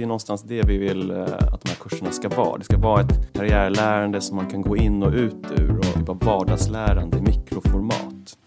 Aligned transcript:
Det 0.00 0.04
är 0.04 0.06
någonstans 0.06 0.42
det 0.42 0.62
vi 0.62 0.78
vill 0.78 1.10
eh, 1.10 1.22
att 1.22 1.60
de 1.60 1.68
här 1.68 1.76
kurserna 1.80 2.10
ska 2.10 2.28
vara. 2.28 2.58
Det 2.58 2.64
ska 2.64 2.78
vara 2.78 3.00
ett 3.00 3.32
karriärlärande 3.32 4.20
som 4.20 4.36
man 4.36 4.50
kan 4.50 4.62
gå 4.62 4.76
in 4.76 5.02
och 5.02 5.12
ut 5.12 5.46
ur 5.58 5.78
och 5.78 6.08
av 6.08 6.18
vardagslärande 6.18 7.18
i 7.18 7.20
mikroformat. 7.20 8.38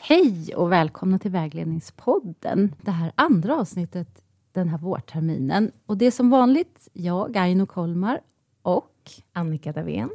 Hej 0.00 0.54
och 0.54 0.72
välkomna 0.72 1.18
till 1.18 1.30
Vägledningspodden. 1.30 2.74
Det 2.80 2.90
här 2.90 3.12
andra 3.14 3.56
avsnittet 3.56 4.22
den 4.52 4.68
här 4.68 4.78
vårterminen. 4.78 5.72
Och 5.86 5.96
det 5.96 6.06
är 6.06 6.10
som 6.10 6.30
vanligt 6.30 6.88
jag, 6.92 7.36
Aino 7.36 7.66
Kolmar 7.66 8.20
och 8.62 8.94
Annika 9.32 9.72
Davén 9.72 10.10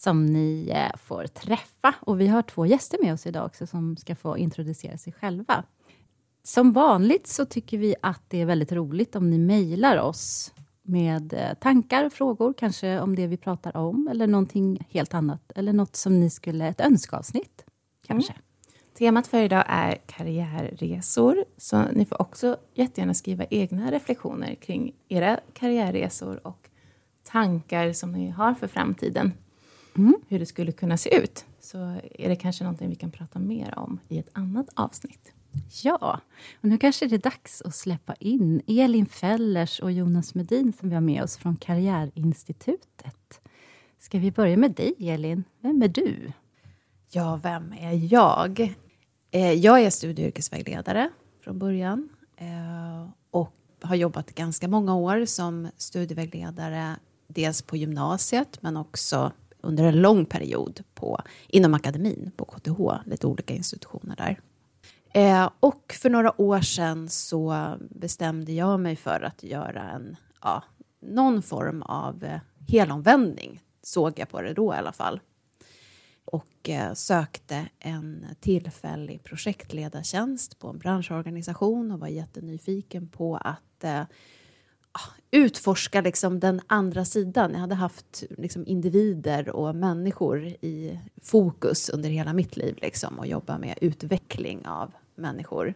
som 0.00 0.26
ni 0.26 0.70
eh, 0.74 0.96
får 0.96 1.26
träffa. 1.26 1.94
Och 2.00 2.20
vi 2.20 2.26
har 2.26 2.42
två 2.42 2.66
gäster 2.66 2.98
med 3.02 3.12
oss 3.12 3.26
idag 3.26 3.46
också 3.46 3.66
som 3.66 3.96
ska 3.96 4.16
få 4.16 4.38
introducera 4.38 4.98
sig 4.98 5.12
själva. 5.12 5.64
Som 6.42 6.72
vanligt 6.72 7.26
så 7.26 7.46
tycker 7.46 7.78
vi 7.78 7.94
att 8.02 8.22
det 8.28 8.40
är 8.40 8.46
väldigt 8.46 8.72
roligt 8.72 9.16
om 9.16 9.30
ni 9.30 9.38
mejlar 9.38 9.96
oss 9.96 10.52
med 10.82 11.32
eh, 11.32 11.54
tankar, 11.54 12.08
frågor, 12.08 12.52
kanske 12.52 13.00
om 13.00 13.16
det 13.16 13.26
vi 13.26 13.36
pratar 13.36 13.76
om 13.76 14.08
eller 14.10 14.26
någonting 14.26 14.86
helt 14.90 15.14
annat. 15.14 15.52
Eller 15.54 15.72
något 15.72 15.96
som 15.96 16.20
ni 16.20 16.30
skulle, 16.30 16.68
ett 16.68 16.80
önskeavsnitt 16.80 17.64
kanske. 18.06 18.32
Mm. 18.32 18.42
Temat 18.98 19.26
för 19.26 19.42
idag 19.42 19.64
är 19.66 19.94
karriärresor, 20.06 21.44
så 21.56 21.82
ni 21.92 22.04
får 22.04 22.22
också 22.22 22.56
jättegärna 22.74 23.14
skriva 23.14 23.44
egna 23.44 23.90
reflektioner 23.90 24.54
kring 24.54 24.94
era 25.08 25.40
karriärresor 25.52 26.46
och 26.46 26.68
tankar 27.22 27.92
som 27.92 28.12
ni 28.12 28.30
har 28.30 28.54
för 28.54 28.66
framtiden. 28.66 29.32
Hur 30.28 30.38
det 30.38 30.46
skulle 30.46 30.72
kunna 30.72 30.96
se 30.96 31.16
ut. 31.16 31.44
Så 31.60 31.78
är 32.14 32.28
det 32.28 32.36
kanske 32.36 32.64
någonting 32.64 32.88
vi 32.88 32.94
kan 32.96 33.10
prata 33.10 33.38
mer 33.38 33.78
om 33.78 34.00
i 34.08 34.18
ett 34.18 34.28
annat 34.32 34.66
avsnitt. 34.74 35.32
Ja, 35.82 36.20
och 36.60 36.68
nu 36.68 36.78
kanske 36.78 37.06
det 37.06 37.14
är 37.16 37.18
dags 37.18 37.62
att 37.62 37.74
släppa 37.74 38.14
in 38.14 38.62
Elin 38.66 39.06
Fellers 39.06 39.80
och 39.80 39.92
Jonas 39.92 40.34
Medin 40.34 40.72
som 40.72 40.88
vi 40.88 40.94
har 40.94 41.02
med 41.02 41.22
oss 41.22 41.36
från 41.36 41.56
Karriärinstitutet. 41.56 43.40
Ska 43.98 44.18
vi 44.18 44.30
börja 44.30 44.56
med 44.56 44.72
dig, 44.72 44.94
Elin? 44.98 45.44
Vem 45.60 45.82
är 45.82 45.88
du? 45.88 46.32
Ja, 47.10 47.40
vem 47.42 47.72
är 47.72 48.12
jag? 48.14 48.60
Eh, 49.30 49.52
Jag 49.52 49.80
är 49.80 49.90
studie 49.90 50.22
och 50.22 50.26
yrkesvägledare 50.28 51.10
från 51.44 51.58
början 51.58 52.08
eh, 52.36 53.08
och 53.30 53.52
har 53.82 53.94
jobbat 53.96 54.34
ganska 54.34 54.68
många 54.68 54.94
år 54.96 55.24
som 55.24 55.68
studievägledare 55.76 56.96
dels 57.28 57.62
på 57.62 57.76
gymnasiet 57.76 58.58
men 58.62 58.76
också 58.76 59.32
under 59.62 59.84
en 59.84 60.00
lång 60.02 60.24
period 60.24 60.80
på, 60.94 61.20
inom 61.48 61.74
akademin 61.74 62.30
på 62.36 62.44
KTH, 62.44 62.80
lite 63.06 63.26
olika 63.26 63.54
institutioner 63.54 64.16
där. 64.16 64.40
Eh, 65.12 65.50
och 65.60 65.94
för 66.02 66.10
några 66.10 66.40
år 66.40 66.60
sedan 66.60 67.08
så 67.08 67.74
bestämde 67.90 68.52
jag 68.52 68.80
mig 68.80 68.96
för 68.96 69.20
att 69.20 69.42
göra 69.42 69.90
en, 69.90 70.16
ja, 70.42 70.64
någon 71.00 71.42
form 71.42 71.82
av 71.82 72.24
eh, 72.24 72.40
helomvändning, 72.68 73.62
såg 73.82 74.18
jag 74.18 74.28
på 74.28 74.42
det 74.42 74.54
då 74.54 74.74
i 74.74 74.76
alla 74.76 74.92
fall 74.92 75.20
och 76.30 76.68
eh, 76.68 76.92
sökte 76.92 77.68
en 77.78 78.26
tillfällig 78.40 79.24
projektledartjänst 79.24 80.58
på 80.58 80.68
en 80.68 80.78
branschorganisation 80.78 81.90
och 81.90 82.00
var 82.00 82.08
jättenyfiken 82.08 83.08
på 83.08 83.36
att 83.36 83.84
eh, 83.84 84.02
utforska 85.30 86.00
liksom 86.00 86.40
den 86.40 86.60
andra 86.66 87.04
sidan. 87.04 87.52
Jag 87.52 87.60
hade 87.60 87.74
haft 87.74 88.24
liksom 88.38 88.66
individer 88.66 89.48
och 89.48 89.74
människor 89.74 90.44
i 90.46 90.98
fokus 91.22 91.88
under 91.88 92.08
hela 92.08 92.32
mitt 92.32 92.56
liv 92.56 92.78
liksom, 92.82 93.18
och 93.18 93.26
jobba 93.26 93.58
med 93.58 93.78
utveckling 93.80 94.66
av 94.66 94.92
människor. 95.14 95.74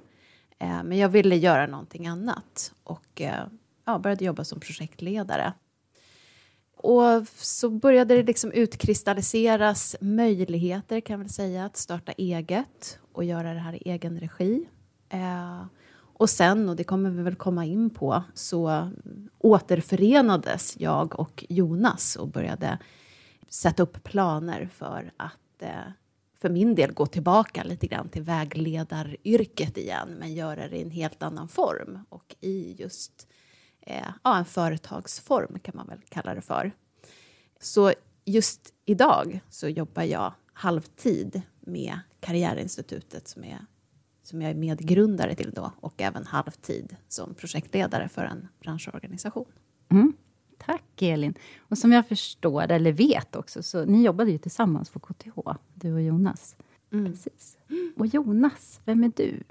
Eh, 0.58 0.82
men 0.84 0.98
jag 0.98 1.08
ville 1.08 1.36
göra 1.36 1.66
någonting 1.66 2.06
annat 2.06 2.72
och 2.84 3.20
eh, 3.20 3.44
ja, 3.84 3.98
började 3.98 4.24
jobba 4.24 4.44
som 4.44 4.60
projektledare. 4.60 5.52
Och 6.76 7.28
så 7.34 7.70
började 7.70 8.16
det 8.16 8.22
liksom 8.22 8.52
utkristalliseras 8.52 9.96
möjligheter 10.00 11.00
kan 11.00 11.14
jag 11.14 11.18
väl 11.18 11.28
säga 11.28 11.64
att 11.64 11.76
starta 11.76 12.12
eget 12.12 12.98
och 13.12 13.24
göra 13.24 13.54
det 13.54 13.60
här 13.60 13.74
i 13.74 13.90
egen 13.90 14.20
regi. 14.20 14.68
Eh, 15.08 15.64
och 16.14 16.30
sen, 16.30 16.68
och 16.68 16.76
det 16.76 16.84
kommer 16.84 17.10
vi 17.10 17.22
väl 17.22 17.34
komma 17.34 17.64
in 17.64 17.90
på, 17.90 18.22
så 18.34 18.90
återförenades 19.38 20.76
jag 20.78 21.20
och 21.20 21.44
Jonas 21.48 22.16
och 22.16 22.28
började 22.28 22.78
sätta 23.48 23.82
upp 23.82 24.04
planer 24.04 24.68
för 24.72 25.12
att 25.16 25.62
eh, 25.62 25.92
för 26.40 26.50
min 26.50 26.74
del 26.74 26.92
gå 26.92 27.06
tillbaka 27.06 27.64
lite 27.64 27.86
grann 27.86 28.08
till 28.08 28.22
vägledaryrket 28.22 29.78
igen 29.78 30.08
men 30.18 30.34
göra 30.34 30.68
det 30.68 30.76
i 30.76 30.82
en 30.82 30.90
helt 30.90 31.22
annan 31.22 31.48
form 31.48 31.98
och 32.08 32.36
i 32.40 32.76
just 32.78 33.28
eh, 33.80 34.08
ja, 34.24 34.38
en 34.38 34.44
företagsform 34.44 35.58
kan 35.58 35.76
man 35.76 35.86
väl 35.86 36.00
kalla 36.08 36.34
det 36.34 36.40
för. 36.40 36.72
Så 37.60 37.92
just 38.24 38.72
idag 38.84 39.40
så 39.50 39.68
jobbar 39.68 40.02
jag 40.02 40.32
halvtid 40.52 41.42
med 41.60 41.98
Karriärinstitutet 42.20 43.28
som, 43.28 43.44
är, 43.44 43.66
som 44.24 44.42
jag 44.42 44.50
är 44.50 44.54
medgrundare 44.54 45.34
till 45.34 45.50
då 45.50 45.72
och 45.80 46.02
även 46.02 46.26
halvtid 46.26 46.96
som 47.08 47.34
projektledare 47.34 48.08
för 48.08 48.24
en 48.24 48.48
branschorganisation. 48.60 49.46
Mm. 49.88 50.12
Tack, 50.58 51.02
Elin. 51.02 51.34
Och 51.58 51.78
som 51.78 51.92
jag 51.92 52.08
förstår, 52.08 52.72
eller 52.72 52.92
vet 52.92 53.36
också, 53.36 53.62
så 53.62 53.84
ni 53.84 54.04
jobbade 54.04 54.30
ju 54.30 54.38
tillsammans 54.38 54.90
på 54.90 55.00
KTH, 55.00 55.38
du 55.74 55.92
och 55.92 56.02
Jonas. 56.02 56.56
Precis. 56.90 57.58
Och 57.96 58.06
Jonas, 58.06 58.80
vem 58.84 59.04
är 59.04 59.12
du? 59.16 59.42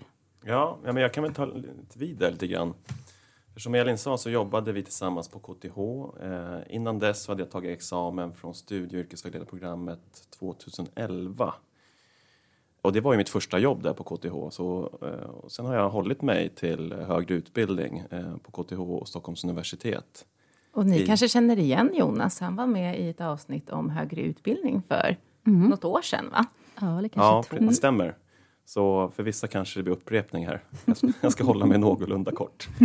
Ja, 0.46 0.80
ja 0.86 0.94
men 0.94 1.02
jag 1.04 1.14
kan 1.14 1.24
väl 1.24 1.34
ta 1.34 1.46
lite 1.46 2.00
vidare 2.00 2.32
lite 2.32 2.48
grann. 2.48 2.74
Som 3.58 3.76
Elin 3.76 3.98
sa 3.98 4.18
så 4.18 4.30
jobbade 4.30 4.72
vi 4.72 4.84
tillsammans 4.84 5.30
på 5.30 5.40
KTH. 5.40 5.78
Eh, 6.24 6.76
innan 6.76 7.00
dess 7.00 7.28
hade 7.28 7.42
jag 7.42 7.52
tagit 7.52 7.72
examen 7.78 8.34
från 8.34 8.54
studie 8.54 8.96
och 8.96 9.00
yrkesvägledarprogrammet 9.00 10.28
2011. 10.40 11.54
Och 12.84 12.94
det 12.94 13.02
var 13.02 13.14
ju 13.14 13.18
mitt 13.18 13.30
första 13.30 13.60
jobb 13.60 13.84
där 13.84 13.94
på 13.94 14.04
KTH. 14.04 14.50
Så, 14.56 14.90
eh, 15.02 15.48
sen 15.48 15.66
har 15.66 15.76
jag 15.76 15.90
hållit 15.90 16.22
mig 16.22 16.50
till 16.50 16.94
högre 16.94 17.36
utbildning 17.36 18.04
eh, 18.10 18.36
på 18.38 18.64
KTH 18.64 18.80
och 18.80 19.08
Stockholms 19.08 19.44
universitet. 19.44 20.26
Och 20.74 20.86
ni 20.86 21.02
I- 21.02 21.06
kanske 21.08 21.28
känner 21.28 21.60
igen 21.60 21.90
Jonas, 21.94 22.40
han 22.40 22.56
var 22.56 22.68
med 22.68 23.00
i 23.00 23.10
ett 23.10 23.22
avsnitt 23.22 23.70
om 23.70 23.90
högre 23.90 24.22
utbildning 24.22 24.82
för 24.88 25.18
något 25.44 25.86
år 25.86 26.02
sedan, 26.02 26.30
va? 26.32 26.46
Ja, 26.82 26.98
eller 26.98 27.10
kanske 27.10 27.56
Ja, 27.56 27.60
två. 27.60 27.66
det 27.68 27.74
stämmer. 27.74 28.16
Så 28.66 29.12
för 29.16 29.24
vissa 29.24 29.48
kanske 29.48 29.80
det 29.80 29.84
blir 29.84 29.94
upprepning 29.94 30.48
här. 30.48 30.64
Jag 30.86 30.98
ska, 30.98 31.08
jag 31.22 31.32
ska 31.32 31.44
hålla 31.44 31.66
mig 31.66 31.78
någorlunda 31.78 32.32
kort. 32.32 32.68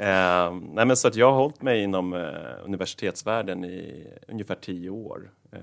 Eh, 0.00 0.54
nej 0.72 0.86
men 0.86 0.96
så 0.96 1.08
att 1.08 1.16
jag 1.16 1.30
har 1.32 1.38
hållit 1.40 1.62
mig 1.62 1.82
inom 1.82 2.14
eh, 2.14 2.20
universitetsvärlden 2.64 3.64
i 3.64 4.06
ungefär 4.28 4.54
tio 4.54 4.90
år. 4.90 5.30
Eh, 5.52 5.58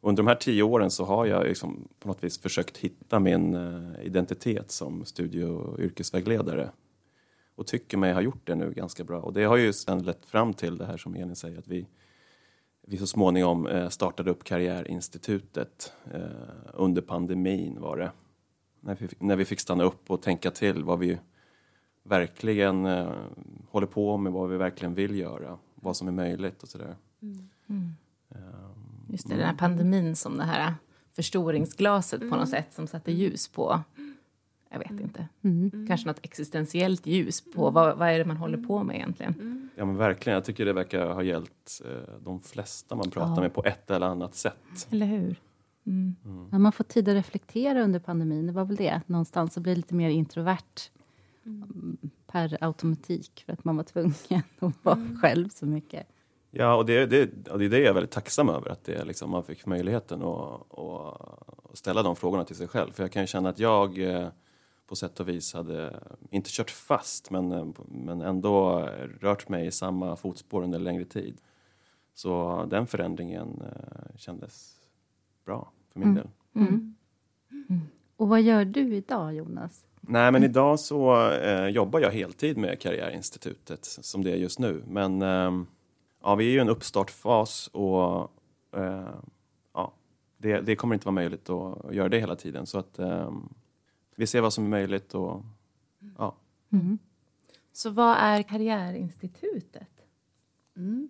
under 0.00 0.22
de 0.22 0.26
här 0.28 0.34
tio 0.34 0.62
åren 0.62 0.90
så 0.90 1.04
har 1.04 1.26
jag 1.26 1.44
liksom 1.46 1.88
på 1.98 2.08
något 2.08 2.24
vis 2.24 2.38
försökt 2.38 2.76
hitta 2.76 3.18
min 3.20 3.54
eh, 3.54 4.06
identitet 4.06 4.70
som 4.70 5.04
studie 5.04 5.42
och 5.44 5.78
yrkesvägledare. 5.80 6.70
Och 7.54 7.66
tycker 7.66 7.96
mig 7.98 8.12
ha 8.12 8.20
gjort 8.20 8.46
det 8.46 8.54
nu 8.54 8.72
ganska 8.72 9.04
bra. 9.04 9.20
Och 9.20 9.32
det 9.32 9.44
har 9.44 9.56
ju 9.56 9.72
sen 9.72 10.02
lett 10.02 10.26
fram 10.26 10.54
till 10.54 10.78
det 10.78 10.84
här 10.86 10.96
som 10.96 11.14
Elin 11.14 11.36
säger, 11.36 11.58
att 11.58 11.68
vi, 11.68 11.86
vi 12.86 12.96
så 12.96 13.06
småningom 13.06 13.66
eh, 13.66 13.88
startade 13.88 14.30
upp 14.30 14.44
Karriärinstitutet 14.44 15.92
eh, 16.12 16.20
under 16.74 17.02
pandemin 17.02 17.80
var 17.80 17.96
det. 17.96 18.10
När 18.80 18.94
vi, 18.94 19.08
fick- 19.08 19.20
när 19.20 19.36
vi 19.36 19.44
fick 19.44 19.60
stanna 19.60 19.84
upp 19.84 20.10
och 20.10 20.22
tänka 20.22 20.50
till 20.50 20.84
vad 20.84 20.98
vi 20.98 21.18
verkligen 22.02 22.84
håller 23.68 23.86
på 23.86 24.16
med, 24.16 24.32
vad 24.32 24.50
vi 24.50 24.56
verkligen 24.56 24.94
vill 24.94 25.18
göra, 25.18 25.58
vad 25.74 25.96
som 25.96 26.08
är 26.08 26.12
möjligt 26.12 26.62
och 26.62 26.68
sådär. 26.68 26.96
Just 29.08 29.28
det, 29.28 29.34
den 29.34 29.46
här 29.46 29.54
pandemin 29.54 30.16
som 30.16 30.36
det 30.36 30.44
här 30.44 30.74
förstoringsglaset 31.16 32.20
på 32.20 32.36
något 32.36 32.48
sätt 32.48 32.74
som 32.74 32.86
satte 32.86 33.12
ljus 33.12 33.48
på, 33.48 33.80
jag 34.70 34.78
vet 34.78 35.00
inte, 35.00 35.28
kanske 35.88 36.06
något 36.06 36.20
existentiellt 36.22 37.06
ljus 37.06 37.44
på 37.54 37.70
vad, 37.70 37.98
vad 37.98 38.08
är 38.08 38.18
det 38.18 38.24
man 38.24 38.36
håller 38.36 38.58
på 38.58 38.82
med 38.82 38.96
egentligen. 38.96 39.68
Ja 39.76 39.84
men 39.84 39.96
verkligen, 39.96 40.34
jag 40.34 40.44
tycker 40.44 40.64
det 40.64 40.72
verkar 40.72 41.06
ha 41.06 41.22
gällt 41.22 41.82
eh, 41.84 42.14
de 42.24 42.40
flesta 42.40 42.96
man 42.96 43.10
pratar 43.10 43.42
med 43.42 43.54
på 43.54 43.64
ett 43.64 43.90
eller 43.90 44.06
annat 44.06 44.34
sätt. 44.34 44.88
Eller 44.90 45.06
hur? 45.06 45.36
Ja, 46.50 46.58
man 46.58 46.72
får 46.72 46.84
tid 46.84 47.08
att 47.08 47.14
reflektera 47.14 47.82
under 47.82 48.00
pandemin. 48.00 48.46
Det 48.46 48.52
var 48.52 48.64
väl 48.64 48.76
det. 48.76 49.00
Någonstans 49.06 49.58
blir 49.58 49.74
det 49.74 49.76
lite 49.76 49.94
mer 49.94 50.10
introvert 50.10 50.90
mm, 51.46 51.98
per 52.26 52.58
automatik 52.60 53.42
för 53.46 53.52
att 53.52 53.64
man 53.64 53.76
var 53.76 53.84
tvungen 53.84 54.14
att 54.58 54.84
vara 54.84 55.08
själv 55.20 55.48
så 55.48 55.66
mycket. 55.66 56.06
Ja, 56.50 56.74
och 56.74 56.86
det, 56.86 57.06
det, 57.06 57.48
och 57.48 57.58
det 57.58 57.64
är 57.64 57.68
det 57.68 57.78
jag 57.78 57.86
är 57.86 57.92
väldigt 57.92 58.10
tacksam 58.10 58.48
över, 58.48 58.70
att 58.70 58.84
det, 58.84 59.04
liksom, 59.04 59.30
man 59.30 59.44
fick 59.44 59.66
möjligheten 59.66 60.22
att, 60.22 60.78
att 60.78 61.78
ställa 61.78 62.02
de 62.02 62.16
frågorna 62.16 62.44
till 62.44 62.56
sig 62.56 62.68
själv. 62.68 62.92
För 62.92 63.02
jag 63.02 63.12
kan 63.12 63.22
ju 63.22 63.26
känna 63.26 63.48
att 63.48 63.58
jag 63.58 63.98
eh, 63.98 64.28
på 64.86 64.96
sätt 64.96 65.20
och 65.20 65.28
vis 65.28 65.54
hade, 65.54 66.00
inte 66.30 66.50
kört 66.52 66.70
fast, 66.70 67.30
men, 67.30 67.52
eh, 67.52 67.66
men 67.88 68.20
ändå 68.20 68.88
rört 69.20 69.48
mig 69.48 69.66
i 69.66 69.70
samma 69.70 70.16
fotspår 70.16 70.62
under 70.62 70.78
längre 70.78 71.04
tid. 71.04 71.40
Så 72.14 72.64
den 72.70 72.86
förändringen 72.86 73.62
eh, 73.62 74.16
kändes 74.16 74.74
bra 75.44 75.72
för 75.92 76.00
min 76.00 76.14
del. 76.14 76.28
Och 78.16 78.28
vad 78.28 78.42
gör 78.42 78.64
du 78.64 78.94
idag, 78.94 79.34
Jonas? 79.34 79.84
Nej, 80.00 80.32
men 80.32 80.44
idag 80.44 80.80
så 80.80 81.30
eh, 81.30 81.66
jobbar 81.66 82.00
jag 82.00 82.10
heltid 82.10 82.56
med 82.56 82.80
Karriärinstitutet 82.80 83.84
som 83.84 84.24
det 84.24 84.30
är 84.30 84.36
just 84.36 84.58
nu. 84.58 84.82
Men 84.86 85.22
eh, 85.22 85.50
ja, 86.22 86.34
vi 86.34 86.44
är 86.44 86.50
ju 86.50 86.56
i 86.56 86.60
en 86.60 86.68
uppstartfas 86.68 87.68
och 87.72 88.30
eh, 88.76 89.14
ja, 89.74 89.92
det, 90.36 90.60
det, 90.60 90.76
kommer 90.76 90.94
inte 90.94 91.06
vara 91.06 91.14
möjligt 91.14 91.50
att 91.50 91.94
göra 91.94 92.08
det 92.08 92.20
hela 92.20 92.36
tiden. 92.36 92.66
Så 92.66 92.78
att 92.78 92.98
eh, 92.98 93.32
vi 94.16 94.26
ser 94.26 94.40
vad 94.40 94.52
som 94.52 94.64
är 94.64 94.68
möjligt 94.68 95.14
och 95.14 95.42
ja. 96.18 96.36
Mm. 96.72 96.98
Så 97.72 97.90
vad 97.90 98.16
är 98.18 98.42
Karriärinstitutet? 98.42 100.06
Mm. 100.76 101.08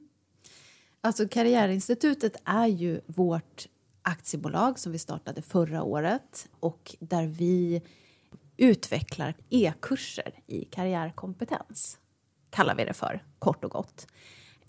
Alltså 1.01 1.29
Karriärinstitutet 1.29 2.37
är 2.45 2.67
ju 2.67 3.01
vårt 3.07 3.69
aktiebolag 4.03 4.79
som 4.79 4.93
vi 4.93 4.99
startade 4.99 5.43
förra 5.43 5.83
året 5.83 6.49
och 6.61 6.97
där 7.01 7.27
vi 7.27 7.83
utvecklar 8.57 9.35
e-kurser 9.51 10.33
i 10.47 10.65
karriärkompetens, 10.65 11.99
kallar 12.51 12.75
vi 12.75 12.85
det 12.85 12.93
för, 12.93 13.25
kort 13.39 13.65
och 13.65 13.71
gott. 13.71 14.07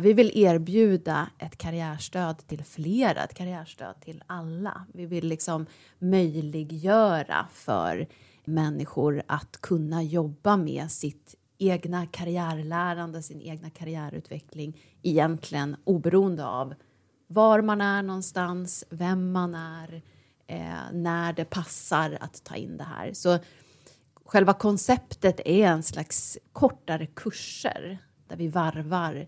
Vi 0.01 0.13
vill 0.13 0.31
erbjuda 0.33 1.29
ett 1.37 1.57
karriärstöd 1.57 2.47
till 2.47 2.63
flera, 2.63 3.23
ett 3.23 3.33
karriärstöd 3.33 4.01
till 4.01 4.23
alla. 4.27 4.85
Vi 4.93 5.05
vill 5.05 5.27
liksom 5.27 5.65
möjliggöra 5.99 7.47
för 7.53 8.07
människor 8.45 9.23
att 9.27 9.61
kunna 9.61 10.03
jobba 10.03 10.57
med 10.57 10.91
sitt 10.91 11.35
egna 11.57 12.05
karriärlärande, 12.05 13.23
sin 13.23 13.41
egna 13.41 13.69
karriärutveckling 13.69 14.81
egentligen 15.01 15.75
oberoende 15.83 16.45
av 16.45 16.73
var 17.27 17.61
man 17.61 17.81
är 17.81 18.03
någonstans, 18.03 18.85
vem 18.89 19.31
man 19.31 19.55
är, 19.55 20.01
eh, 20.47 20.91
när 20.93 21.33
det 21.33 21.45
passar 21.45 22.17
att 22.21 22.43
ta 22.43 22.55
in 22.55 22.77
det 22.77 22.83
här. 22.83 23.13
Så 23.13 23.39
själva 24.25 24.53
konceptet 24.53 25.39
är 25.45 25.67
en 25.67 25.83
slags 25.83 26.37
kortare 26.53 27.05
kurser 27.05 27.97
där 28.27 28.35
vi 28.35 28.47
varvar 28.47 29.27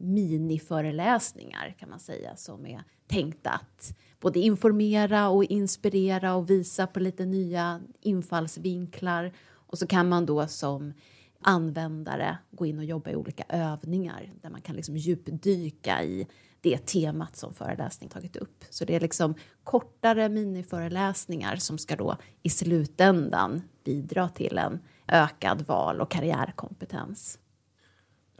miniföreläsningar 0.00 1.74
kan 1.78 1.90
man 1.90 2.00
säga 2.00 2.36
som 2.36 2.66
är 2.66 2.82
tänkta 3.06 3.50
att 3.50 3.96
både 4.20 4.38
informera 4.38 5.28
och 5.28 5.44
inspirera 5.44 6.34
och 6.34 6.50
visa 6.50 6.86
på 6.86 7.00
lite 7.00 7.26
nya 7.26 7.80
infallsvinklar. 8.00 9.32
Och 9.50 9.78
så 9.78 9.86
kan 9.86 10.08
man 10.08 10.26
då 10.26 10.46
som 10.46 10.92
användare 11.40 12.38
gå 12.50 12.66
in 12.66 12.78
och 12.78 12.84
jobba 12.84 13.10
i 13.10 13.16
olika 13.16 13.44
övningar 13.48 14.32
där 14.42 14.50
man 14.50 14.60
kan 14.60 14.76
liksom 14.76 14.96
djupdyka 14.96 16.02
i 16.04 16.26
det 16.60 16.86
temat 16.86 17.36
som 17.36 17.54
föreläsningen 17.54 18.10
tagit 18.10 18.36
upp. 18.36 18.64
Så 18.70 18.84
det 18.84 18.96
är 18.96 19.00
liksom 19.00 19.34
kortare 19.64 20.28
miniföreläsningar 20.28 21.56
som 21.56 21.78
ska 21.78 21.96
då 21.96 22.16
i 22.42 22.50
slutändan 22.50 23.62
bidra 23.84 24.28
till 24.28 24.58
en 24.58 24.80
ökad 25.08 25.66
val 25.66 26.00
och 26.00 26.10
karriärkompetens. 26.10 27.38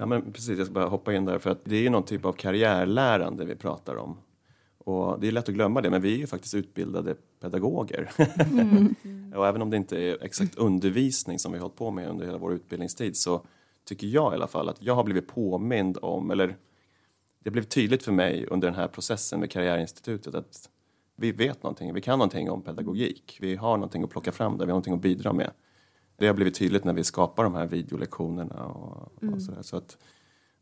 Ja, 0.01 0.07
men 0.07 0.33
precis, 0.33 0.59
jag 0.59 0.67
ska 0.67 0.75
bara 0.75 0.89
hoppa 0.89 1.15
in 1.15 1.25
där 1.25 1.39
för 1.39 1.51
att 1.51 1.65
det 1.65 1.77
är 1.77 1.83
ju 1.83 1.91
någon 1.91 2.05
typ 2.05 2.25
av 2.25 2.33
karriärlärande 2.33 3.45
vi 3.45 3.55
pratar 3.55 3.97
om. 3.97 4.19
Och 4.79 5.21
det 5.21 5.29
är 5.29 5.33
lätt 5.33 5.49
att 5.49 5.55
glömma 5.55 5.81
det, 5.81 5.91
men 5.91 6.03
vi 6.03 6.15
är 6.15 6.19
ju 6.19 6.27
faktiskt 6.27 6.55
utbildade 6.55 7.15
pedagoger. 7.41 8.11
Mm. 8.51 8.95
och 9.37 9.47
även 9.47 9.63
om 9.63 9.71
det 9.71 9.77
inte 9.77 9.99
är 9.99 10.25
exakt 10.25 10.55
undervisning 10.55 11.39
som 11.39 11.53
vi 11.53 11.59
har 11.59 11.63
hållit 11.63 11.77
på 11.77 11.91
med 11.91 12.09
under 12.09 12.27
hela 12.27 12.39
vår 12.39 12.53
utbildningstid 12.53 13.17
så 13.17 13.47
tycker 13.85 14.07
jag 14.07 14.33
i 14.33 14.35
alla 14.35 14.47
fall 14.47 14.69
att 14.69 14.83
jag 14.83 14.95
har 14.95 15.05
blivit 15.05 15.29
påmind 15.29 15.99
om, 16.03 16.31
eller 16.31 16.57
det 17.45 17.51
blev 17.51 17.63
tydligt 17.63 18.03
för 18.03 18.13
mig 18.13 18.47
under 18.47 18.69
den 18.69 18.77
här 18.77 18.89
processen 18.89 19.41
med 19.41 19.51
Karriärinstitutet 19.51 20.35
att 20.35 20.71
vi 21.17 21.33
vet 21.33 21.63
någonting, 21.63 21.95
vi 21.95 22.01
kan 22.01 22.19
någonting 22.19 22.51
om 22.51 22.63
pedagogik. 22.63 23.39
Vi 23.41 23.57
har 23.57 23.77
någonting 23.77 24.03
att 24.03 24.11
plocka 24.11 24.33
fram 24.33 24.59
där, 24.59 24.67
vi 24.67 24.71
har 24.71 24.75
någonting 24.75 24.95
att 24.95 25.03
bidra 25.03 25.33
med. 25.33 25.51
Det 26.21 26.27
har 26.27 26.35
blivit 26.35 26.55
tydligt 26.55 26.85
när 26.85 26.93
vi 26.93 27.05
skapar 27.05 27.45
de 27.45 27.55
här 27.55 27.67
videolektionerna 27.67 28.65
och, 28.65 29.23
mm. 29.23 29.35
och 29.35 29.43
sådär. 29.43 29.63
Så 29.63 29.77
att, 29.77 29.99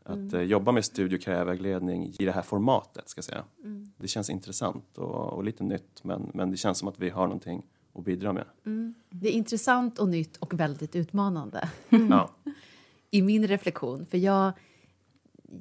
att 0.05 0.15
mm. 0.15 0.35
Eh, 0.35 0.43
jobba 0.43 0.73
med 0.73 0.85
studie 0.85 1.17
och 1.17 1.21
karriärvägledning 1.21 2.15
i 2.19 2.25
det 2.25 2.33
här 2.33 2.43
formatet, 2.43 3.09
ska 3.09 3.23
säga. 3.23 3.45
Mm. 3.65 3.93
Det 3.97 4.09
känns 4.09 4.31
intressant 4.31 4.99
och, 4.99 5.33
och, 5.33 5.45
lite 5.45 5.65
nytt, 5.65 6.05
men, 6.05 6.31
men 6.35 6.51
det 6.51 6.57
känns 6.57 6.79
som 6.79 6.89
att 6.89 6.99
vi 6.99 7.11
har 7.11 7.27
någonting 7.27 7.67
att 7.93 8.05
bidra 8.05 8.33
med. 8.33 8.45
Mm. 8.67 8.95
Det 9.11 9.29
är 9.29 9.33
intressant 9.33 9.99
och 9.99 10.09
nytt 10.09 10.37
och 10.37 10.61
väldigt 10.61 10.97
utmanande. 10.97 11.71
Ja. 11.89 12.31
I 13.11 13.23
min 13.23 13.47
reflektion, 13.47 14.07
för 14.07 14.19
jag 14.19 14.53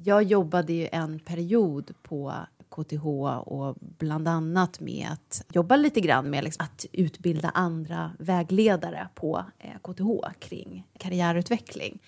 jag 0.04 0.22
jobbade 0.22 0.72
ju 0.72 0.88
en 0.92 1.18
period 1.18 1.94
på 2.02 2.34
KTH 2.82 3.06
och 3.48 3.76
bland 3.80 4.28
annat 4.28 4.80
med 4.80 5.08
att 5.12 5.44
jobba 5.52 5.76
lite 5.76 6.00
grann 6.00 6.30
med 6.30 6.44
liksom 6.44 6.64
att 6.64 6.86
utbilda 6.92 7.48
andra 7.48 8.12
vägledare 8.18 9.08
på 9.14 9.44
eh, 9.58 9.70
KTH 9.82 10.38
kring 10.38 10.86
karriärutveckling. 10.98 11.98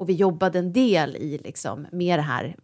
Och 0.00 0.08
vi 0.08 0.12
jobbade 0.12 0.58
en 0.58 0.72
del 0.72 1.16
i 1.16 1.38
liksom 1.38 1.86
med 1.92 2.18
det 2.18 2.22
här 2.22 2.56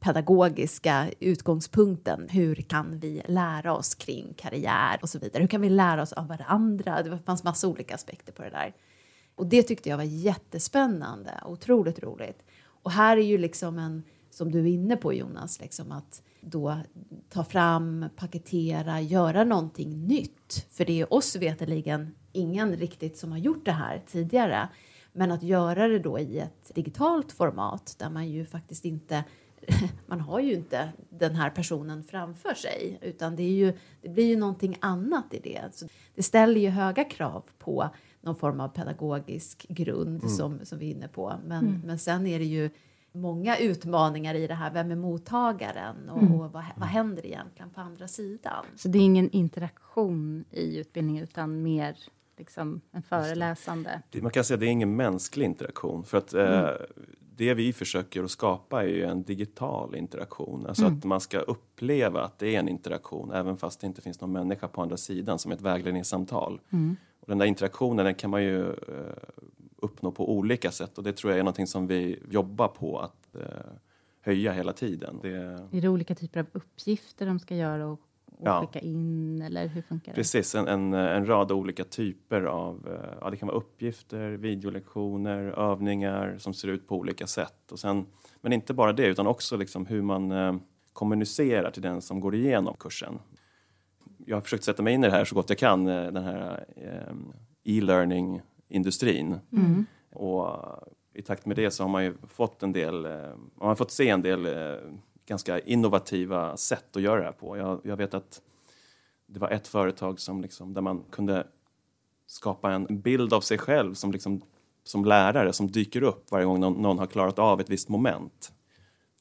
pedagogiska 0.00 1.10
utgångspunkten. 1.20 2.28
Hur 2.28 2.54
kan 2.54 2.98
vi 2.98 3.22
lära 3.26 3.74
oss 3.76 3.94
kring 3.94 4.34
karriär 4.36 4.98
och 5.02 5.08
så 5.08 5.18
vidare? 5.18 5.42
Hur 5.42 5.48
kan 5.48 5.60
vi 5.60 5.68
lära 5.68 6.02
oss 6.02 6.12
av 6.12 6.28
varandra? 6.28 7.02
Det 7.02 7.18
fanns 7.18 7.44
massa 7.44 7.68
olika 7.68 7.94
aspekter 7.94 8.32
på 8.32 8.42
det 8.42 8.50
där. 8.50 8.74
Och 9.34 9.46
det 9.46 9.62
tyckte 9.62 9.88
jag 9.88 9.96
var 9.96 10.04
jättespännande, 10.04 11.40
och 11.44 11.52
otroligt 11.52 12.02
roligt. 12.02 12.42
Och 12.64 12.90
här 12.90 13.16
är 13.16 13.22
ju 13.22 13.38
liksom 13.38 13.78
en, 13.78 14.02
som 14.30 14.52
du 14.52 14.60
är 14.60 14.66
inne 14.66 14.96
på 14.96 15.14
Jonas, 15.14 15.60
liksom 15.60 15.92
att 15.92 16.22
då 16.44 16.78
ta 17.28 17.44
fram, 17.44 18.08
paketera, 18.16 19.00
göra 19.00 19.44
någonting 19.44 20.06
nytt. 20.06 20.66
För 20.70 20.84
det 20.84 21.00
är 21.00 21.14
oss 21.14 21.36
veteligen 21.36 22.14
ingen 22.32 22.76
riktigt 22.76 23.16
som 23.16 23.32
har 23.32 23.38
gjort 23.38 23.64
det 23.64 23.72
här 23.72 24.02
tidigare. 24.06 24.68
Men 25.12 25.32
att 25.32 25.42
göra 25.42 25.88
det 25.88 25.98
då 25.98 26.18
i 26.18 26.38
ett 26.38 26.74
digitalt 26.74 27.32
format 27.32 27.96
där 27.98 28.10
man 28.10 28.28
ju 28.28 28.46
faktiskt 28.46 28.84
inte 28.84 29.24
man 30.06 30.20
har 30.20 30.40
ju 30.40 30.52
inte 30.54 30.92
den 31.10 31.34
här 31.34 31.50
personen 31.50 32.04
framför 32.04 32.54
sig 32.54 32.98
utan 33.02 33.36
det, 33.36 33.42
är 33.42 33.52
ju, 33.52 33.72
det 34.02 34.08
blir 34.08 34.24
ju 34.24 34.36
någonting 34.36 34.76
annat 34.80 35.34
i 35.34 35.40
det. 35.40 35.62
Så 35.72 35.86
det 36.14 36.22
ställer 36.22 36.60
ju 36.60 36.68
höga 36.68 37.04
krav 37.04 37.42
på 37.58 37.90
någon 38.20 38.36
form 38.36 38.60
av 38.60 38.68
pedagogisk 38.68 39.66
grund 39.68 40.22
mm. 40.22 40.28
som, 40.28 40.58
som 40.62 40.78
vi 40.78 40.86
är 40.86 40.94
inne 40.94 41.08
på. 41.08 41.34
Men, 41.44 41.66
mm. 41.66 41.80
men 41.84 41.98
sen 41.98 42.26
är 42.26 42.38
det 42.38 42.44
ju 42.44 42.70
många 43.12 43.58
utmaningar 43.58 44.34
i 44.34 44.46
det 44.46 44.54
här. 44.54 44.70
Vem 44.70 44.90
är 44.90 44.96
mottagaren 44.96 46.08
och, 46.08 46.22
mm. 46.22 46.32
och 46.32 46.52
vad, 46.52 46.64
vad 46.76 46.88
händer 46.88 47.26
egentligen 47.26 47.70
på 47.70 47.80
andra 47.80 48.08
sidan? 48.08 48.64
Så 48.76 48.88
det 48.88 48.98
är 48.98 49.02
ingen 49.02 49.30
interaktion 49.30 50.44
i 50.50 50.78
utbildningen 50.78 51.24
utan 51.24 51.62
mer 51.62 51.96
liksom 52.38 52.80
en 52.90 53.02
föreläsande? 53.02 54.02
Man 54.20 54.30
kan 54.30 54.44
säga 54.44 54.54
att 54.54 54.60
det 54.60 54.66
är 54.66 54.70
ingen 54.70 54.96
mänsklig 54.96 55.46
interaktion 55.46 56.04
för 56.04 56.18
att 56.18 56.34
eh, 56.34 56.58
mm. 56.58 56.74
det 57.36 57.54
vi 57.54 57.72
försöker 57.72 58.24
att 58.24 58.30
skapa 58.30 58.82
är 58.82 58.88
ju 58.88 59.04
en 59.04 59.22
digital 59.22 59.94
interaktion. 59.94 60.66
Alltså 60.66 60.84
mm. 60.84 60.98
att 60.98 61.04
man 61.04 61.20
ska 61.20 61.38
uppleva 61.38 62.22
att 62.22 62.38
det 62.38 62.54
är 62.54 62.58
en 62.58 62.68
interaktion 62.68 63.32
även 63.32 63.56
fast 63.56 63.80
det 63.80 63.86
inte 63.86 64.00
finns 64.00 64.20
någon 64.20 64.32
människa 64.32 64.68
på 64.68 64.82
andra 64.82 64.96
sidan 64.96 65.38
som 65.38 65.52
ett 65.52 65.60
vägledningssamtal. 65.60 66.60
Mm. 66.70 66.96
Och 67.20 67.28
den 67.28 67.38
där 67.38 67.46
interaktionen 67.46 68.04
den 68.04 68.14
kan 68.14 68.30
man 68.30 68.42
ju 68.42 68.70
eh, 68.70 68.76
uppnå 69.82 70.12
på 70.12 70.32
olika 70.32 70.70
sätt 70.70 70.98
och 70.98 71.04
det 71.04 71.12
tror 71.12 71.30
jag 71.32 71.38
är 71.38 71.42
någonting 71.42 71.66
som 71.66 71.86
vi 71.86 72.22
jobbar 72.30 72.68
på 72.68 72.98
att 72.98 73.36
eh, 73.36 73.42
höja 74.20 74.52
hela 74.52 74.72
tiden. 74.72 75.18
Det... 75.22 75.36
Är 75.72 75.80
det 75.80 75.88
olika 75.88 76.14
typer 76.14 76.40
av 76.40 76.46
uppgifter 76.52 77.26
de 77.26 77.38
ska 77.38 77.56
göra 77.56 77.86
och, 77.86 78.00
och 78.26 78.46
ja. 78.46 78.60
skicka 78.60 78.86
in 78.86 79.42
eller 79.42 79.66
hur 79.66 79.82
funkar 79.82 80.12
det? 80.12 80.16
Precis, 80.16 80.54
en, 80.54 80.68
en, 80.68 80.92
en 80.92 81.26
rad 81.26 81.52
olika 81.52 81.84
typer 81.84 82.42
av, 82.42 82.88
eh, 82.88 83.16
ja 83.20 83.30
det 83.30 83.36
kan 83.36 83.48
vara 83.48 83.58
uppgifter, 83.58 84.30
videolektioner, 84.30 85.42
övningar 85.42 86.36
som 86.38 86.54
ser 86.54 86.68
ut 86.68 86.88
på 86.88 86.96
olika 86.96 87.26
sätt. 87.26 87.72
Och 87.72 87.78
sen, 87.78 88.06
men 88.40 88.52
inte 88.52 88.74
bara 88.74 88.92
det 88.92 89.06
utan 89.06 89.26
också 89.26 89.56
liksom 89.56 89.86
hur 89.86 90.02
man 90.02 90.32
eh, 90.32 90.54
kommunicerar 90.92 91.70
till 91.70 91.82
den 91.82 92.02
som 92.02 92.20
går 92.20 92.34
igenom 92.34 92.76
kursen 92.78 93.18
jag 94.26 94.36
har 94.36 94.40
försökt 94.40 94.64
sätta 94.64 94.82
mig 94.82 94.94
in 94.94 95.04
i 95.04 95.06
det 95.06 95.12
här 95.12 95.24
så 95.24 95.34
gott 95.34 95.50
jag 95.50 95.58
kan, 95.58 95.86
eh, 95.86 96.12
den 96.12 96.24
här 96.24 96.64
eh, 96.76 97.14
e-learning-industrin. 98.72 99.38
Mm. 99.52 99.86
Och 100.12 100.48
i 101.14 101.22
takt 101.22 101.46
med 101.46 101.56
det 101.56 101.70
så 101.70 101.82
har 101.82 101.88
man 101.88 102.04
ju 102.04 102.14
fått 102.28 102.62
en 102.62 102.72
del, 102.72 103.04
eh, 103.04 103.36
man 103.54 103.68
har 103.68 103.74
fått 103.74 103.90
se 103.90 104.08
en 104.08 104.22
del 104.22 104.46
ganska 105.26 105.58
innovativa 105.60 106.56
sätt 106.56 106.96
att 106.96 107.02
göra 107.02 107.20
det 107.20 107.24
här 107.24 107.32
på. 107.32 107.56
Jag, 107.56 107.80
jag 107.84 107.96
vet 107.96 108.14
att 108.14 108.42
det 109.26 109.40
var 109.40 109.50
ett 109.50 109.68
företag 109.68 110.20
som 110.20 110.40
liksom, 110.40 110.74
där 110.74 110.82
man 110.82 111.04
kunde 111.10 111.46
skapa 112.26 112.72
en 112.72 113.00
bild 113.00 113.32
av 113.32 113.40
sig 113.40 113.58
själv 113.58 113.94
som, 113.94 114.12
liksom, 114.12 114.42
som 114.84 115.04
lärare 115.04 115.52
som 115.52 115.70
dyker 115.70 116.02
upp 116.02 116.30
varje 116.30 116.46
gång 116.46 116.60
någon, 116.60 116.82
någon 116.82 116.98
har 116.98 117.06
klarat 117.06 117.38
av 117.38 117.60
ett 117.60 117.70
visst 117.70 117.88
moment. 117.88 118.52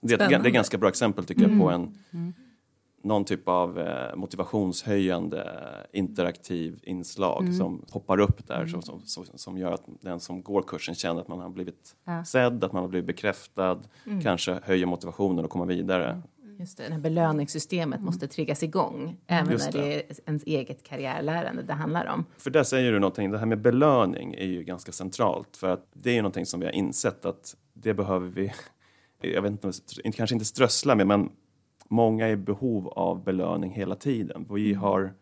Det, 0.01 0.17
det 0.17 0.24
är 0.24 0.46
ett 0.46 0.53
ganska 0.53 0.77
bra 0.77 0.89
exempel 0.89 1.25
tycker 1.25 1.41
jag 1.41 1.60
på 1.60 1.70
mm. 1.70 1.81
en 1.81 1.98
mm 2.12 2.34
någon 3.03 3.25
typ 3.25 3.48
av 3.48 3.79
eh, 3.79 4.15
motivationshöjande 4.15 5.48
interaktiv 5.93 6.79
inslag 6.84 7.41
mm. 7.41 7.53
som 7.53 7.86
poppar 7.91 8.20
upp 8.20 8.48
där 8.48 8.55
mm. 8.55 8.81
som, 8.81 9.01
som, 9.05 9.25
som, 9.36 9.58
gör 9.58 9.72
att 9.72 9.84
den 10.01 10.20
som 10.20 10.43
går 10.43 10.62
kursen 10.62 10.96
känner 10.96 11.22
att 11.22 11.27
man 11.27 11.39
har 11.39 11.50
blivit 11.50 11.96
ja. 12.05 12.25
sedd, 12.25 12.63
att 12.63 12.72
man 12.72 12.81
har 12.81 12.89
blivit 12.89 13.08
bekräftad, 13.08 13.79
mm. 14.05 14.22
kanske 14.22 14.60
höjer 14.63 14.86
motivationen 14.86 15.46
och 15.46 15.51
kommer 15.51 15.65
vidare. 15.65 16.22
Just 16.62 16.77
det, 16.77 16.88
det 16.88 16.93
här 16.93 17.00
belöningssystemet 17.00 18.01
måste 18.01 18.27
triggas 18.27 18.63
igång, 18.63 19.17
även 19.27 19.51
Just 19.51 19.74
när 19.74 19.81
det 19.81 19.96
är 19.96 20.03
ens 20.25 20.43
eget 20.43 20.84
karriärlärande 20.84 21.63
det 21.63 21.74
handlar 21.74 22.05
om. 22.05 22.25
För 22.38 22.50
där 22.50 22.63
säger 22.63 22.91
du 22.91 23.00
någonting, 23.00 23.31
det 23.31 23.38
här 23.38 23.46
med 23.46 23.62
belöning 23.62 24.34
är 24.34 24.46
ju 24.46 24.63
ganska 24.63 24.91
centralt 24.91 25.58
för 25.58 25.67
att 25.70 25.88
det 25.93 26.10
är 26.10 26.13
ju 26.13 26.22
någonting 26.22 26.46
som 26.46 26.60
vi 26.60 26.65
har 26.65 26.74
insett 26.74 27.25
att 27.25 27.55
det 27.74 27.93
behöver 27.93 28.27
vi, 28.27 28.51
jag 29.22 29.41
vet 29.41 29.51
inte, 29.51 29.72
kanske 30.12 30.36
inte 30.36 30.46
strössla 30.46 30.96
med, 30.96 31.08
men 31.08 31.29
många 31.91 32.27
är 32.27 32.31
i 32.31 32.36
behov 32.36 32.88
av 32.88 33.24
belöning 33.24 33.71
hela 33.71 33.95
tiden. 33.95 34.45
Vi 34.50 34.74
har 34.74 35.13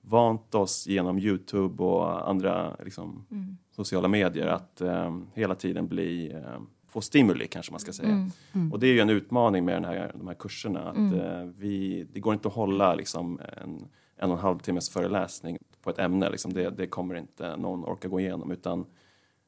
vant 0.00 0.54
oss 0.54 0.86
genom 0.86 1.18
Youtube 1.18 1.82
och 1.84 2.28
andra 2.28 2.76
liksom, 2.84 3.26
Mm. 3.30 3.56
sociala 3.70 4.08
medier 4.08 4.46
att 4.46 4.80
eh, 4.80 5.18
hela 5.34 5.54
tiden 5.54 5.88
bli, 5.88 6.32
eh, 6.32 6.60
få 6.88 7.00
stimuli 7.00 7.46
kanske 7.46 7.72
man 7.72 7.80
ska 7.80 7.92
säga. 7.92 8.28
Mm. 8.52 8.72
Och 8.72 8.80
det 8.80 8.86
är 8.86 8.92
ju 8.92 9.00
en 9.00 9.10
utmaning 9.10 9.64
med 9.64 9.74
den 9.74 9.84
här, 9.84 10.12
de 10.18 10.26
här 10.28 10.34
kurserna. 10.34 10.80
Att, 10.90 10.96
Mm. 10.96 11.14
eh, 11.20 11.44
vi, 11.58 12.06
det 12.12 12.20
går 12.20 12.34
inte 12.34 12.48
att 12.48 12.54
hålla 12.54 12.94
liksom, 12.94 13.40
en, 13.62 13.88
en 14.16 14.30
och 14.30 14.36
en 14.36 14.42
halv 14.42 14.58
timmes 14.58 14.90
föreläsning 14.90 15.58
på 15.82 15.90
ett 15.90 15.98
ämne. 15.98 16.30
Liksom. 16.30 16.52
Det, 16.52 16.70
det 16.70 16.86
kommer 16.86 17.14
inte 17.14 17.56
någon 17.56 17.84
orka 17.84 18.08
gå 18.08 18.20
igenom 18.20 18.50
utan 18.50 18.86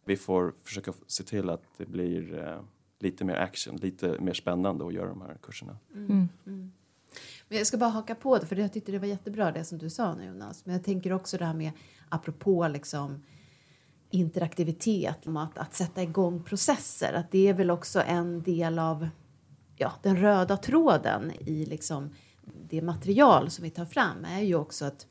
vi 0.05 0.17
får 0.17 0.55
försöka 0.63 0.93
se 1.07 1.25
till 1.25 1.51
att 1.51 1.63
det 1.77 1.87
blir 1.87 2.39
eh, 2.49 2.61
lite 3.03 3.25
mer 3.25 3.35
action, 3.35 3.77
lite 3.77 4.21
mer 4.21 4.35
spännande 4.35 4.87
att 4.87 4.93
göra 4.93 5.09
de 5.09 5.21
här 5.21 5.37
kurserna. 5.43 5.77
Mm. 5.95 6.29
Men 7.49 7.59
jag 7.59 7.67
ska 7.67 7.77
bara 7.77 7.91
haka 7.91 8.15
på 8.15 8.39
det, 8.39 8.47
för 8.47 8.57
jag 8.57 8.73
tyckte 8.73 8.93
det 8.93 8.99
var 8.99 9.07
jättebra 9.07 9.53
det 9.53 9.65
som 9.65 9.79
du 9.79 9.91
sa 9.91 10.15
nu 10.15 10.25
Jonas. 10.25 10.67
Men 10.67 10.75
jag 10.75 10.85
tänker 10.85 11.13
också 11.13 11.39
det 11.39 11.45
här 11.45 11.55
med, 11.55 11.73
apropå 12.09 12.69
liksom 12.69 13.23
interaktivitet, 14.11 15.27
att, 15.27 15.59
att 15.59 15.75
sätta 15.75 16.03
igång 16.03 16.43
processer. 16.43 17.13
Att 17.13 17.31
det 17.31 17.49
är 17.49 17.55
väl 17.55 17.71
också 17.71 18.03
en 18.07 18.43
del 18.43 18.79
av 18.79 19.09
ja, 19.77 19.93
den 20.03 20.17
röda 20.17 20.57
tråden 20.57 21.33
i 21.41 21.67
liksom 21.67 22.11
det 22.69 22.83
material 22.83 23.51
som 23.51 23.65
vi 23.65 23.71
tar 23.71 23.85
fram 23.85 24.25
är 24.25 24.41
ju 24.41 24.55
också 24.55 24.85
att 24.85 25.07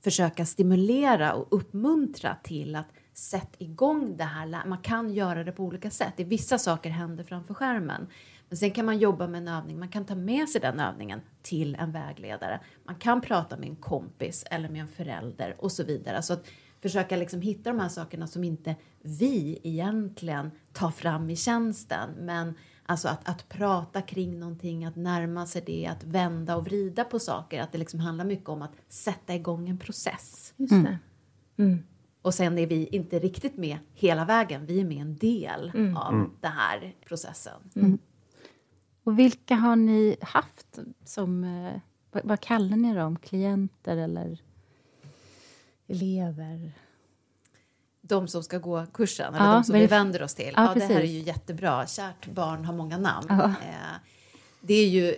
försöka 0.00 0.46
stimulera 0.46 1.34
och 1.34 1.46
uppmuntra 1.50 2.36
till 2.42 2.76
att 2.76 2.86
sätta 3.20 3.56
igång 3.58 4.16
det 4.16 4.24
här. 4.24 4.66
Man 4.66 4.78
kan 4.78 5.14
göra 5.14 5.44
det 5.44 5.52
på 5.52 5.64
olika 5.64 5.90
sätt. 5.90 6.12
Det 6.16 6.22
är 6.22 6.26
vissa 6.26 6.58
saker 6.58 6.90
händer 6.90 7.24
framför 7.24 7.54
skärmen. 7.54 8.06
Men 8.48 8.56
sen 8.56 8.70
kan 8.70 8.86
man 8.86 8.98
jobba 8.98 9.26
med 9.26 9.42
en 9.42 9.48
övning. 9.48 9.78
Man 9.78 9.88
kan 9.88 10.04
ta 10.04 10.14
med 10.14 10.48
sig 10.48 10.60
den 10.60 10.80
övningen 10.80 11.20
till 11.42 11.74
en 11.74 11.92
vägledare. 11.92 12.60
Man 12.84 12.94
kan 12.94 13.20
prata 13.20 13.56
med 13.56 13.68
en 13.68 13.76
kompis 13.76 14.44
eller 14.50 14.68
med 14.68 14.80
en 14.80 14.88
förälder 14.88 15.56
och 15.58 15.72
så 15.72 15.84
vidare. 15.84 16.16
Alltså 16.16 16.32
att 16.32 16.46
försöka 16.82 17.16
liksom 17.16 17.40
hitta 17.40 17.70
de 17.70 17.80
här 17.80 17.88
sakerna 17.88 18.26
som 18.26 18.44
inte 18.44 18.76
vi 19.02 19.60
egentligen 19.62 20.50
tar 20.72 20.90
fram 20.90 21.30
i 21.30 21.36
tjänsten. 21.36 22.10
Men 22.18 22.54
alltså 22.86 23.08
att, 23.08 23.28
att 23.28 23.48
prata 23.48 24.02
kring 24.02 24.38
någonting, 24.38 24.84
att 24.84 24.96
närma 24.96 25.46
sig 25.46 25.62
det, 25.66 25.86
att 25.86 26.04
vända 26.04 26.56
och 26.56 26.64
vrida 26.64 27.04
på 27.04 27.18
saker. 27.18 27.62
Att 27.62 27.72
det 27.72 27.78
liksom 27.78 28.00
handlar 28.00 28.24
mycket 28.24 28.48
om 28.48 28.62
att 28.62 28.72
sätta 28.88 29.34
igång 29.34 29.68
en 29.68 29.78
process. 29.78 30.54
Just 30.56 30.84
det. 30.84 30.98
Mm. 31.56 31.82
Och 32.22 32.34
sen 32.34 32.58
är 32.58 32.66
vi 32.66 32.86
inte 32.86 33.18
riktigt 33.18 33.56
med 33.56 33.78
hela 33.94 34.24
vägen. 34.24 34.66
Vi 34.66 34.80
är 34.80 34.84
med 34.84 35.00
en 35.02 35.16
del 35.16 35.72
av 35.96 36.30
den 36.40 36.52
här 36.52 36.94
processen. 37.06 37.98
Och 39.04 39.18
vilka 39.18 39.54
har 39.54 39.76
ni 39.76 40.16
haft 40.20 40.78
som... 41.04 41.44
eh, 41.44 41.80
Vad, 42.12 42.24
vad 42.24 42.40
kallar 42.40 42.76
ni 42.76 42.94
dem? 42.94 43.16
Klienter 43.18 43.96
eller 43.96 44.38
elever? 45.86 46.72
De 48.02 48.28
som 48.28 48.42
ska 48.42 48.58
gå 48.58 48.86
kursen, 48.86 49.34
eller 49.34 49.46
Ja, 49.46 49.52
de 49.54 49.64
som 49.64 49.74
vi 49.74 49.86
vänder 49.86 50.22
oss 50.22 50.34
till. 50.34 50.52
Ja, 50.56 50.66
Ja, 50.68 50.74
det 50.74 50.94
här 50.94 51.00
är 51.00 51.04
ju 51.04 51.18
jättebra. 51.20 51.86
Kärt 51.86 52.26
barn 52.26 52.64
har 52.64 52.74
många 52.74 52.98
namn. 52.98 53.26
Ja. 53.28 53.44
Eh, 53.44 53.96
det 54.60 54.74
är 54.74 54.88
ju... 54.88 55.14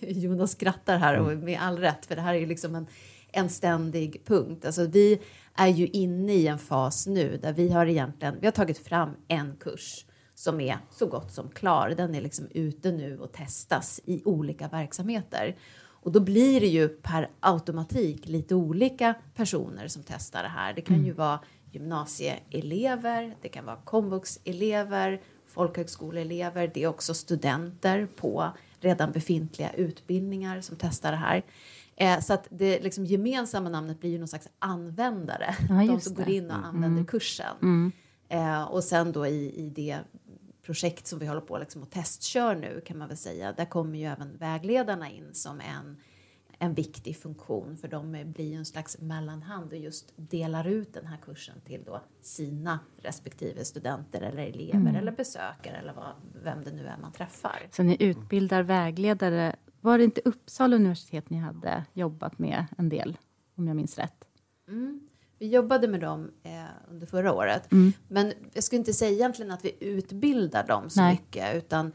Jonas 0.20 0.52
skrattar 0.52 0.98
här 0.98 1.18
och 1.18 1.36
med 1.38 1.60
all 1.60 1.78
rätt, 1.78 2.06
för 2.06 2.16
det 2.16 2.22
här 2.22 2.34
är 2.34 2.38
ju 2.38 2.46
liksom 2.46 2.74
en, 2.74 2.86
en 3.32 3.48
ständig 3.50 4.22
punkt. 4.24 4.64
Alltså, 4.64 4.86
vi 4.86 5.20
är 5.54 5.68
ju 5.68 5.86
inne 5.86 6.32
i 6.32 6.46
en 6.46 6.58
fas 6.58 7.06
nu 7.06 7.36
där 7.42 7.52
vi 7.52 7.72
har 7.72 7.86
egentligen 7.86 8.36
vi 8.40 8.46
har 8.46 8.52
tagit 8.52 8.78
fram 8.78 9.10
en 9.28 9.56
kurs 9.56 10.04
som 10.34 10.60
är 10.60 10.78
så 10.90 11.06
gott 11.06 11.32
som 11.32 11.48
klar. 11.50 11.94
Den 11.96 12.14
är 12.14 12.20
liksom 12.20 12.48
ute 12.50 12.92
nu 12.92 13.18
och 13.18 13.32
testas 13.32 14.00
i 14.04 14.22
olika 14.24 14.68
verksamheter. 14.68 15.56
Och 16.02 16.12
då 16.12 16.20
blir 16.20 16.60
det 16.60 16.66
ju 16.66 16.88
per 16.88 17.30
automatik 17.40 18.26
lite 18.26 18.54
olika 18.54 19.14
personer 19.34 19.88
som 19.88 20.02
testar 20.06 20.42
det 20.42 20.48
här. 20.48 20.74
Det 20.74 20.80
kan 20.80 21.04
ju 21.04 21.12
vara 21.12 21.40
gymnasieelever, 21.70 23.36
det 23.42 23.48
kan 23.48 23.64
vara 23.64 23.76
komvuxelever, 23.76 25.20
folkhögskoleelever, 25.46 26.70
det 26.74 26.82
är 26.82 26.86
också 26.86 27.14
studenter 27.14 28.08
på 28.16 28.50
redan 28.80 29.12
befintliga 29.12 29.72
utbildningar 29.72 30.60
som 30.60 30.76
testar 30.76 31.10
det 31.10 31.18
här. 31.18 31.42
Eh, 31.96 32.20
så 32.20 32.32
att 32.34 32.46
det 32.50 32.80
liksom 32.82 33.06
gemensamma 33.06 33.68
namnet 33.68 34.00
blir 34.00 34.10
ju 34.10 34.18
någon 34.18 34.28
slags 34.28 34.48
användare, 34.58 35.54
Ja, 35.68 35.74
de 35.86 36.00
som 36.00 36.14
det. 36.14 36.22
går 36.22 36.32
in 36.34 36.50
och 36.50 36.66
använder 36.66 37.04
kursen. 37.04 37.92
Eh, 38.28 38.62
och 38.62 38.84
sen 38.84 39.12
då 39.12 39.26
i, 39.26 39.54
i 39.66 39.70
det 39.70 39.98
projekt 40.62 41.06
som 41.06 41.18
vi 41.18 41.26
håller 41.26 41.40
på 41.40 41.58
liksom 41.58 41.82
och 41.82 41.90
testkör 41.90 42.54
nu 42.54 42.82
kan 42.86 42.98
man 42.98 43.08
väl 43.08 43.16
säga, 43.16 43.52
där 43.52 43.64
kommer 43.64 43.98
ju 43.98 44.04
även 44.04 44.36
vägledarna 44.36 45.10
in 45.10 45.34
som 45.34 45.60
en, 45.60 45.96
en 46.58 46.74
viktig 46.74 47.16
funktion 47.16 47.76
för 47.76 47.88
de 47.88 48.32
blir 48.32 48.50
ju 48.50 48.54
en 48.56 48.64
slags 48.66 48.98
mellanhand 49.00 49.72
och 49.72 49.78
just 49.78 50.12
delar 50.16 50.66
ut 50.66 50.94
den 50.94 51.06
här 51.06 51.16
kursen 51.16 51.60
till 51.64 51.84
då 51.86 52.02
sina 52.20 52.78
respektive 53.02 53.64
studenter 53.64 54.20
eller 54.20 54.42
elever 54.42 54.94
eller 54.94 55.12
besökare 55.12 55.76
eller 55.76 55.92
vad, 55.92 56.12
vem 56.44 56.64
det 56.64 56.72
nu 56.72 56.86
är 56.86 56.96
man 57.02 57.12
träffar. 57.12 57.68
Så 57.70 57.82
ni 57.82 57.96
utbildar 58.00 58.62
vägledare. 58.62 59.56
Var 59.84 59.98
det 59.98 60.04
inte 60.04 60.20
Uppsala 60.24 60.76
universitet 60.76 61.30
ni 61.30 61.36
hade 61.36 61.84
jobbat 61.92 62.38
med 62.38 62.66
en 62.78 62.88
del, 62.88 63.18
om 63.54 63.66
jag 63.66 63.76
minns 63.76 63.98
rätt? 63.98 64.24
Vi 65.38 65.48
jobbade 65.48 65.88
med 65.88 66.00
dem 66.00 66.30
eh, 66.42 66.50
under 66.90 67.06
förra 67.06 67.32
året. 67.32 67.66
Men 68.08 68.32
jag 68.52 68.64
skulle 68.64 68.78
inte 68.78 68.92
säga 68.92 69.10
egentligen 69.10 69.50
att 69.50 69.64
vi 69.64 69.76
utbildar 69.80 70.66
dem 70.66 70.90
så 70.90 71.00
Nej. 71.00 71.12
mycket. 71.12 71.56
Utan 71.56 71.92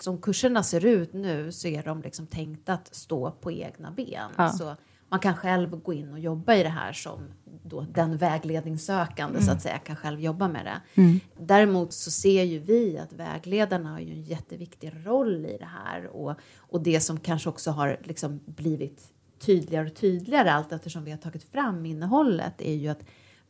som 0.00 0.18
kurserna 0.18 0.62
ser 0.62 0.84
ut 0.84 1.12
nu 1.12 1.52
så 1.52 1.68
är 1.68 1.82
de 1.82 2.02
liksom 2.02 2.26
tänkta 2.26 2.72
att 2.72 2.94
stå 2.94 3.30
på 3.30 3.52
egna 3.52 3.90
ben. 3.90 4.30
Ja. 4.36 4.48
Så 4.48 4.76
man 5.08 5.20
kan 5.20 5.36
själv 5.36 5.70
gå 5.70 5.92
in 5.92 6.12
och 6.12 6.18
jobba 6.18 6.54
i 6.54 6.62
det 6.62 6.68
här 6.68 6.92
som 6.92 7.20
då 7.62 7.80
den 7.80 8.16
vägledningssökande 8.16 9.42
så 9.42 9.52
att 9.52 9.62
säga 9.62 9.78
kan 9.78 9.96
själv 9.96 10.20
jobba 10.20 10.48
med 10.48 10.64
det. 10.64 10.80
Däremot 11.38 11.92
så 11.92 12.10
ser 12.10 12.42
ju 12.42 12.58
vi 12.58 12.98
att 12.98 13.12
vägledarna 13.12 13.90
har 13.90 14.00
ju 14.00 14.12
en 14.12 14.22
jätteviktig 14.22 14.92
roll 15.06 15.46
i 15.46 15.56
det 15.58 15.68
här 15.84 16.06
och, 16.06 16.34
och 16.56 16.82
det 16.82 17.00
som 17.00 17.20
kanske 17.20 17.48
också 17.48 17.70
har 17.70 18.00
liksom 18.04 18.40
blivit 18.44 19.12
tydligare 19.38 19.86
och 19.86 19.94
tydligare 19.94 20.52
allt 20.52 20.72
eftersom 20.72 21.04
vi 21.04 21.10
har 21.10 21.18
tagit 21.18 21.44
fram 21.44 21.86
innehållet 21.86 22.60
är 22.60 22.74
ju 22.74 22.88
att 22.88 23.04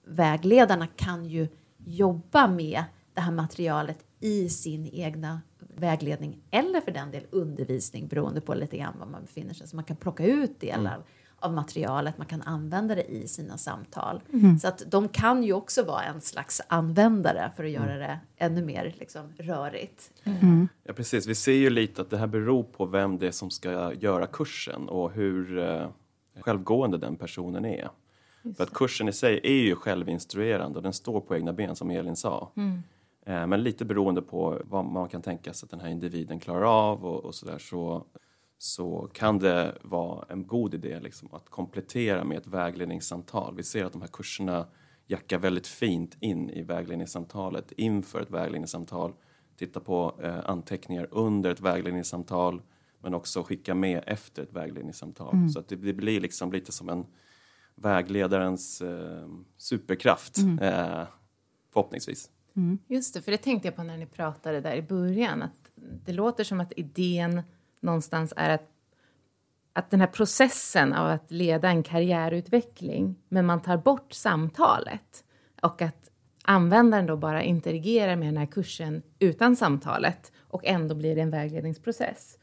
vägledarna 0.04 0.86
kan 0.86 1.24
ju 1.24 1.48
jobba 1.78 2.46
med 2.48 2.84
det 3.14 3.20
här 3.20 3.32
materialet 3.32 3.98
i 4.20 4.48
sin 4.48 4.86
egna 4.86 5.40
vägledning 5.58 6.38
eller 6.50 6.80
för 6.80 6.90
den 6.90 7.10
del 7.10 7.26
undervisning 7.30 8.08
beroende 8.08 8.40
på 8.40 8.54
lite 8.54 8.76
grann 8.76 8.98
var 8.98 9.06
man 9.06 9.22
befinner 9.22 9.54
sig. 9.54 9.68
Så 9.68 9.76
man 9.76 9.84
kan 9.84 9.96
plocka 9.96 10.24
ut 10.24 10.60
delar 10.60 11.04
av 11.40 11.52
materialet, 11.52 12.18
man 12.18 12.26
kan 12.26 12.42
använda 12.42 12.94
det 12.94 13.04
i 13.04 13.28
sina 13.28 13.58
samtal. 13.58 14.22
Så 14.60 14.68
att 14.68 14.82
de 14.86 15.08
kan 15.08 15.42
ju 15.42 15.52
också 15.52 15.82
vara 15.82 16.02
en 16.02 16.20
slags 16.20 16.62
användare 16.68 17.52
för 17.56 17.64
att 17.64 17.70
göra 17.70 17.96
det 17.96 18.20
ännu 18.36 18.64
mer 18.64 18.94
liksom, 18.98 19.32
rörigt. 19.38 20.10
Ja, 20.82 20.92
precis. 20.92 21.26
Vi 21.26 21.34
ser 21.34 21.52
ju 21.52 21.70
lite 21.70 22.02
att 22.02 22.10
det 22.10 22.18
här 22.18 22.26
beror 22.26 22.62
på 22.62 22.86
vem 22.86 23.18
det 23.18 23.26
är 23.26 23.30
som 23.30 23.50
ska 23.50 23.94
göra 23.94 24.26
kursen 24.26 24.88
och 24.88 25.12
hur 25.12 25.58
eh, 25.58 25.88
självgående 26.40 26.98
den 26.98 27.16
personen 27.16 27.64
är. 27.64 27.90
För 28.56 28.64
att 28.64 28.72
kursen 28.72 29.08
i 29.08 29.12
sig 29.12 29.40
är 29.42 29.62
ju 29.64 29.76
självinstruerande 29.76 30.76
och 30.76 30.82
den 30.82 30.92
står 30.92 31.20
på 31.20 31.36
egna 31.36 31.52
ben 31.52 31.76
som 31.76 31.90
Elin 31.90 32.16
sa. 32.16 32.50
Eh, 33.26 33.46
men 33.46 33.62
lite 33.62 33.84
beroende 33.84 34.22
på 34.22 34.58
vad 34.64 34.84
man 34.84 35.08
kan 35.08 35.22
tänka 35.22 35.52
sig 35.52 35.66
att 35.66 35.70
den 35.70 35.80
här 35.80 35.88
individen 35.88 36.40
klarar 36.40 36.90
av 36.90 37.06
och, 37.06 37.24
och 37.24 37.34
sådär 37.34 37.58
så, 37.58 38.04
så 38.58 39.10
kan 39.12 39.38
det 39.38 39.78
vara 39.82 40.26
en 40.28 40.46
god 40.46 40.74
idé 40.74 41.00
liksom, 41.00 41.28
att 41.32 41.48
komplettera 41.50 42.24
med 42.24 42.38
ett 42.38 42.46
vägledningssamtal. 42.46 43.56
Vi 43.56 43.62
ser 43.62 43.84
att 43.84 43.92
de 43.92 44.02
här 44.02 44.08
kurserna 44.08 44.66
jackar 45.06 45.38
väldigt 45.38 45.66
fint 45.66 46.16
in 46.20 46.50
i 46.50 46.62
vägledningssamtalet 46.62 47.72
inför 47.72 48.20
ett 48.20 48.30
vägledningssamtal. 48.30 49.12
Titta 49.56 49.80
på 49.80 50.20
eh, 50.22 50.38
anteckningar 50.44 51.08
under 51.10 51.50
ett 51.50 51.60
vägledningssamtal 51.60 52.62
men 53.00 53.14
också 53.14 53.42
skicka 53.42 53.74
med 53.74 54.04
efter 54.06 54.42
ett 54.42 54.52
vägledningssamtal. 54.52 55.50
Så 55.50 55.58
att 55.58 55.68
det, 55.68 55.76
det 55.76 55.92
blir 55.92 56.20
liksom 56.20 56.52
lite 56.52 56.72
som 56.72 56.88
en 56.88 57.06
vägledarens 57.74 58.82
eh, 58.82 59.28
superkraft 59.56 60.38
eh, 60.38 61.04
förhoppningsvis. 61.72 62.30
Just 62.86 63.14
det, 63.14 63.22
för 63.22 63.32
det 63.32 63.38
tänkte 63.38 63.68
jag 63.68 63.76
på 63.76 63.82
när 63.82 63.96
ni 63.96 64.06
pratade 64.06 64.60
där 64.60 64.76
i 64.76 64.82
början. 64.82 65.42
Att 65.42 65.70
det 66.04 66.12
låter 66.12 66.44
som 66.44 66.60
att 66.60 66.72
idén 66.76 67.42
någonstans 67.80 68.32
är 68.36 68.50
att, 68.50 68.70
att 69.72 69.90
den 69.90 70.00
här 70.00 70.06
processen 70.06 70.92
av 70.92 71.10
att 71.10 71.30
leda 71.30 71.68
en 71.68 71.82
karriärutveckling, 71.82 73.16
men 73.28 73.46
man 73.46 73.62
tar 73.62 73.76
bort 73.76 74.12
samtalet 74.12 75.24
och 75.62 75.82
att 75.82 76.10
användaren 76.44 77.06
då 77.06 77.16
bara 77.16 77.42
interagerar 77.42 78.16
med 78.16 78.28
den 78.28 78.36
här 78.36 78.46
kursen 78.46 79.02
utan 79.18 79.56
samtalet 79.56 80.32
och 80.38 80.64
ändå 80.64 80.94
blir 80.94 81.14
det 81.14 81.20
en 81.20 81.30
vägledningsprocess. 81.30 82.38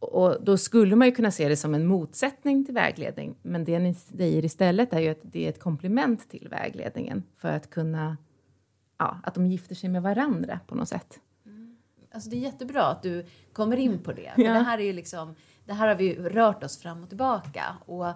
Och 0.00 0.44
då 0.44 0.56
skulle 0.56 0.96
man 0.96 1.08
ju 1.08 1.14
kunna 1.14 1.30
se 1.30 1.48
det 1.48 1.56
som 1.56 1.74
en 1.74 1.86
motsättning 1.86 2.64
till 2.64 2.74
vägledning. 2.74 3.34
Men 3.42 3.64
det 3.64 3.78
ni 3.78 3.94
säger 3.94 4.44
istället 4.44 4.92
är 4.92 5.00
ju 5.00 5.08
att 5.08 5.20
det 5.22 5.44
är 5.44 5.48
ett 5.48 5.60
komplement 5.60 6.30
till 6.30 6.48
vägledningen 6.50 7.22
för 7.36 7.48
att 7.52 7.70
kunna, 7.70 8.16
ja, 8.98 9.20
att 9.22 9.34
de 9.34 9.46
gifter 9.46 9.74
sig 9.74 9.90
med 9.90 10.02
varandra 10.02 10.60
på 10.66 10.74
något 10.74 10.88
sätt. 10.88 11.20
Alltså 12.12 12.30
det 12.30 12.36
är 12.36 12.40
jättebra 12.40 12.86
att 12.86 13.02
du 13.02 13.26
kommer 13.52 13.76
in 13.76 13.98
på 14.02 14.12
det. 14.12 14.32
Ja. 14.36 14.52
det, 14.52 14.58
här 14.58 14.78
är 14.78 14.82
ju 14.82 14.92
liksom, 14.92 15.34
det 15.64 15.72
här 15.72 15.88
har 15.88 15.94
vi 15.94 16.16
rört 16.16 16.64
oss 16.64 16.78
fram 16.78 17.02
och 17.02 17.08
tillbaka. 17.08 17.76
Och 17.86 18.06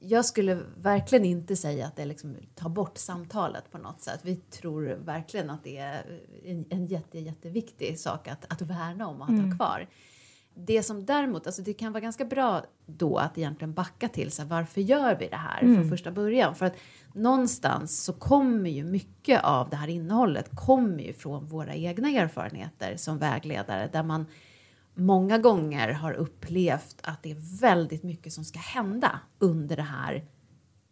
jag 0.00 0.24
skulle 0.24 0.58
verkligen 0.76 1.24
inte 1.24 1.56
säga 1.56 1.86
att 1.86 1.96
det 1.96 2.04
liksom 2.04 2.36
tar 2.54 2.68
bort 2.68 2.98
samtalet 2.98 3.70
på 3.70 3.78
något 3.78 4.00
sätt. 4.00 4.20
Vi 4.22 4.36
tror 4.36 4.82
verkligen 5.04 5.50
att 5.50 5.64
det 5.64 5.78
är 5.78 6.20
en, 6.44 6.64
en 6.70 6.86
jätte, 6.86 7.18
jätteviktig 7.18 7.98
sak 7.98 8.28
att, 8.28 8.52
att 8.52 8.62
värna 8.62 9.08
om 9.08 9.20
och 9.20 9.28
att 9.28 9.42
ha 9.42 9.56
kvar. 9.56 9.88
Det 10.54 10.82
som 10.82 11.04
däremot, 11.04 11.46
alltså 11.46 11.62
det 11.62 11.72
kan 11.72 11.92
vara 11.92 12.00
ganska 12.00 12.24
bra 12.24 12.64
då 12.86 13.16
att 13.16 13.38
egentligen 13.38 13.74
backa 13.74 14.08
till 14.08 14.30
så 14.30 14.42
här, 14.42 14.48
varför 14.48 14.80
gör 14.80 15.16
vi 15.18 15.28
det 15.28 15.36
här 15.36 15.60
från 15.60 15.88
första 15.88 16.10
början? 16.10 16.54
För 16.54 16.66
att 16.66 16.76
någonstans 17.14 18.04
så 18.04 18.12
kommer 18.12 18.70
ju 18.70 18.84
mycket 18.84 19.44
av 19.44 19.70
det 19.70 19.76
här 19.76 19.88
innehållet 19.88 20.56
kommer 20.56 21.02
ju 21.02 21.12
från 21.12 21.46
våra 21.46 21.74
egna 21.74 22.08
erfarenheter 22.08 22.96
som 22.96 23.18
vägledare 23.18 23.88
där 23.92 24.02
man 24.02 24.26
många 24.94 25.38
gånger 25.38 25.88
har 25.92 26.12
upplevt 26.12 26.96
att 27.02 27.22
det 27.22 27.30
är 27.30 27.60
väldigt 27.60 28.02
mycket 28.02 28.32
som 28.32 28.44
ska 28.44 28.58
hända 28.58 29.20
under 29.38 29.76
det 29.76 29.82
här 29.82 30.24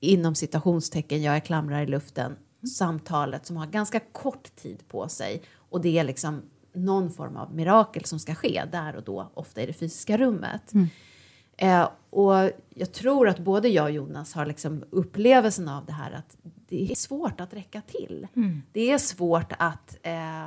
inom 0.00 0.34
citationstecken, 0.34 1.22
jag 1.22 1.36
är 1.36 1.40
klamrar 1.40 1.82
i 1.82 1.86
luften, 1.86 2.36
samtalet 2.78 3.46
som 3.46 3.56
har 3.56 3.66
ganska 3.66 4.00
kort 4.00 4.56
tid 4.56 4.88
på 4.88 5.08
sig. 5.08 5.42
Och 5.56 5.80
det 5.80 5.98
är 5.98 6.04
liksom 6.04 6.42
någon 6.72 7.10
form 7.10 7.36
av 7.36 7.54
mirakel 7.54 8.04
som 8.04 8.18
ska 8.18 8.34
ske 8.34 8.64
där 8.72 8.96
och 8.96 9.02
då, 9.02 9.30
ofta 9.34 9.62
i 9.62 9.66
det 9.66 9.72
fysiska 9.72 10.16
rummet. 10.16 10.72
Eh, 11.56 11.88
och 12.10 12.50
jag 12.74 12.92
tror 12.92 13.28
att 13.28 13.38
både 13.38 13.68
jag 13.68 13.84
och 13.84 13.90
Jonas 13.90 14.34
har 14.34 14.46
liksom 14.46 14.84
upplevelsen 14.90 15.68
av 15.68 15.86
det 15.86 15.92
här 15.92 16.12
att 16.12 16.36
det 16.68 16.90
är 16.90 16.94
svårt 16.94 17.40
att 17.40 17.54
räcka 17.54 17.80
till. 17.80 18.26
Det 18.72 18.90
är 18.90 18.98
svårt 18.98 19.52
att 19.58 19.98
eh, 20.02 20.46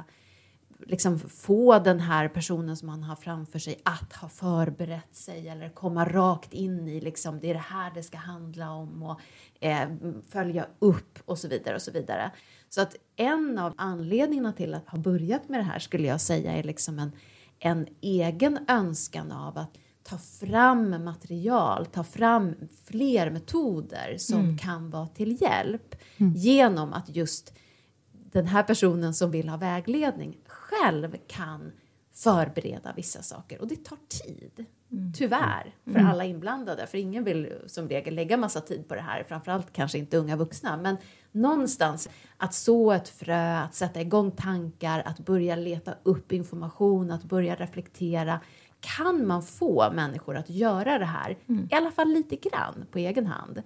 liksom 0.85 1.19
få 1.19 1.79
den 1.79 1.99
här 1.99 2.27
personen 2.27 2.77
som 2.77 2.87
man 2.87 3.03
har 3.03 3.15
framför 3.15 3.59
sig 3.59 3.81
att 3.83 4.13
ha 4.13 4.29
förberett 4.29 5.15
sig 5.15 5.49
eller 5.49 5.69
komma 5.69 6.05
rakt 6.05 6.53
in 6.53 6.87
i 6.87 7.01
liksom, 7.01 7.39
det 7.39 7.49
är 7.49 7.53
det 7.53 7.59
här 7.59 7.91
det 7.95 8.03
ska 8.03 8.17
handla 8.17 8.71
om 8.71 9.03
och 9.03 9.19
eh, 9.59 9.89
följa 10.29 10.67
upp 10.79 11.19
och 11.25 11.37
så 11.37 11.47
vidare 11.47 11.75
och 11.75 11.81
så 11.81 11.91
vidare. 11.91 12.31
Så 12.75 12.81
att 12.81 12.95
en 13.15 13.57
av 13.57 13.73
anledningarna 13.77 14.53
till 14.53 14.73
att 14.73 14.89
ha 14.89 14.97
börjat 14.97 15.49
med 15.49 15.59
det 15.59 15.63
här 15.63 15.79
skulle 15.79 16.07
jag 16.07 16.21
säga 16.21 16.51
är 16.51 16.63
liksom 16.63 16.99
en, 16.99 17.11
en 17.59 17.87
egen 18.01 18.59
önskan 18.67 19.31
av 19.31 19.57
att 19.57 19.77
ta 20.03 20.17
fram 20.17 21.03
material, 21.03 21.85
ta 21.85 22.03
fram 22.03 22.55
fler 22.85 23.29
metoder 23.29 24.15
som 24.17 24.57
kan 24.57 24.89
vara 24.89 25.07
till 25.07 25.41
hjälp 25.41 25.95
genom 26.35 26.93
att 26.93 27.15
just 27.15 27.53
den 28.11 28.45
här 28.45 28.63
personen 28.63 29.13
som 29.13 29.31
vill 29.31 29.49
ha 29.49 29.57
vägledning 29.57 30.37
själv 30.45 31.15
kan 31.27 31.71
förbereda 32.13 32.93
vissa 32.95 33.21
saker. 33.21 33.61
Och 33.61 33.67
det 33.67 33.83
tar 33.83 33.97
tid, 34.07 34.65
tyvärr, 35.15 35.75
för 35.85 35.99
alla 35.99 36.25
inblandade. 36.25 36.87
För 36.87 36.97
ingen 36.97 37.23
vill 37.23 37.53
som 37.67 37.89
regel 37.89 38.15
lägga 38.15 38.37
massa 38.37 38.61
tid 38.61 38.87
på 38.87 38.95
det 38.95 39.01
här, 39.01 39.23
framförallt 39.23 39.73
kanske 39.73 39.97
inte 39.97 40.17
unga 40.17 40.35
vuxna. 40.35 40.77
Men 40.77 40.97
någonstans 41.31 42.09
att 42.37 42.53
så 42.53 42.91
ett 42.91 43.09
frö, 43.09 43.57
att 43.57 43.75
sätta 43.75 44.01
igång 44.01 44.31
tankar, 44.31 45.03
att 45.05 45.19
börja 45.19 45.55
leta 45.55 45.95
upp 46.03 46.31
information, 46.31 47.11
att 47.11 47.23
börja 47.23 47.55
reflektera. 47.55 48.39
Kan 48.79 49.27
man 49.27 49.43
få 49.43 49.91
människor 49.93 50.35
att 50.35 50.49
göra 50.49 50.99
det 50.99 51.05
här, 51.05 51.37
i 51.71 51.75
alla 51.75 51.91
fall 51.91 52.07
lite 52.07 52.35
grann 52.35 52.85
på 52.91 52.97
egen 52.99 53.27
hand, 53.27 53.61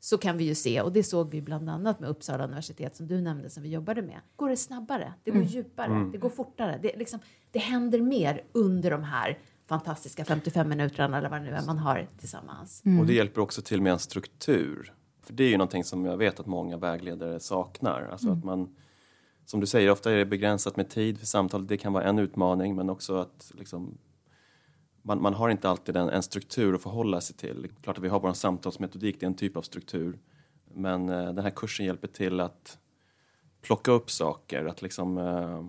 så 0.00 0.18
kan 0.18 0.36
vi 0.36 0.44
ju 0.44 0.54
se, 0.54 0.80
och 0.80 0.92
det 0.92 1.02
såg 1.02 1.30
vi 1.30 1.40
bland 1.40 1.70
annat 1.70 2.00
med 2.00 2.10
Uppsala 2.10 2.44
universitet 2.44 2.96
som 2.96 3.06
du 3.06 3.20
nämnde 3.20 3.50
som 3.50 3.62
vi 3.62 3.68
jobbade 3.68 4.02
med, 4.02 4.20
går 4.36 4.48
det 4.48 4.56
snabbare, 4.56 5.14
det 5.24 5.30
går 5.30 5.42
djupare, 5.42 6.10
det 6.12 6.18
går 6.18 6.30
fortare. 6.30 6.78
Det, 6.82 6.96
liksom, 6.96 7.20
det 7.50 7.58
händer 7.58 8.00
mer 8.00 8.44
under 8.52 8.90
de 8.90 9.02
här 9.02 9.38
fantastiska 9.66 10.24
55 10.24 10.68
minuterna 10.68 11.18
eller 11.18 11.28
vad 11.28 11.40
det 11.40 11.44
nu 11.44 11.50
är 11.50 11.66
man 11.66 11.78
har 11.78 12.08
tillsammans. 12.18 12.82
Och 13.00 13.06
det 13.06 13.12
hjälper 13.12 13.40
också 13.40 13.62
till 13.62 13.82
med 13.82 13.92
en 13.92 13.98
struktur. 13.98 14.94
För 15.22 15.32
det 15.32 15.44
är 15.44 15.48
ju 15.48 15.56
någonting 15.56 15.84
som 15.84 16.04
jag 16.04 16.16
vet 16.16 16.40
att 16.40 16.46
många 16.46 16.76
vägledare 16.76 17.40
saknar. 17.40 18.08
Alltså 18.12 18.30
att 18.30 18.44
man, 18.44 18.76
som 19.44 19.60
du 19.60 19.66
säger, 19.66 19.90
ofta 19.90 20.12
är 20.12 20.16
det 20.16 20.26
begränsat 20.26 20.76
med 20.76 20.88
tid 20.88 21.18
för 21.18 21.26
samtal. 21.26 21.66
Det 21.66 21.76
kan 21.76 21.92
vara 21.92 22.04
en 22.04 22.18
utmaning, 22.18 22.76
men 22.76 22.90
också 22.90 23.16
att 23.16 23.52
liksom, 23.58 23.98
man, 25.02 25.22
man 25.22 25.34
har 25.34 25.50
inte 25.50 25.68
alltid 25.68 25.96
en, 25.96 26.08
en 26.08 26.22
struktur 26.22 26.74
att 26.74 26.82
förhålla 26.82 27.20
sig 27.20 27.36
till. 27.36 27.68
Klart 27.82 27.98
att 27.98 28.04
vi 28.04 28.08
har 28.08 28.20
vår 28.20 28.32
samtalsmetodik, 28.32 29.20
det 29.20 29.26
är 29.26 29.28
en 29.28 29.34
typ 29.34 29.56
av 29.56 29.62
struktur. 29.62 30.18
Men 30.74 31.08
eh, 31.08 31.32
den 31.32 31.44
här 31.44 31.50
kursen 31.50 31.86
hjälper 31.86 32.08
till 32.08 32.40
att 32.40 32.78
plocka 33.62 33.92
upp 33.92 34.10
saker, 34.10 34.64
att 34.64 34.82
liksom 34.82 35.18
eh, 35.18 35.64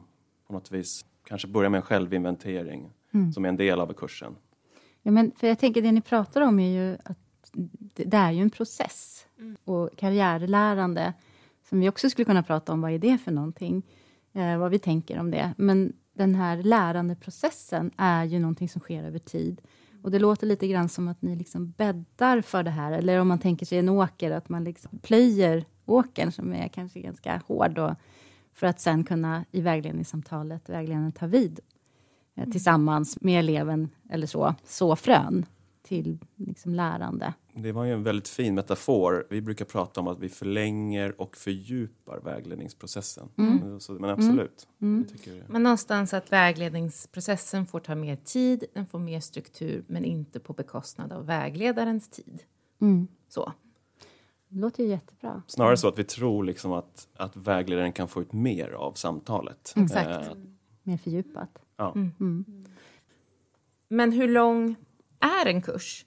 på 0.47 0.53
något 0.53 0.71
vis 0.71 1.05
kanske 1.23 1.47
börja 1.47 1.69
med 1.69 1.77
en 1.77 1.81
självinventering 1.81 2.91
som 3.33 3.45
är 3.45 3.49
en 3.49 3.57
del 3.57 3.79
av 3.79 3.93
kursen. 3.93 4.35
Ja, 5.01 5.11
men 5.11 5.31
för 5.31 5.47
jag 5.47 5.59
tänker 5.59 5.81
det 5.81 5.91
ni 5.91 6.01
pratar 6.01 6.41
om 6.41 6.59
är 6.59 6.69
ju 6.69 6.97
att 7.03 7.17
det, 7.93 8.03
det 8.03 8.17
är 8.17 8.31
ju 8.31 8.41
en 8.41 8.49
process. 8.49 9.25
Och 9.63 9.89
karriärlärande, 9.97 11.13
som 11.69 11.79
vi 11.79 11.89
också 11.89 12.09
skulle 12.09 12.25
kunna 12.25 12.43
prata 12.43 12.73
om, 12.73 12.81
vad 12.81 12.91
är 12.91 12.99
det 12.99 13.17
för 13.17 13.31
någonting? 13.31 13.83
Eh, 14.33 14.57
vad 14.57 14.71
vi 14.71 14.79
tänker 14.79 15.19
om 15.19 15.31
det. 15.31 15.53
Men 15.57 15.93
den 16.21 16.35
här 16.35 16.63
lärandeprocessen 16.63 17.91
är 17.97 18.23
ju 18.25 18.39
någonting 18.39 18.69
som 18.69 18.81
sker 18.81 19.03
över 19.03 19.19
tid. 19.19 19.61
Och 20.03 20.11
det 20.11 20.19
låter 20.19 20.47
lite 20.47 20.67
grann 20.67 20.89
som 20.89 21.07
att 21.07 21.21
ni 21.21 21.35
liksom 21.35 21.71
bäddar 21.71 22.41
för 22.41 22.63
det 22.63 22.69
här. 22.69 22.91
Eller 22.91 23.19
om 23.19 23.27
man 23.27 23.39
tänker 23.39 23.65
sig 23.65 23.77
en 23.77 23.89
åker, 23.89 24.31
att 24.31 24.49
man 24.49 24.63
liksom 24.63 24.99
plöjer 24.99 25.65
åkern 25.85 26.31
som 26.31 26.53
är 26.53 26.67
kanske 26.67 26.99
ganska 26.99 27.41
hård. 27.47 27.71
Då, 27.71 27.95
för 28.53 28.67
att 28.67 28.79
sen 28.79 29.03
kunna 29.03 29.45
i 29.51 29.61
vägledningssamtalet, 29.61 30.69
vägledaren 30.69 31.11
ta 31.11 31.27
vid 31.27 31.59
eh, 32.35 32.49
tillsammans 32.49 33.21
med 33.21 33.39
eleven 33.39 33.89
eller 34.09 34.27
så, 34.27 34.55
så 34.63 34.95
frön 34.95 35.45
till 35.83 36.19
liksom 36.35 36.75
lärande. 36.75 37.33
Det 37.53 37.71
var 37.71 37.83
ju 37.83 37.93
en 37.93 38.03
väldigt 38.03 38.27
fin 38.27 38.55
metafor. 38.55 39.27
Vi 39.29 39.41
brukar 39.41 39.65
prata 39.65 39.99
om 39.99 40.07
att 40.07 40.19
vi 40.19 40.29
förlänger 40.29 41.21
och 41.21 41.37
fördjupar 41.37 42.19
vägledningsprocessen. 42.19 43.29
Så, 43.79 43.93
men 43.93 44.09
absolut. 44.09 44.67
Jag 44.77 45.09
tycker, 45.09 45.45
Men 45.47 45.63
någonstans 45.63 46.13
att 46.13 46.31
vägledningsprocessen 46.31 47.65
får 47.65 47.79
ta 47.79 47.95
mer 47.95 48.15
tid, 48.15 48.63
den 48.73 48.85
får 48.87 48.99
mer 48.99 49.19
struktur, 49.19 49.83
men 49.87 50.05
inte 50.05 50.39
på 50.39 50.53
bekostnad 50.53 51.11
av 51.11 51.25
vägledarens 51.25 52.09
tid. 52.09 52.43
Så. 53.29 53.53
Det 54.47 54.59
låter 54.59 54.83
ju 54.83 54.89
jättebra. 54.89 55.43
snarare 55.47 55.77
så 55.77 55.87
att 55.87 55.99
vi 55.99 56.03
tror 56.03 56.43
liksom 56.43 56.71
att, 56.71 57.07
att 57.17 57.35
vägledaren 57.35 57.91
kan 57.93 58.07
få 58.07 58.21
ut 58.21 58.33
mer 58.33 58.69
av 58.71 58.93
samtalet. 58.93 59.73
Exakt. 59.75 60.27
Eh, 60.27 60.33
Mer 60.83 60.97
fördjupat. 60.97 61.49
ja. 61.77 61.95
Men 63.87 64.11
hur 64.11 64.27
lång 64.27 64.75
är 65.19 65.45
en 65.45 65.61
kurs? 65.61 66.05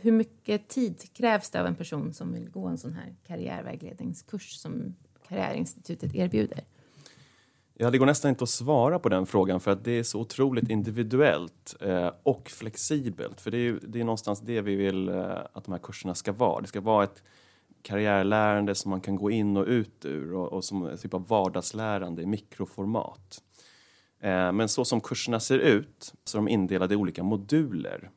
Hur 0.00 0.12
mycket 0.12 0.68
tid 0.68 1.12
krävs 1.14 1.50
det 1.50 1.60
av 1.60 1.66
en 1.66 1.74
person 1.74 2.12
som 2.14 2.32
vill 2.32 2.50
gå 2.50 2.66
en 2.66 2.78
sån 2.78 2.92
här 2.92 3.14
karriärvägledningskurs 3.26 4.50
som 4.56 4.94
Karriärinstitutet 5.28 6.14
erbjuder? 6.14 6.60
Ja, 7.74 7.90
det 7.90 7.98
går 7.98 8.06
nästan 8.06 8.28
inte 8.28 8.44
att 8.44 8.50
svara 8.50 8.98
på 8.98 9.08
den 9.08 9.26
frågan 9.26 9.60
för 9.60 9.70
att 9.70 9.84
det 9.84 9.92
är 9.92 10.02
så 10.02 10.20
otroligt 10.20 10.70
individuellt 10.70 11.76
eh, 11.80 12.10
och 12.22 12.48
flexibelt. 12.50 13.40
För 13.40 13.50
det 13.50 13.56
är, 13.56 13.62
ju- 13.62 13.78
det 13.78 14.00
är 14.00 14.04
någonstans 14.04 14.40
det 14.40 14.60
vi 14.60 14.74
vill 14.76 15.08
eh, 15.08 15.30
att 15.52 15.64
de 15.64 15.72
här 15.72 15.78
kurserna 15.78 16.14
ska 16.14 16.32
vara. 16.32 16.60
Det 16.60 16.66
ska 16.68 16.80
vara 16.80 17.04
ett 17.04 17.22
karriärlärande 17.82 18.74
som 18.74 18.90
man 18.90 19.00
kan 19.00 19.16
gå 19.16 19.30
in 19.30 19.56
och 19.56 19.66
ut 19.66 20.04
ur 20.04 20.34
och, 20.34 20.52
och 20.52 20.64
som 20.64 20.86
en 20.86 20.98
typ 20.98 21.14
av 21.14 21.26
vardagslärande 21.28 22.22
i 22.22 22.26
mikroformat. 22.26 23.42
Eh, 24.20 24.52
men 24.52 24.68
så 24.68 24.84
som 24.84 25.00
kurserna 25.00 25.40
ser 25.40 25.58
ut 25.58 26.14
så 26.24 26.38
är 26.38 26.42
de 26.42 26.48
indelade 26.48 26.94
i 26.94 26.96
olika 26.96 27.22
moduler. 27.22 28.10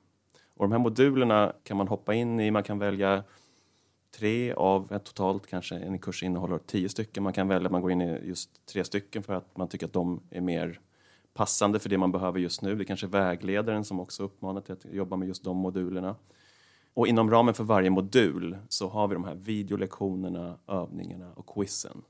Och 0.56 0.66
de 0.66 0.72
här 0.72 0.80
modulerna 0.80 1.54
kan 1.64 1.78
man 1.78 1.88
hoppa 1.88 2.14
in 2.14 2.40
i, 2.40 2.52
man 2.52 2.64
kan 2.64 2.80
välja 2.80 3.24
tre 4.18 4.54
av 4.54 5.00
totalt, 5.00 5.48
kanske 5.48 5.76
en 5.76 6.00
kurs 6.00 6.24
innehåller 6.24 6.58
tio 6.58 6.90
stycken. 6.90 7.24
Man 7.24 7.34
kan 7.34 7.48
välja 7.48 7.66
att 7.66 7.72
man 7.72 7.82
går 7.82 7.92
in 7.92 8.02
i 8.02 8.28
just 8.28 8.66
tre 8.66 8.84
stycken 8.84 9.24
för 9.24 9.34
att 9.34 9.58
man 9.58 9.68
tycker 9.68 9.86
att 9.86 9.94
de 9.94 10.22
är 10.30 10.42
mer 10.42 10.80
passande 11.34 11.80
för 11.80 11.90
det 11.90 11.98
man 11.98 12.12
behöver 12.12 12.40
just 12.40 12.62
nu. 12.62 12.76
Det 12.76 12.86
kanske 12.86 13.06
är 13.06 13.10
vägledaren 13.10 13.86
som 13.86 14.00
också 14.00 14.24
uppmanar 14.24 14.62
till 14.62 14.74
att 14.74 14.86
jobba 14.86 15.16
med 15.16 15.28
just 15.28 15.44
de 15.44 15.58
modulerna. 15.58 16.16
Och 16.94 17.08
inom 17.08 17.32
ramen 17.32 17.54
för 17.54 17.64
varje 17.64 17.90
modul 17.90 18.58
så 18.70 18.90
har 18.90 19.08
vi 19.08 19.14
de 19.14 19.24
här 19.24 19.36
videolektionerna, 19.36 20.58
övningarna 20.68 21.34
och 21.34 21.48
quizen 21.48 22.02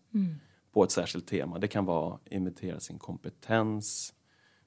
på 0.73 0.84
ett 0.84 0.91
särskilt 0.91 1.27
tema. 1.27 1.60
Det 1.60 1.67
kan 1.67 1.86
vara 1.86 2.19
inventera 2.25 2.79
sin 2.79 2.99
kompetens, 2.99 4.13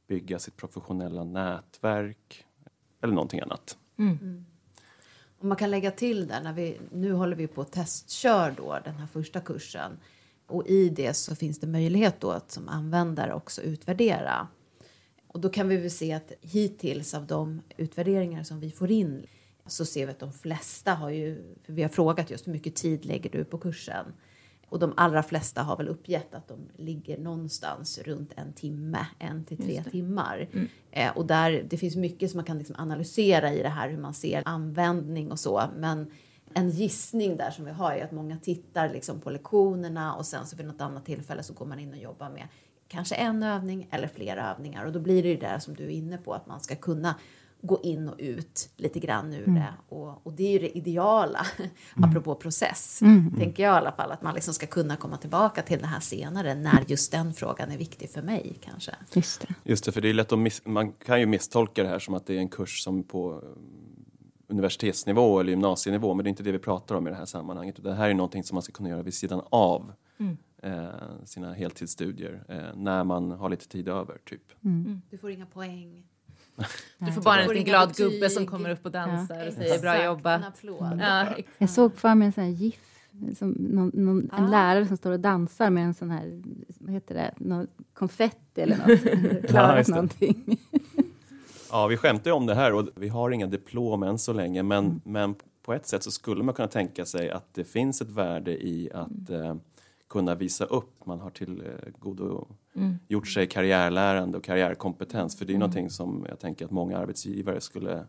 bygga 0.06 0.38
sitt 0.38 0.56
professionella 0.56 1.24
nätverk 1.24 2.44
eller 3.02 3.14
någonting 3.14 3.40
annat. 3.40 3.76
Och 5.38 5.44
man 5.44 5.56
kan 5.56 5.70
lägga 5.70 5.90
till 5.90 6.26
där, 6.26 6.40
när 6.40 6.52
vi, 6.52 6.80
nu 6.92 7.12
håller 7.12 7.36
vi 7.36 7.46
på 7.46 7.60
att 7.60 7.72
testkör 7.72 8.54
då 8.56 8.78
den 8.84 8.94
här 8.94 9.06
första 9.06 9.40
kursen. 9.40 9.98
Och 10.46 10.66
i 10.66 10.88
det 10.88 11.14
så 11.14 11.34
finns 11.34 11.60
det 11.60 11.66
möjlighet 11.66 12.20
då 12.20 12.30
att 12.30 12.50
som 12.50 12.68
användare 12.68 13.34
också 13.34 13.62
utvärdera 13.62 14.48
Och 15.26 15.40
då 15.40 15.48
kan 15.48 15.68
vi 15.68 15.76
väl 15.76 15.90
se 15.90 16.12
att 16.12 16.32
hittills 16.40 17.14
av 17.14 17.26
de 17.26 17.62
utvärderingar 17.76 18.42
som 18.42 18.60
vi 18.60 18.70
får 18.70 18.90
in 18.90 19.26
så 19.66 19.84
ser 19.84 20.06
vi 20.06 20.12
att 20.12 20.18
de 20.18 20.32
flesta 20.32 20.94
har 20.94 21.10
ju, 21.10 21.56
för 21.64 21.72
vi 21.72 21.82
har 21.82 21.88
frågat 21.88 22.30
just 22.30 22.46
hur 22.46 22.52
mycket 22.52 22.74
tid 22.74 23.04
lägger 23.04 23.30
du 23.30 23.44
på 23.44 23.58
kursen? 23.58 24.06
Och 24.68 24.78
de 24.78 24.92
allra 24.96 25.22
flesta 25.22 25.62
har 25.62 25.76
väl 25.76 25.88
uppgett 25.88 26.34
att 26.34 26.48
de 26.48 26.58
ligger 26.76 27.18
någonstans 27.18 27.98
runt 27.98 28.32
en 28.36 28.52
timme, 28.52 29.06
en 29.18 29.44
till 29.44 29.56
tre 29.56 29.82
timmar. 29.82 30.48
Mm. 30.52 30.68
Eh, 30.90 31.16
och 31.16 31.26
där, 31.26 31.66
det 31.70 31.76
finns 31.76 31.96
mycket 31.96 32.30
som 32.30 32.38
man 32.38 32.44
kan 32.44 32.58
liksom 32.58 32.76
analysera 32.78 33.52
i 33.52 33.62
det 33.62 33.68
här, 33.68 33.88
hur 33.88 33.98
man 33.98 34.14
ser 34.14 34.42
användning 34.44 35.32
och 35.32 35.40
så. 35.40 35.62
Men 35.76 36.10
en 36.54 36.70
gissning 36.70 37.36
där 37.36 37.50
som 37.50 37.64
vi 37.64 37.70
har 37.70 37.92
är 37.92 38.04
att 38.04 38.12
många 38.12 38.38
tittar 38.38 38.88
liksom 38.88 39.20
på 39.20 39.30
lektionerna 39.30 40.14
och 40.14 40.26
sen 40.26 40.46
så 40.46 40.56
vid 40.56 40.66
något 40.66 40.80
annat 40.80 41.04
tillfälle 41.04 41.42
så 41.42 41.52
går 41.52 41.66
man 41.66 41.78
in 41.78 41.92
och 41.92 41.98
jobbar 41.98 42.30
med 42.30 42.48
kanske 42.88 43.14
en 43.14 43.42
övning 43.42 43.88
eller 43.90 44.08
flera 44.08 44.50
övningar. 44.50 44.84
Och 44.84 44.92
då 44.92 45.00
blir 45.00 45.22
det 45.22 45.28
ju 45.28 45.36
det 45.36 45.60
som 45.60 45.74
du 45.74 45.84
är 45.84 45.90
inne 45.90 46.18
på, 46.18 46.34
att 46.34 46.46
man 46.46 46.60
ska 46.60 46.76
kunna 46.76 47.14
gå 47.62 47.80
in 47.82 48.08
och 48.08 48.14
ut 48.18 48.70
lite 48.76 49.00
grann 49.00 49.32
ur 49.32 49.48
mm. 49.48 49.54
det. 49.54 49.74
Och, 49.88 50.26
och, 50.26 50.32
det 50.32 50.42
är 50.42 50.52
ju 50.52 50.58
det 50.58 50.78
ideala, 50.78 51.46
mm. 51.58 52.10
apropå 52.10 52.34
process, 52.34 53.02
mm. 53.02 53.36
tänker 53.38 53.62
jag 53.62 53.74
i 53.74 53.76
alla 53.76 53.92
fall. 53.92 54.12
Att 54.12 54.22
man 54.22 54.34
liksom 54.34 54.54
ska 54.54 54.66
kunna 54.66 54.96
komma 54.96 55.16
tillbaka 55.16 55.62
till 55.62 55.78
det 55.78 55.86
här 55.86 56.00
senare, 56.00 56.54
när 56.54 56.84
just 56.88 57.12
den 57.12 57.34
frågan 57.34 57.70
är 57.70 57.78
viktig 57.78 58.10
för 58.10 58.22
mig 58.22 58.58
kanske. 58.60 58.92
Just 59.12 59.40
det, 59.40 59.54
just 59.64 59.84
det 59.84 59.92
för 59.92 60.00
det 60.00 60.08
är 60.08 60.14
lätt 60.14 60.32
att 60.32 60.38
miss, 60.38 60.62
man 60.64 60.92
kan 60.92 61.20
ju 61.20 61.26
misstolka 61.26 61.82
det 61.82 61.88
här 61.88 61.98
som 61.98 62.14
att 62.14 62.26
det 62.26 62.34
är 62.34 62.38
en 62.38 62.48
kurs 62.48 62.82
som 62.82 63.02
på 63.02 63.32
um, 63.32 63.98
universitetsnivå 64.48 65.40
eller 65.40 65.50
gymnasienivå, 65.50 66.14
men 66.14 66.24
det 66.24 66.28
är 66.28 66.30
inte 66.30 66.42
det 66.42 66.52
vi 66.52 66.58
pratar 66.58 66.94
om 66.94 67.06
i 67.06 67.10
det 67.10 67.16
här 67.16 67.26
sammanhanget. 67.26 67.82
Det 67.82 67.94
här 67.94 68.10
är 68.10 68.14
någonting 68.14 68.44
som 68.44 68.54
man 68.54 68.62
ska 68.62 68.72
kunna 68.72 68.88
göra 68.88 69.02
vid 69.02 69.14
sidan 69.14 69.42
av 69.50 69.92
mm. 70.18 70.36
eh, 70.62 71.24
sina 71.24 71.52
heltidsstudier, 71.52 72.44
eh, 72.48 72.76
när 72.76 73.04
man 73.04 73.30
har 73.30 73.50
lite 73.50 73.68
tid 73.68 73.88
över, 73.88 74.18
typ. 74.24 74.64
Mm. 74.64 75.02
Du 75.10 75.18
får 75.18 75.30
inga 75.30 75.46
poäng. 75.46 76.04
Du 76.98 77.12
får 77.12 77.22
bara 77.22 77.40
en 77.40 77.48
liten 77.48 77.64
glad 77.64 77.96
gubbe 77.96 78.30
som 78.30 78.46
kommer 78.46 78.70
upp 78.70 78.84
och 78.86 78.92
dansar 78.92 79.34
ja. 79.34 79.46
och 79.46 79.52
säger 79.52 79.74
Exakt. 79.74 79.82
bra 79.82 80.04
jobbat. 80.04 80.42
Ja. 80.98 81.26
Jag 81.58 81.70
såg 81.70 81.96
för 81.96 82.14
mig 82.14 82.26
en 82.26 82.32
sån 82.32 82.44
här 82.44 82.50
GIF, 82.50 82.80
som 83.38 83.50
någon, 83.50 83.90
någon, 83.94 84.30
ah. 84.32 84.36
en 84.38 84.50
lärare 84.50 84.86
som 84.86 84.96
står 84.96 85.12
och 85.12 85.20
dansar 85.20 85.70
med 85.70 85.84
en 85.84 85.94
sån 85.94 86.10
här, 86.10 86.42
vad 86.68 86.94
heter 86.94 87.14
det, 87.14 87.34
någon 87.36 87.66
konfetti 87.92 88.60
eller 88.60 88.76
något. 88.76 89.48
Klarat 89.48 89.88
ja, 89.88 89.94
någonting. 89.94 90.58
ja, 91.70 91.86
vi 91.86 91.96
skämtar 91.96 92.30
ju 92.30 92.34
om 92.34 92.46
det 92.46 92.54
här 92.54 92.72
och 92.74 92.88
vi 92.94 93.08
har 93.08 93.30
inga 93.30 93.46
diplom 93.46 94.02
än 94.02 94.18
så 94.18 94.32
länge, 94.32 94.62
men, 94.62 94.84
mm. 94.84 95.00
men 95.04 95.34
på 95.62 95.74
ett 95.74 95.86
sätt 95.86 96.02
så 96.02 96.10
skulle 96.10 96.42
man 96.42 96.54
kunna 96.54 96.68
tänka 96.68 97.06
sig 97.06 97.30
att 97.30 97.54
det 97.54 97.64
finns 97.64 98.00
ett 98.00 98.10
värde 98.10 98.66
i 98.66 98.90
att 98.94 99.28
mm. 99.28 99.42
eh, 99.42 99.56
kunna 100.08 100.34
visa 100.34 100.64
upp. 100.64 101.06
Man 101.06 101.20
har 101.20 101.30
till 101.30 101.60
eh, 101.60 101.90
godo 101.98 102.24
mm. 102.24 102.46
Gjort 103.08 103.28
sig 103.28 103.46
karriärlärande 103.46 104.38
och 104.38 104.44
karriärkompetens. 104.44 105.38
För 105.38 105.44
det 105.44 105.52
är 105.52 105.54
mm. 105.54 105.60
någonting 105.60 105.90
som 105.90 106.26
jag 106.28 106.38
tänker 106.38 106.64
att 106.64 106.70
många 106.70 106.98
arbetsgivare 106.98 107.60
skulle 107.60 108.04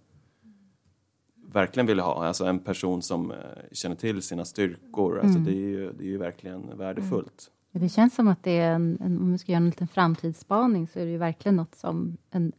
verkligen 1.54 1.88
vilja 1.88 2.04
ha. 2.04 2.26
Alltså 2.26 2.46
en 2.46 2.60
person 2.60 3.02
som 3.02 3.32
eh, 3.32 3.38
känner 3.72 3.96
till 3.96 4.22
sina 4.22 4.46
styrkor. 4.46 5.20
Alltså 5.20 5.40
mm. 5.40 5.44
det, 5.44 5.52
är 5.52 5.70
ju, 5.70 5.92
det 5.92 6.04
är 6.04 6.08
ju 6.08 6.18
verkligen 6.18 6.78
värdefullt. 6.78 7.52
Mm. 7.74 7.88
Det 7.88 7.90
känns 7.90 8.16
som 8.16 8.28
att 8.28 8.44
det 8.44 8.58
är 8.58 8.72
en, 8.72 8.98
en, 9.02 9.20
om 9.20 9.32
vi 9.32 9.38
ska 9.38 9.52
göra 9.52 9.58
en 9.58 9.66
liten 9.66 9.88
framtidsspaning 9.88 10.88
så 10.88 11.00
är 11.00 11.06
det 11.06 11.12
ju 11.12 11.18
verkligen 11.18 11.56
något 11.56 11.76
som 11.76 12.18
en 12.32 12.52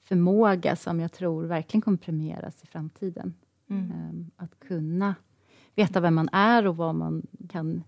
förmåga 0.00 0.76
som 0.76 1.00
jag 1.00 1.12
tror 1.12 1.44
verkligen 1.44 1.82
kommer 1.82 1.98
premieras 1.98 2.62
i 2.62 2.66
framtiden. 2.66 3.34
Mm. 3.70 3.92
Um, 3.92 4.30
att 4.36 4.60
kunna 4.60 5.14
veta 5.74 6.00
vem 6.00 6.14
man 6.14 6.28
är 6.32 6.66
och 6.66 6.76
vad 6.76 6.94
man 6.94 7.26
kan 7.48 7.82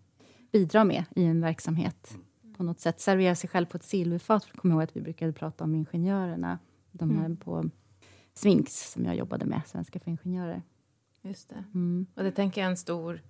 bidra 0.52 0.84
med 0.84 1.04
i 1.16 1.24
en 1.24 1.40
verksamhet. 1.40 2.16
På 2.60 2.64
något 2.64 2.80
sätt 2.80 3.00
servera 3.00 3.34
sig 3.34 3.50
själv 3.50 3.66
på 3.66 3.76
ett 3.76 3.82
silverfat. 3.82 4.44
För 4.44 4.56
kom 4.56 4.70
ihåg 4.72 4.82
att 4.82 4.96
vi 4.96 5.00
brukade 5.00 5.32
prata 5.32 5.64
om 5.64 5.74
ingenjörerna. 5.74 6.58
De 6.92 7.10
här 7.10 7.24
mm. 7.24 7.36
på 7.36 7.70
Svinx 8.34 8.92
som 8.92 9.04
jag 9.04 9.16
jobbade 9.16 9.44
med, 9.44 9.62
Svenska 9.66 10.00
för 10.00 10.10
ingenjörer. 10.10 10.62
Just 11.22 11.48
det. 11.48 11.64
Mm. 11.74 12.06
Och 12.14 12.24
det 12.24 12.30
tänker 12.30 12.60
jag 12.60 12.66
är 12.66 12.70
en 12.70 12.76
stor 12.76 13.20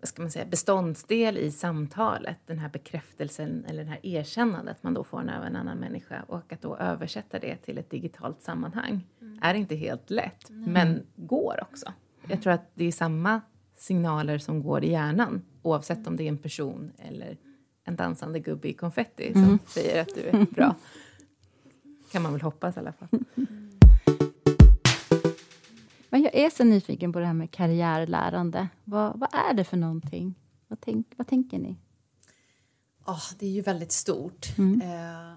vad 0.00 0.08
ska 0.08 0.22
man 0.22 0.30
säga, 0.30 0.44
beståndsdel 0.44 1.38
i 1.38 1.50
samtalet. 1.50 2.36
Den 2.46 2.58
här 2.58 2.68
bekräftelsen 2.68 3.64
eller 3.64 3.84
det 3.84 3.90
här 3.90 4.06
erkännandet 4.06 4.82
man 4.82 4.94
då 4.94 5.04
får 5.04 5.18
av 5.18 5.28
en 5.28 5.56
annan 5.56 5.78
människa. 5.78 6.22
Och 6.28 6.52
att 6.52 6.62
då 6.62 6.76
översätta 6.76 7.38
det 7.38 7.56
till 7.56 7.78
ett 7.78 7.90
digitalt 7.90 8.40
sammanhang 8.40 9.06
mm. 9.20 9.38
är 9.42 9.54
inte 9.54 9.76
helt 9.76 10.10
lätt, 10.10 10.50
men 10.50 11.06
går 11.16 11.58
också. 11.62 11.92
Jag 12.28 12.42
tror 12.42 12.52
att 12.52 12.70
det 12.74 12.84
är 12.84 12.92
samma 12.92 13.40
signaler 13.76 14.38
som 14.38 14.62
går 14.62 14.84
i 14.84 14.90
hjärnan 14.90 15.42
oavsett 15.62 16.06
om 16.06 16.16
det 16.16 16.24
är 16.24 16.28
en 16.28 16.38
person 16.38 16.92
eller 16.98 17.36
en 17.86 17.96
dansande 17.96 18.40
gubbe 18.40 18.68
i 18.68 18.72
konfetti 18.72 19.32
som 19.32 19.42
mm. 19.42 19.58
säger 19.66 20.02
att 20.02 20.14
du 20.14 20.20
är 20.20 20.46
bra. 20.50 20.74
kan 22.12 22.22
man 22.22 22.32
väl 22.32 22.42
hoppas 22.42 22.76
i 22.76 22.80
alla 22.80 22.92
fall. 22.92 23.08
Men 26.10 26.22
jag 26.22 26.34
är 26.34 26.50
så 26.50 26.64
nyfiken 26.64 27.12
på 27.12 27.18
det 27.18 27.26
här 27.26 27.34
med 27.34 27.50
karriärlärande. 27.50 28.68
Vad, 28.84 29.20
vad 29.20 29.34
är 29.34 29.54
det 29.54 29.64
för 29.64 29.76
någonting? 29.76 30.34
Vad, 30.68 30.80
tänk, 30.80 31.06
vad 31.16 31.26
tänker 31.26 31.58
ni? 31.58 31.76
Oh, 33.06 33.24
det 33.38 33.46
är 33.46 33.50
ju 33.50 33.60
väldigt 33.60 33.92
stort. 33.92 34.58
Mm. 34.58 34.80
Eh, 34.80 35.32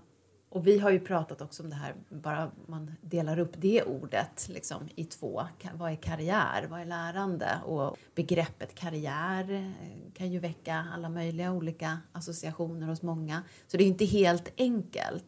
och 0.50 0.68
vi 0.68 0.80
har 0.80 0.92
ju 0.92 1.00
pratat 1.00 1.42
också 1.42 1.64
om 1.64 1.70
det 1.70 1.76
här, 1.76 1.96
bara 2.10 2.52
man 2.66 2.92
delar 3.02 3.40
upp 3.40 3.54
det 3.58 3.84
ordet 3.84 4.50
liksom, 4.50 4.90
i 4.96 5.06
två. 5.06 5.44
Vad 5.74 5.92
är 5.92 5.96
karriär? 5.96 6.68
Vad 6.70 6.82
är 6.82 6.86
lärande? 6.86 7.60
Och 7.66 7.98
begreppet 8.16 8.76
karriär 8.76 9.52
eh, 9.52 10.12
kan 10.14 10.32
ju 10.32 10.40
väcka 10.40 10.86
alla 10.94 11.10
möjliga 11.10 11.52
olika 11.52 11.98
associationer 12.12 12.88
hos 12.88 13.02
många. 13.02 13.44
Så 13.68 13.78
det 13.78 13.84
är 13.84 13.88
inte 13.88 14.06
helt 14.06 14.54
enkelt. 14.58 15.26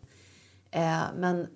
Eh, 0.71 1.03
men 1.15 1.47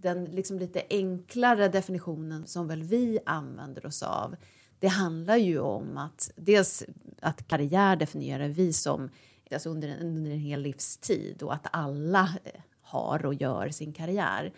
den 0.00 0.24
liksom 0.24 0.58
lite 0.58 0.82
enklare 0.90 1.68
definitionen 1.68 2.46
som 2.46 2.68
väl 2.68 2.82
vi 2.82 3.18
använder 3.26 3.86
oss 3.86 4.02
av 4.02 4.36
det 4.82 4.88
handlar 4.88 5.36
ju 5.36 5.58
om 5.58 5.98
att 5.98 6.30
dels 6.36 6.84
att 7.20 7.48
karriär 7.48 7.96
definierar 7.96 8.48
vi 8.48 8.72
som 8.72 9.10
alltså 9.52 9.70
under, 9.70 9.88
en, 9.88 10.00
under 10.00 10.30
en 10.30 10.38
hel 10.38 10.62
livstid 10.62 11.42
och 11.42 11.54
att 11.54 11.66
alla 11.72 12.34
eh, 12.44 12.60
har 12.92 13.26
och 13.26 13.34
gör 13.34 13.68
sin 13.68 13.92
karriär. 13.92 14.52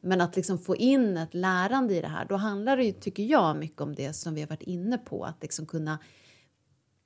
Men 0.00 0.20
att 0.20 0.36
liksom 0.36 0.58
få 0.58 0.76
in 0.76 1.16
ett 1.16 1.34
lärande 1.34 1.94
i 1.94 2.00
det 2.00 2.08
här, 2.08 2.24
då 2.24 2.36
handlar 2.36 2.76
det 2.76 2.84
ju, 2.84 2.92
tycker 2.92 3.22
jag, 3.22 3.56
mycket 3.56 3.80
om 3.80 3.94
det 3.94 4.12
som 4.12 4.34
vi 4.34 4.40
har 4.40 4.48
varit 4.48 4.62
inne 4.62 4.98
på. 4.98 5.24
Att 5.24 5.42
liksom 5.42 5.66
kunna 5.66 5.98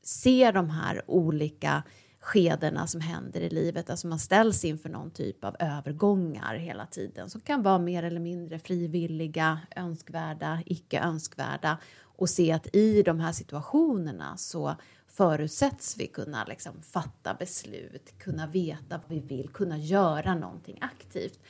se 0.03 0.51
de 0.51 0.71
här 0.71 1.03
olika 1.07 1.83
skedena 2.21 2.87
som 2.87 3.01
händer 3.01 3.41
i 3.41 3.51
livet. 3.51 3.91
Alltså 3.91 4.07
man 4.07 4.19
ställs 4.19 4.65
inför 4.65 4.89
någon 4.89 5.11
typ 5.11 5.45
av 5.45 5.57
övergångar 5.59 6.55
hela 6.55 6.87
tiden 6.87 7.31
som 7.31 7.41
kan 7.41 7.63
vara 7.63 7.79
mer 7.79 8.03
eller 8.03 8.21
mindre 8.21 8.59
frivilliga, 8.59 9.61
önskvärda, 9.77 10.63
icke 10.67 11.01
önskvärda 11.01 11.79
och 12.03 12.29
se 12.29 12.53
att 12.53 12.77
i 12.77 13.03
de 13.03 13.21
här 13.21 13.33
situationerna 13.33 14.37
så 14.37 14.77
förutsätts 15.17 15.97
vi 15.99 16.07
kunna 16.07 16.45
liksom 16.45 16.83
fatta 16.83 17.35
beslut, 17.35 18.19
kunna 18.19 18.47
veta 18.47 19.01
vad 19.07 19.09
vi 19.09 19.21
vill, 19.21 19.49
kunna 19.49 19.79
göra 19.79 20.35
någonting 20.35 20.79
aktivt. 20.81 21.41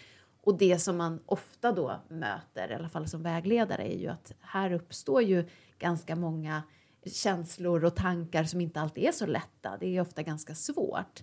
Och 0.43 0.59
det 0.59 0.79
som 0.79 0.97
man 0.97 1.21
ofta 1.27 1.73
då 1.73 2.01
möter, 2.09 2.71
i 2.71 2.75
alla 2.75 2.89
fall 2.89 3.09
som 3.09 3.23
vägledare, 3.23 3.83
är 3.83 3.99
ju 3.99 4.09
att 4.09 4.33
här 4.41 4.73
uppstår 4.73 5.23
ju 5.23 5.49
ganska 5.79 6.17
många 6.17 6.63
känslor 7.07 7.85
och 7.85 7.97
tankar 7.97 8.45
som 8.45 8.61
inte 8.61 8.81
alltid 8.81 9.05
är 9.05 9.13
så 9.13 9.27
lätta. 9.27 9.77
Det 9.81 9.97
är 9.97 10.01
ofta 10.01 10.23
ganska 10.23 10.55
svårt. 10.55 11.23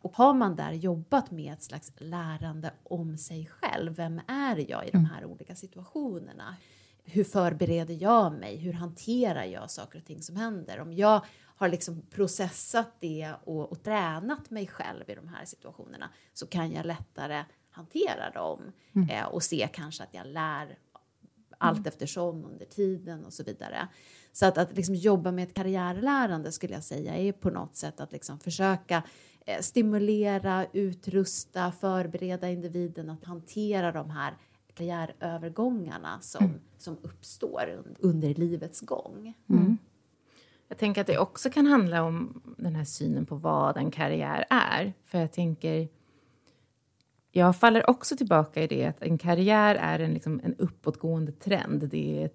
Och 0.00 0.16
har 0.16 0.34
man 0.34 0.56
där 0.56 0.72
jobbat 0.72 1.30
med 1.30 1.52
ett 1.52 1.62
slags 1.62 1.92
lärande 1.98 2.72
om 2.82 3.18
sig 3.18 3.46
själv, 3.46 3.94
vem 3.94 4.20
är 4.26 4.70
jag 4.70 4.88
i 4.88 4.90
de 4.90 5.04
här 5.04 5.24
olika 5.24 5.54
situationerna? 5.54 6.56
Hur 7.04 7.24
förbereder 7.24 7.96
jag 8.00 8.32
mig? 8.32 8.56
Hur 8.56 8.72
hanterar 8.72 9.44
jag 9.44 9.70
saker 9.70 9.98
och 9.98 10.04
ting 10.04 10.22
som 10.22 10.36
händer? 10.36 10.80
Om 10.80 10.92
jag 10.92 11.24
har 11.56 11.68
liksom 11.68 12.02
processat 12.10 12.92
det 13.00 13.32
och, 13.44 13.72
och 13.72 13.82
tränat 13.82 14.50
mig 14.50 14.66
själv 14.66 15.10
i 15.10 15.14
de 15.14 15.28
här 15.28 15.44
situationerna 15.44 16.10
så 16.32 16.46
kan 16.46 16.72
jag 16.72 16.86
lättare 16.86 17.44
hantera 17.70 18.30
dem 18.30 18.72
mm. 18.94 19.08
eh, 19.08 19.24
och 19.24 19.42
se 19.42 19.68
kanske 19.72 20.02
att 20.02 20.14
jag 20.14 20.26
lär 20.26 20.78
allt 21.58 21.78
mm. 21.78 21.88
eftersom 21.88 22.44
under 22.44 22.66
tiden 22.66 23.24
och 23.24 23.32
så 23.32 23.44
vidare. 23.44 23.88
Så 24.32 24.46
att, 24.46 24.58
att 24.58 24.76
liksom 24.76 24.94
jobba 24.94 25.32
med 25.32 25.48
ett 25.48 25.54
karriärlärande 25.54 26.52
skulle 26.52 26.74
jag 26.74 26.84
säga 26.84 27.16
är 27.16 27.32
på 27.32 27.50
något 27.50 27.76
sätt 27.76 28.00
att 28.00 28.12
liksom 28.12 28.38
försöka 28.38 29.02
eh, 29.46 29.60
stimulera, 29.60 30.66
utrusta, 30.72 31.72
förbereda 31.72 32.50
individen 32.50 33.10
att 33.10 33.24
hantera 33.24 33.92
de 33.92 34.10
här 34.10 34.36
karriärövergångarna 34.74 36.20
som, 36.20 36.44
mm. 36.44 36.60
som 36.78 36.96
uppstår 37.02 37.82
under 37.98 38.34
livets 38.34 38.80
gång. 38.80 39.34
Mm. 39.48 39.78
Jag 40.72 40.78
tänker 40.78 41.00
att 41.00 41.06
det 41.06 41.18
också 41.18 41.50
kan 41.50 41.66
handla 41.66 42.02
om 42.02 42.42
den 42.58 42.74
här 42.74 42.84
synen 42.84 43.26
på 43.26 43.36
vad 43.36 43.76
en 43.76 43.90
karriär 43.90 44.44
är. 44.50 44.92
För 45.04 45.18
jag 45.18 45.32
tänker... 45.32 45.88
Jag 47.32 47.56
faller 47.56 47.90
också 47.90 48.16
tillbaka 48.16 48.62
i 48.62 48.66
det 48.66 48.86
att 48.86 49.02
en 49.02 49.18
karriär 49.18 49.74
är 49.74 49.98
en, 49.98 50.14
liksom, 50.14 50.40
en 50.44 50.54
uppåtgående 50.54 51.32
trend. 51.32 51.88
Det 51.88 52.22
är, 52.22 52.30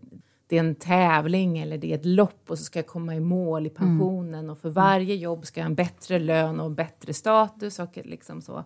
det 0.48 0.56
är 0.56 0.60
en 0.60 0.76
tävling 0.76 1.58
eller 1.58 1.78
det 1.78 1.92
är 1.92 1.96
ett 1.96 2.06
lopp 2.06 2.52
och 2.52 2.58
så 2.58 2.64
ska 2.64 2.80
jag 2.80 2.88
komma 2.88 3.16
i 3.16 3.20
mål 3.20 3.66
i 3.66 3.70
pensionen 3.70 4.40
mm. 4.40 4.50
och 4.50 4.58
för 4.58 4.70
varje 4.70 5.16
jobb 5.16 5.46
ska 5.46 5.60
jag 5.60 5.66
ha 5.66 5.70
en 5.70 5.76
bättre 5.76 6.20
lön 6.20 6.60
och 6.60 6.66
en 6.66 6.76
bättre 6.76 7.14
status 7.14 7.80
och 7.80 7.98
liksom 8.04 8.42
så. 8.42 8.64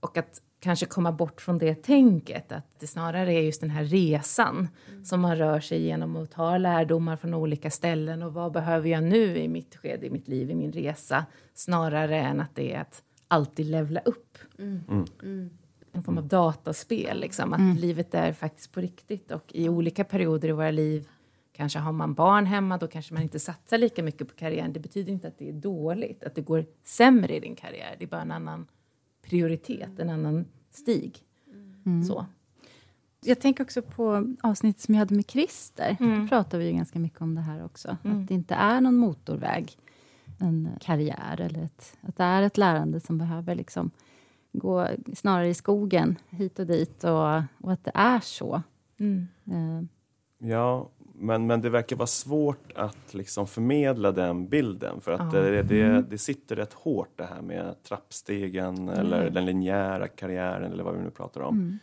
Och 0.00 0.16
att 0.16 0.42
kanske 0.60 0.86
komma 0.86 1.12
bort 1.12 1.40
från 1.40 1.58
det 1.58 1.74
tänket, 1.82 2.52
att 2.52 2.80
det 2.80 2.86
snarare 2.86 3.32
är 3.32 3.40
just 3.40 3.60
den 3.60 3.70
här 3.70 3.84
resan 3.84 4.68
Mm. 4.90 5.04
som 5.04 5.20
man 5.20 5.36
rör 5.36 5.60
sig 5.60 5.78
igenom 5.78 6.16
och 6.16 6.30
tar 6.30 6.58
lärdomar 6.58 7.16
från 7.16 7.34
olika 7.34 7.70
ställen 7.70 8.22
och 8.22 8.34
vad 8.34 8.52
behöver 8.52 8.88
jag 8.88 9.02
nu 9.04 9.36
i 9.38 9.48
mitt 9.48 9.76
skede 9.76 10.06
i 10.06 10.10
mitt 10.10 10.28
liv, 10.28 10.50
i 10.50 10.54
min 10.54 10.72
resa, 10.72 11.26
snarare 11.54 12.20
än 12.20 12.40
att 12.40 12.54
det 12.54 12.74
är 12.74 12.80
att 12.80 13.02
alltid 13.28 13.66
levla 13.66 14.00
upp. 14.00 14.38
En 15.92 16.02
form 16.02 16.18
av 16.18 16.26
dataspel, 16.26 17.20
liksom, 17.20 17.52
att 17.52 17.80
livet 17.80 18.14
är 18.14 18.32
faktiskt 18.32 18.72
på 18.72 18.80
riktigt 18.80 19.30
och 19.30 19.44
i 19.48 19.68
olika 19.68 20.04
perioder 20.04 20.48
i 20.48 20.52
våra 20.52 20.70
liv 20.70 21.08
Kanske 21.52 21.78
har 21.78 21.92
man 21.92 22.14
barn 22.14 22.46
hemma, 22.46 22.78
då 22.78 22.86
kanske 22.88 23.14
man 23.14 23.22
inte 23.22 23.38
satsar 23.38 23.78
lika 23.78 24.02
mycket 24.02 24.28
på 24.28 24.34
karriären. 24.34 24.72
Det 24.72 24.80
betyder 24.80 25.12
inte 25.12 25.28
att 25.28 25.38
det 25.38 25.48
är 25.48 25.52
dåligt, 25.52 26.24
att 26.24 26.34
det 26.34 26.40
går 26.40 26.66
sämre 26.84 27.36
i 27.36 27.40
din 27.40 27.56
karriär. 27.56 27.96
Det 27.98 28.04
är 28.04 28.08
bara 28.08 28.20
en 28.22 28.30
annan 28.30 28.66
prioritet, 29.28 29.98
en 29.98 30.10
annan 30.10 30.44
stig. 30.70 31.18
Så. 32.06 32.26
Jag 33.24 33.40
tänker 33.40 33.64
också 33.64 33.82
på 33.82 34.34
avsnittet 34.42 34.82
som 34.82 34.94
jag 34.94 34.98
hade 34.98 35.14
med 35.14 35.30
Christer. 35.30 35.96
Då 36.22 36.28
pratar 36.28 36.58
vi 36.58 36.66
ju 36.66 36.72
ganska 36.72 36.98
mycket 36.98 37.20
om 37.20 37.34
det 37.34 37.40
här 37.40 37.64
också. 37.64 37.96
Att 38.20 38.28
det 38.28 38.34
inte 38.34 38.54
är 38.54 38.80
någon 38.80 38.96
motorväg, 38.96 39.76
en 40.38 40.68
karriär. 40.80 41.40
Eller 41.40 41.62
ett, 41.64 41.96
att 42.00 42.16
det 42.16 42.24
är 42.24 42.42
ett 42.42 42.56
lärande 42.58 43.00
som 43.00 43.18
behöver 43.18 43.54
liksom 43.54 43.90
gå 44.52 44.88
snarare 45.14 45.48
i 45.48 45.54
skogen, 45.54 46.18
hit 46.30 46.58
och 46.58 46.66
dit. 46.66 47.04
Och, 47.04 47.42
och 47.60 47.72
att 47.72 47.84
det 47.84 47.92
är 47.94 48.20
så. 48.20 48.62
Eh, 49.44 49.82
Ja, 50.38 50.90
men, 51.20 51.46
men 51.46 51.60
det 51.60 51.70
verkar 51.70 51.96
vara 51.96 52.06
svårt 52.06 52.72
att 52.74 53.14
liksom 53.14 53.46
förmedla 53.46 54.12
den 54.12 54.48
bilden 54.48 55.00
för 55.00 55.12
att 55.12 55.32
Ja. 55.34 55.40
det, 55.40 55.62
det, 55.62 56.02
det 56.02 56.18
sitter 56.18 56.56
rätt 56.56 56.72
hårt 56.72 57.12
det 57.16 57.24
här 57.24 57.42
med 57.42 57.82
trappstegen 57.82 58.88
eller 58.88 59.30
den 59.30 59.46
linjära 59.46 60.08
karriären 60.08 60.72
eller 60.72 60.84
vad 60.84 60.94
vi 60.96 61.02
nu 61.02 61.10
pratar 61.10 61.40
om. 61.40 61.78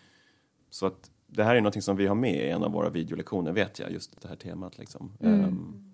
Så 0.70 0.86
att 0.86 1.12
det 1.28 1.44
här 1.44 1.56
är 1.56 1.62
något 1.62 1.84
som 1.84 1.98
vi 1.98 2.08
har 2.08 2.16
med 2.16 2.36
i 2.36 2.50
en 2.50 2.64
av 2.64 2.72
våra 2.72 2.90
videolektioner 2.90 3.52
vet 3.52 3.80
jag, 3.80 3.92
just 3.92 4.22
det 4.22 4.28
här 4.28 4.36
temat. 4.36 4.78
Liksom. 4.78 5.12
Ehm, 5.20 5.92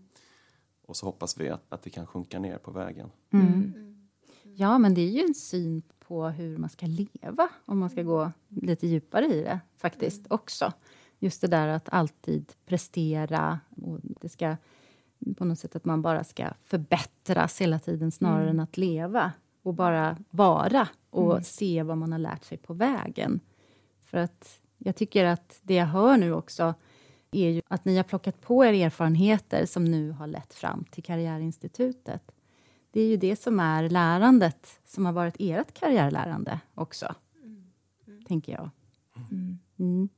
och 0.87 0.95
så 0.95 1.05
hoppas 1.05 1.39
vi 1.39 1.49
att, 1.49 1.63
att 1.69 1.83
det 1.83 1.89
kan 1.89 2.07
sjunka 2.07 2.39
ner 2.39 2.57
på 2.57 2.71
vägen. 2.71 3.09
Ja, 4.43 4.77
men 4.77 4.93
det 4.93 5.01
är 5.01 5.09
ju 5.09 5.21
en 5.21 5.33
syn 5.33 5.81
på 6.07 6.27
hur 6.29 6.57
man 6.57 6.69
ska 6.69 6.85
leva, 6.85 7.49
om 7.65 7.79
man 7.79 7.89
ska 7.89 8.03
gå 8.03 8.31
lite 8.49 8.87
djupare 8.87 9.25
i 9.25 9.41
det 9.41 9.59
faktiskt 9.77 10.25
också. 10.29 10.73
Just 11.23 11.41
det 11.41 11.47
där 11.47 11.67
att 11.67 11.89
alltid 11.89 12.53
prestera 12.65 13.59
och 13.81 13.99
det 14.01 14.29
ska 14.29 14.55
på 15.37 15.45
något 15.45 15.59
sätt 15.59 15.75
att 15.75 15.85
man 15.85 16.01
bara 16.01 16.23
ska 16.23 16.47
förbättras 16.63 17.61
hela 17.61 17.79
tiden 17.79 18.11
snarare 18.11 18.49
än 18.49 18.59
att 18.59 18.77
leva 18.77 19.31
och 19.61 19.73
bara 19.73 20.17
vara 20.29 20.87
och 21.09 21.45
se 21.45 21.83
vad 21.83 21.97
man 21.97 22.11
har 22.11 22.19
lärt 22.19 22.43
sig 22.43 22.57
på 22.57 22.73
vägen. 22.73 23.39
För 24.03 24.17
att 24.17 24.59
jag 24.77 24.95
tycker 24.95 25.25
att 25.25 25.59
det 25.61 25.73
jag 25.73 25.85
hör 25.85 26.17
nu 26.17 26.33
också 26.33 26.73
är 27.31 27.49
ju 27.49 27.61
att 27.67 27.85
ni 27.85 27.97
har 27.97 28.03
plockat 28.03 28.41
på 28.41 28.65
er 28.65 28.73
erfarenheter 28.73 29.65
som 29.65 29.85
nu 29.85 30.11
har 30.11 30.27
lett 30.27 30.53
fram 30.53 30.83
till 30.91 31.03
Karriärinstitutet. 31.03 32.31
Det 32.91 33.01
är 33.01 33.07
ju 33.07 33.17
det 33.17 33.35
som 33.35 33.59
är 33.59 33.89
lärandet 33.89 34.79
som 34.85 35.05
har 35.05 35.13
varit 35.13 35.35
ert 35.39 35.79
karriärlärande 35.79 36.59
också, 36.73 37.15
tänker 38.27 38.51
jag. 38.51 38.69
Mm. 39.77 40.09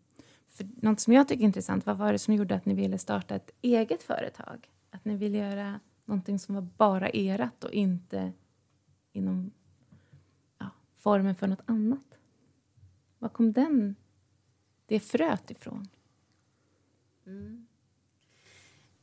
För 0.53 0.67
något 0.81 0.99
som 0.99 1.13
jag 1.13 1.27
tycker 1.27 1.41
är 1.41 1.45
intressant, 1.45 1.85
vad 1.85 1.97
var 1.97 2.11
det 2.11 2.19
som 2.19 2.33
gjorde 2.33 2.55
att 2.55 2.65
ni 2.65 2.73
ville 2.73 2.97
starta 2.97 3.35
ett 3.35 3.51
eget 3.61 4.03
företag? 4.03 4.69
Att 4.91 5.05
ni 5.05 5.15
ville 5.15 5.37
göra 5.37 5.79
någonting 6.05 6.39
som 6.39 6.55
var 6.55 6.61
bara 6.61 7.09
erat 7.09 7.63
och 7.63 7.71
inte 7.71 8.33
inom 9.11 9.51
ja, 10.57 10.69
formen 10.97 11.35
för 11.35 11.47
något 11.47 11.63
annat? 11.65 12.17
Var 13.19 13.29
kom 13.29 13.53
den, 13.53 13.95
det 14.85 14.99
fröet 14.99 15.51
ifrån? 15.51 15.87
Mm. 17.25 17.67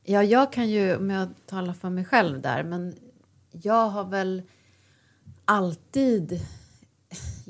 Ja, 0.03 0.23
jag 0.23 0.53
kan 0.53 0.69
ju, 0.69 0.95
om 0.95 1.09
jag 1.09 1.29
talar 1.45 1.73
för 1.73 1.89
mig 1.89 2.05
själv 2.05 2.41
där, 2.41 2.63
men 2.63 2.95
jag 3.51 3.89
har 3.89 4.03
väl 4.03 4.43
alltid 5.45 6.41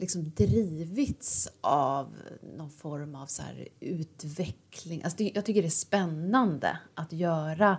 liksom 0.01 0.31
drivits 0.35 1.49
av 1.61 2.15
någon 2.57 2.69
form 2.69 3.15
av 3.15 3.25
så 3.25 3.43
utveckling. 3.79 5.03
Alltså 5.03 5.17
det, 5.17 5.31
jag 5.35 5.45
tycker 5.45 5.61
det 5.61 5.67
är 5.67 5.69
spännande 5.69 6.79
att 6.95 7.13
göra 7.13 7.77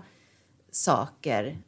saker 0.71 1.63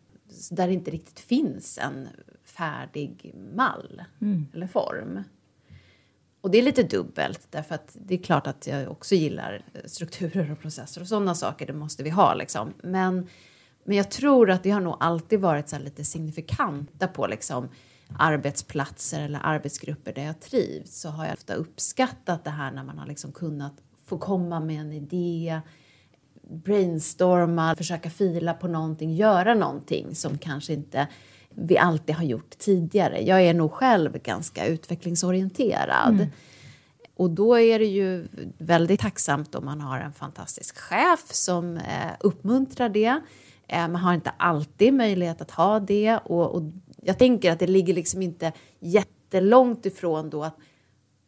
där 0.51 0.67
det 0.67 0.73
inte 0.75 0.91
riktigt 0.91 1.21
finns 1.21 1.79
en 1.79 2.09
färdig 2.45 3.35
mall 3.57 4.03
eller 4.53 4.67
form. 4.67 5.23
Och 6.41 6.51
det 6.51 6.59
är 6.59 6.63
lite 6.63 6.83
dubbelt, 6.83 7.47
därför 7.51 7.75
att 7.75 7.97
det 8.01 8.15
är 8.15 8.23
klart 8.23 8.47
att 8.47 8.67
jag 8.67 8.91
också 8.91 9.15
gillar 9.15 9.65
strukturer 9.85 10.53
och 10.53 10.61
processer 10.61 11.01
och 11.01 11.09
sådana 11.09 11.35
saker, 11.35 11.67
det 11.67 11.73
måste 11.73 12.03
vi 12.03 12.11
ha 12.11 12.35
liksom. 12.35 12.75
Men, 12.83 13.29
men 13.85 13.97
jag 13.97 14.11
tror 14.11 14.51
att 14.51 14.63
det 14.63 14.71
har 14.71 14.81
nog 14.81 14.97
alltid 15.01 15.41
varit 15.41 15.69
så 15.69 15.79
lite 15.79 16.05
signifikanta 16.05 17.09
på 17.09 17.27
liksom 17.27 17.69
arbetsplatser 18.19 19.21
eller 19.21 19.41
arbetsgrupper 19.43 20.13
där 20.13 20.25
jag 20.25 20.41
trivs 20.41 21.01
så 21.01 21.09
har 21.09 21.25
jag 21.25 21.35
ofta 21.35 21.55
uppskattat 21.55 22.45
det 22.45 22.51
här 22.51 22.71
när 22.71 22.85
man 22.85 22.99
har 22.99 23.07
liksom 23.07 23.33
kunnat 23.33 23.75
få 24.07 24.19
komma 24.19 24.61
med 24.61 24.81
en 24.81 24.93
idé, 24.93 25.61
brainstorma, 26.51 27.77
försöka 27.77 28.11
fila 28.11 28.55
på 28.55 28.69
någonting, 28.69 29.15
göra 29.15 29.55
någonting 29.55 30.15
som 30.15 30.39
kanske 30.39 30.73
inte 30.73 31.09
vi 31.55 31.79
alltid 31.79 32.15
har 32.15 32.25
gjort 32.25 32.59
tidigare. 32.59 33.21
Jag 33.21 33.43
är 33.43 33.55
nog 33.55 33.73
själv 33.73 34.23
ganska 34.23 34.67
utvecklingsorienterad. 34.67 36.27
Och 37.17 37.31
då 37.31 37.59
är 37.59 37.79
det 37.79 37.87
ju 37.87 38.29
väldigt 38.59 39.01
tacksamt 39.01 39.55
om 39.55 39.65
man 39.65 39.81
har 39.81 39.99
en 39.99 40.13
fantastisk 40.13 40.79
chef 40.79 41.33
som 41.33 41.77
eh, 41.77 42.13
uppmuntrar 42.21 42.89
det. 42.89 43.21
Eh, 43.69 43.89
man 43.89 43.97
har 43.97 44.15
inte 44.15 44.33
alltid 44.37 44.95
möjlighet 44.95 45.41
att 45.41 45.51
ha 45.51 45.81
det. 45.81 46.19
Och, 46.25 46.55
och 46.55 46.63
jag 47.05 47.19
tänker 47.19 47.53
att 47.53 47.59
det 47.59 47.67
ligger 47.67 47.95
liksom 47.95 48.23
inte 48.23 48.53
jättelångt 48.81 49.87
ifrån 49.87 50.31
då 50.31 50.45
att 50.45 50.57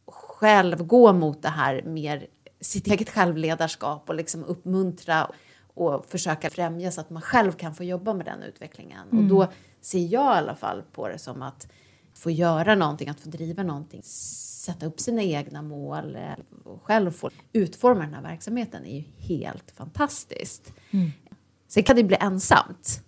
själv 0.07 0.87
gå 0.87 1.13
mot 1.13 1.43
det 1.43 1.49
här 1.49 1.83
mer 1.83 2.27
sitt 2.61 2.87
eget 2.87 3.11
självledarskap 3.11 4.09
och 4.09 4.15
liksom 4.15 4.45
uppmuntra 4.45 5.31
och 5.75 6.07
försöka 6.07 6.51
främja 6.51 6.91
så 6.91 7.01
att 7.01 7.11
man 7.11 7.23
själv 7.23 7.53
kan 7.53 7.75
få 7.75 7.85
jobba 7.85 8.15
med 8.15 8.27
den 8.27 8.43
utvecklingen. 8.43 9.09
Och 9.09 9.25
då 9.29 9.49
ser 9.81 9.99
jag 9.99 10.35
i 10.35 10.39
alla 10.39 10.55
fall 10.55 10.83
på 10.93 11.09
det 11.09 11.19
som 11.19 11.43
att 11.43 11.69
få 12.15 12.31
göra 12.31 12.75
någonting, 12.75 13.09
att 13.09 13.21
få 13.21 13.29
driva 13.29 13.63
någonting, 13.63 14.03
sätta 14.03 14.87
upp 14.87 15.01
sina 15.01 15.23
egna 15.23 15.63
mål 15.63 16.17
eh, 16.17 16.33
och 16.65 16.83
själv 16.83 17.11
få 17.11 17.31
utforma 17.53 18.01
den 18.01 18.15
här 18.15 18.23
verksamheten 18.23 18.85
är 18.85 18.97
ju 18.97 19.05
helt 19.19 19.71
fantastiskt. 19.71 20.73
Sen 21.69 21.83
kan 21.83 21.97
det 21.97 22.05
bli 22.05 22.17
ensamt. 22.21 23.01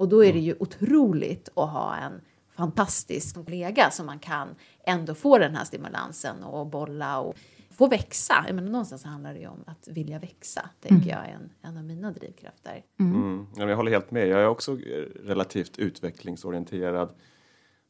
Och 0.00 0.08
då 0.08 0.24
är 0.24 0.32
det 0.32 0.38
ju 0.38 0.54
otroligt 0.60 1.48
att 1.54 1.70
ha 1.70 1.96
en 1.96 2.20
fantastisk 2.56 3.34
kollega 3.34 3.90
som 3.90 4.06
man 4.06 4.18
kan 4.18 4.48
ändå 4.84 5.14
få 5.14 5.38
den 5.38 5.54
här 5.54 5.64
stimulansen 5.64 6.44
och 6.44 6.66
bolla 6.66 7.20
och 7.20 7.34
få 7.70 7.86
växa. 7.86 8.44
Jag 8.46 8.54
menar, 8.54 8.70
någonstans 8.70 9.04
handlar 9.04 9.34
det 9.34 9.40
ju 9.40 9.46
om 9.46 9.64
att 9.66 9.88
vilja 9.88 10.18
växa, 10.18 10.70
tänker 10.80 11.10
jag 11.10 11.18
är 11.18 11.32
en, 11.32 11.50
en 11.62 11.76
av 11.76 11.84
mina 11.84 12.10
drivkrafter. 12.12 12.82
Mm. 13.00 13.46
Men 13.56 13.68
Jag 13.68 13.76
håller 13.76 13.90
helt 13.90 14.10
med. 14.10 14.28
Jag 14.28 14.40
är 14.40 14.48
också 14.48 14.78
relativt 15.24 15.78
utvecklingsorienterad. 15.78 17.08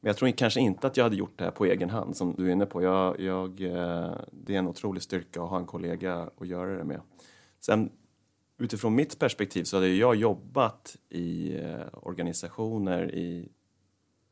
Men 0.00 0.08
jag 0.08 0.16
tror 0.16 0.30
kanske 0.30 0.60
inte 0.60 0.86
att 0.86 0.96
jag 0.96 1.04
hade 1.04 1.16
gjort 1.16 1.38
det 1.38 1.44
här 1.44 1.50
på 1.50 1.64
egen 1.64 1.90
hand 1.90 2.16
som 2.16 2.34
du 2.34 2.48
är 2.48 2.52
inne 2.52 2.66
på. 2.66 2.82
Jag, 2.82 3.20
jag, 3.20 3.60
eh, 3.60 4.14
det 4.32 4.54
är 4.54 4.58
en 4.58 4.68
otrolig 4.68 5.02
styrka 5.02 5.42
att 5.42 5.50
ha 5.50 5.58
en 5.58 5.66
kollega 5.66 6.30
att 6.40 6.48
göra 6.48 6.76
det 6.76 6.84
med. 6.84 7.00
Sen 7.60 7.90
utifrån 8.60 8.94
mitt 8.94 9.18
perspektiv 9.18 9.64
så 9.64 9.76
hade 9.76 9.88
jag 9.88 10.16
jobbat 10.16 10.96
i 11.08 11.56
eh, 11.56 11.86
organisationer 11.92 13.14
i 13.14 13.48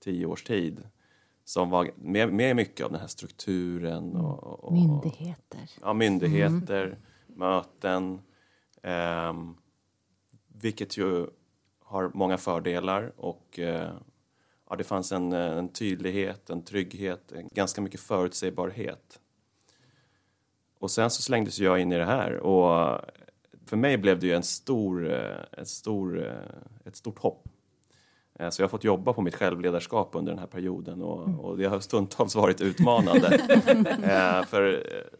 tio 0.00 0.26
års 0.26 0.44
tid 0.44 0.88
som 1.44 1.70
var 1.70 1.90
med, 1.96 2.32
med 2.32 2.56
mycket 2.56 2.86
av 2.86 2.92
den 2.92 3.00
här 3.00 3.08
strukturen 3.08 4.16
och, 4.16 4.64
och, 4.64 4.72
Myndigheter. 4.72 5.70
Ja, 5.80 5.92
myndigheter, 5.92 6.98
möten. 7.26 8.20
ehm, 8.82 9.54
vilket 10.48 10.96
ju 10.96 11.26
har 11.80 12.10
många 12.14 12.38
fördelar 12.38 13.12
och 13.16 13.58
eh, 13.58 13.92
ja, 14.70 14.76
det 14.76 14.84
fanns 14.84 15.12
en, 15.12 15.32
eh, 15.32 15.58
en 15.58 15.68
tydlighet, 15.68 16.50
en 16.50 16.62
trygghet, 16.62 17.32
en 17.32 17.48
ganska 17.48 17.80
mycket 17.80 18.00
förutsägbarhet. 18.00 19.20
Och 20.78 20.90
sen 20.90 21.10
så 21.10 21.22
slängdes 21.22 21.58
jag 21.58 21.80
in 21.80 21.92
i 21.92 21.98
det 21.98 22.04
här 22.04 22.32
och 22.32 23.00
för 23.68 23.76
mig 23.76 23.96
blev 23.98 24.18
det 24.18 24.26
ju 24.26 24.32
en 24.34 24.42
stor, 24.42 25.12
eh, 25.12 25.60
ett, 25.62 25.68
stor, 25.68 26.26
eh, 26.26 26.32
ett 26.84 26.96
stort 26.96 27.18
hopp. 27.18 27.48
Eh, 28.38 28.50
Så 28.50 28.62
jag 28.62 28.66
har 28.66 28.70
fått 28.70 28.84
jobba 28.84 29.12
på 29.12 29.22
mitt 29.22 29.34
självledarskap 29.34 30.10
under 30.12 30.32
den 30.32 30.38
här 30.38 30.46
perioden 30.46 31.02
och, 31.02 31.44
och 31.44 31.58
det 31.58 31.64
har 31.64 31.80
stundtals 31.80 32.34
varit 32.34 32.60
utmanande. 32.60 33.38
Eh, 34.02 34.44
för 34.44 34.72
eh, 34.72 35.18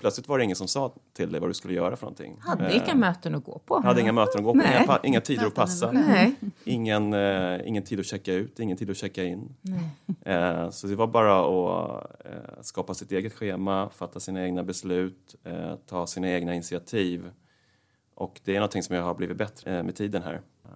plötsligt 0.00 0.28
var 0.28 0.38
det 0.38 0.44
ingen 0.44 0.56
som 0.56 0.68
sa 0.68 0.94
till 1.12 1.32
dig 1.32 1.40
vad 1.40 1.50
du 1.50 1.54
skulle 1.54 1.74
göra 1.74 1.96
för 1.96 2.06
någonting. 2.06 2.36
Hade 2.40 2.66
Eh, 2.68 2.76
inga 2.76 2.94
möten 2.94 3.34
att 3.34 3.44
gå 3.44 3.58
på. 3.66 3.80
hade 3.80 4.00
inga 4.00 4.12
möten 4.12 4.38
att 4.38 4.44
gå 4.44 4.52
på, 4.52 4.58
Nej. 4.58 4.76
inga, 4.76 4.86
pa- 4.86 5.00
inga 5.04 5.20
tider 5.20 5.46
att 5.46 5.54
passa, 5.54 5.92
Nej. 5.92 6.34
ingen, 6.64 7.12
eh, 7.12 7.68
ingen 7.68 7.82
tid 7.82 8.00
att 8.00 8.06
checka 8.06 8.32
ut, 8.34 8.60
ingen 8.60 8.76
tid 8.76 8.90
att 8.90 8.96
checka 8.96 9.24
in. 9.24 9.54
Eh, 10.24 10.70
så 10.70 10.86
det 10.86 10.94
var 10.96 11.06
bara 11.06 11.40
att 11.40 12.06
eh, 12.26 12.60
skapa 12.62 12.94
sitt 12.94 13.12
eget 13.12 13.32
schema, 13.32 13.90
fatta 13.90 14.20
sina 14.20 14.44
egna 14.44 14.62
beslut, 14.62 15.34
eh, 15.44 15.74
ta 15.86 16.06
sina 16.06 16.28
egna 16.30 16.54
initiativ. 16.54 17.30
Och 18.18 18.40
det 18.44 18.52
är 18.52 18.60
någonting 18.60 18.82
som 18.82 18.96
jag 18.96 19.02
har 19.02 19.14
blivit 19.14 19.36
bättre 19.36 19.78
eh, 19.78 19.82
med 19.82 19.94
tiden 19.94 20.22
här. 20.22 20.40
Eh, 20.64 20.70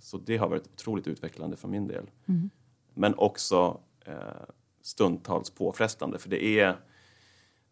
så 0.00 0.18
det 0.18 0.36
har 0.36 0.48
varit 0.48 0.66
otroligt 0.66 1.06
utvecklande 1.06 1.56
för 1.56 1.68
min 1.68 1.86
del. 1.86 2.10
Men 2.94 3.14
också 3.14 3.80
eh, 4.04 4.14
stundtals 4.82 5.50
påfrestande, 5.50 6.18
för 6.18 6.28
det 6.28 6.44
är 6.44 6.76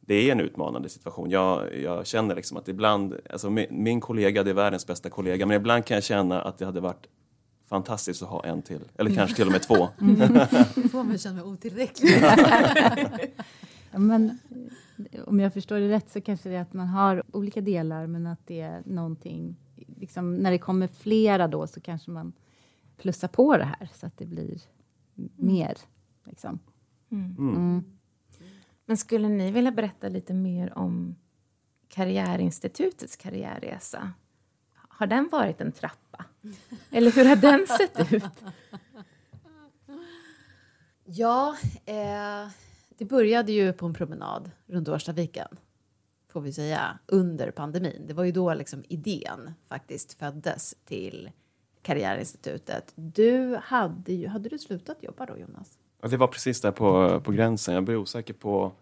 det 0.01 0.15
är 0.15 0.33
en 0.33 0.41
utmanande 0.41 0.89
situation. 0.89 1.31
Jag, 1.31 1.77
jag 1.81 2.07
känner 2.07 2.35
liksom 2.35 2.57
att 2.57 2.69
ibland, 2.69 3.17
alltså 3.31 3.51
min, 3.51 3.67
min 3.71 4.01
kollega, 4.01 4.43
det 4.43 4.51
är 4.51 4.55
världens 4.55 4.87
bästa 4.87 5.11
kollega, 5.11 5.47
men 5.47 5.57
ibland 5.57 5.85
kan 5.85 5.95
jag 5.95 6.05
känna 6.05 6.43
att 6.43 6.59
det 6.59 6.65
hade 6.65 6.81
varit 6.81 7.07
fantastiskt 7.69 8.23
att 8.23 8.29
ha 8.29 8.45
en 8.45 8.63
till, 8.63 8.81
eller 8.99 9.15
kanske 9.15 9.37
till 9.37 9.47
och 9.47 9.53
med 9.53 9.63
två. 9.63 9.75
Då 10.75 10.89
får 10.89 11.05
man 11.05 11.19
känna 11.19 11.35
mig 11.35 11.45
otillräcklig. 11.45 12.11
Ja, 13.93 13.99
men, 13.99 14.39
om 15.27 15.41
jag 15.41 15.53
förstår 15.53 15.77
det 15.79 15.89
rätt 15.89 16.11
så 16.11 16.21
kanske 16.21 16.49
det 16.49 16.57
är 16.57 16.61
att 16.63 16.73
man 16.73 16.89
har 16.89 17.23
olika 17.33 17.61
delar 17.61 18.07
men 18.07 18.27
att 18.27 18.47
det 18.47 18.61
är 18.61 18.83
någonting, 18.87 19.57
liksom, 19.97 20.37
när 20.37 20.51
det 20.51 20.59
kommer 20.59 20.87
flera 20.87 21.49
då 21.49 21.67
så 21.67 21.81
kanske 21.81 22.11
man 22.11 22.33
plussar 22.97 23.29
på 23.29 23.57
det 23.57 23.65
här 23.65 23.89
så 23.95 24.07
att 24.07 24.19
det 24.19 24.27
blir 24.27 24.61
m- 25.19 25.31
mer. 25.37 25.77
Liksom. 26.25 26.59
Mm. 27.11 27.85
Men 28.87 28.97
skulle 28.97 29.29
ni 29.29 29.51
vilja 29.51 29.71
berätta 29.73 30.09
lite 30.09 30.35
mer 30.35 30.79
om 30.79 31.17
Karriärinstitutets 31.89 33.17
karriärresa? 33.17 34.13
Har 34.75 35.07
den 35.07 35.29
varit 35.33 35.61
en 35.61 35.73
trappa? 35.73 36.25
Eller 36.91 37.11
hur 37.13 37.25
har 37.25 37.37
den 37.37 37.67
sett 37.67 38.13
ut? 38.13 38.25
Ja, 41.05 41.57
eh, 41.87 42.49
det 43.01 43.07
började 43.07 43.53
ju 43.53 43.73
på 43.73 43.87
en 43.87 43.95
promenad 43.95 44.51
runt 44.67 44.89
Årstaviken, 44.89 45.49
får 46.29 46.41
vi 46.41 46.53
säga, 46.53 46.99
under 47.07 47.51
pandemin. 47.51 48.07
Det 48.07 48.15
var 48.15 48.25
ju 48.25 48.33
då 48.33 48.55
liksom 48.55 48.83
idén 48.89 49.55
faktiskt 49.69 50.13
föddes 50.13 50.75
till 50.85 51.31
Karriärinstitutet. 51.83 52.93
Du 52.95 53.59
hade 53.63 54.13
ju, 54.13 54.27
hade 54.27 54.49
du 54.49 54.59
slutat 54.59 55.03
jobba 55.03 55.27
då, 55.27 55.39
Jonas? 55.39 55.79
Ja, 56.03 56.09
det 56.09 56.17
var 56.17 56.27
precis 56.27 56.61
där 56.61 56.71
på, 56.71 57.21
på 57.21 57.33
gränsen. 57.33 57.75
Jag 57.75 57.85
blev 57.85 57.99
osäker 57.99 58.35
på... 58.35 58.73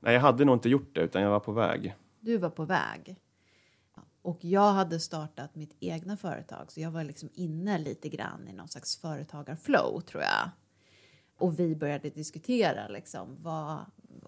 Nej, 0.00 0.14
jag 0.14 0.20
hade 0.20 0.44
nog 0.44 0.56
inte 0.56 0.68
gjort 0.68 0.94
det, 0.94 1.00
utan 1.00 1.22
jag 1.22 1.30
var 1.30 1.40
på 1.40 1.52
väg. 1.52 1.94
Du 2.20 2.36
var 2.36 2.50
på 2.50 2.64
väg. 2.64 3.16
Och 4.22 4.38
jag 4.40 4.72
hade 4.72 5.00
startat 5.00 5.54
mitt 5.54 5.76
egna 5.80 6.16
företag, 6.16 6.72
så 6.72 6.80
jag 6.80 6.90
var 6.90 7.04
liksom 7.04 7.28
inne 7.34 7.78
lite 7.78 8.08
grann 8.08 8.48
i 8.48 8.52
någon 8.52 8.68
slags 8.68 8.96
företagarflow, 8.96 10.00
tror 10.00 10.22
jag. 10.22 10.50
Och 11.38 11.58
vi 11.58 11.76
började 11.76 12.10
diskutera 12.10 12.88
liksom, 12.88 13.36
vad, 13.42 13.78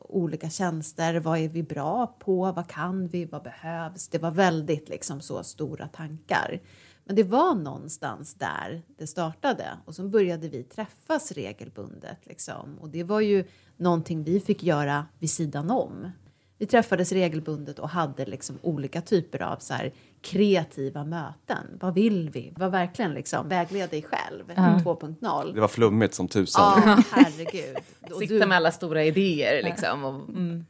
olika 0.08 0.50
tjänster, 0.50 1.20
vad 1.20 1.38
är 1.38 1.48
vi 1.48 1.62
bra 1.62 2.06
på, 2.06 2.52
vad 2.52 2.68
kan 2.68 3.06
vi, 3.06 3.24
vad 3.24 3.42
behövs? 3.42 4.08
Det 4.08 4.18
var 4.18 4.30
väldigt 4.30 4.88
liksom 4.88 5.20
så 5.20 5.42
stora 5.42 5.88
tankar. 5.88 6.60
Men 7.04 7.16
det 7.16 7.22
var 7.22 7.54
någonstans 7.54 8.34
där 8.34 8.82
det 8.98 9.06
startade 9.06 9.68
och 9.84 9.94
så 9.94 10.08
började 10.08 10.48
vi 10.48 10.62
träffas 10.62 11.32
regelbundet 11.32 12.18
liksom. 12.22 12.78
Och 12.80 12.88
det 12.88 13.04
var 13.04 13.20
ju 13.20 13.44
någonting 13.76 14.24
vi 14.24 14.40
fick 14.40 14.62
göra 14.62 15.06
vid 15.18 15.30
sidan 15.30 15.70
om. 15.70 16.10
Vi 16.58 16.66
träffades 16.66 17.12
regelbundet 17.12 17.78
och 17.78 17.88
hade 17.88 18.26
liksom 18.26 18.58
olika 18.62 19.00
typer 19.00 19.42
av 19.42 19.56
så 19.56 19.74
här 19.74 19.92
kreativa 20.24 21.04
möten. 21.04 21.78
Vad 21.80 21.94
vill 21.94 22.30
vi? 22.30 22.52
Vad 22.56 22.70
verkligen 22.70 23.14
liksom 23.14 23.48
vägled 23.48 23.90
dig 23.90 24.02
själv 24.02 24.44
2.0. 24.48 25.54
Det 25.54 25.60
var 25.60 25.68
flummigt 25.68 26.14
som 26.14 26.28
tusan. 26.28 26.82
Ja, 26.86 27.02
herregud. 27.10 27.76
Och, 28.12 28.18
Sitta 28.18 28.34
du, 28.34 28.46
med 28.46 28.56
alla 28.56 28.72
stora 28.72 29.04
idéer 29.04 29.62
liksom. 29.62 30.04
Och, 30.04 30.28
mm. 30.28 30.66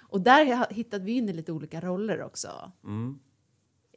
och 0.00 0.20
där 0.20 0.74
hittade 0.74 1.04
vi 1.04 1.12
in 1.12 1.28
i 1.28 1.32
lite 1.32 1.52
olika 1.52 1.80
roller 1.80 2.22
också. 2.22 2.48
Mm. 2.84 3.18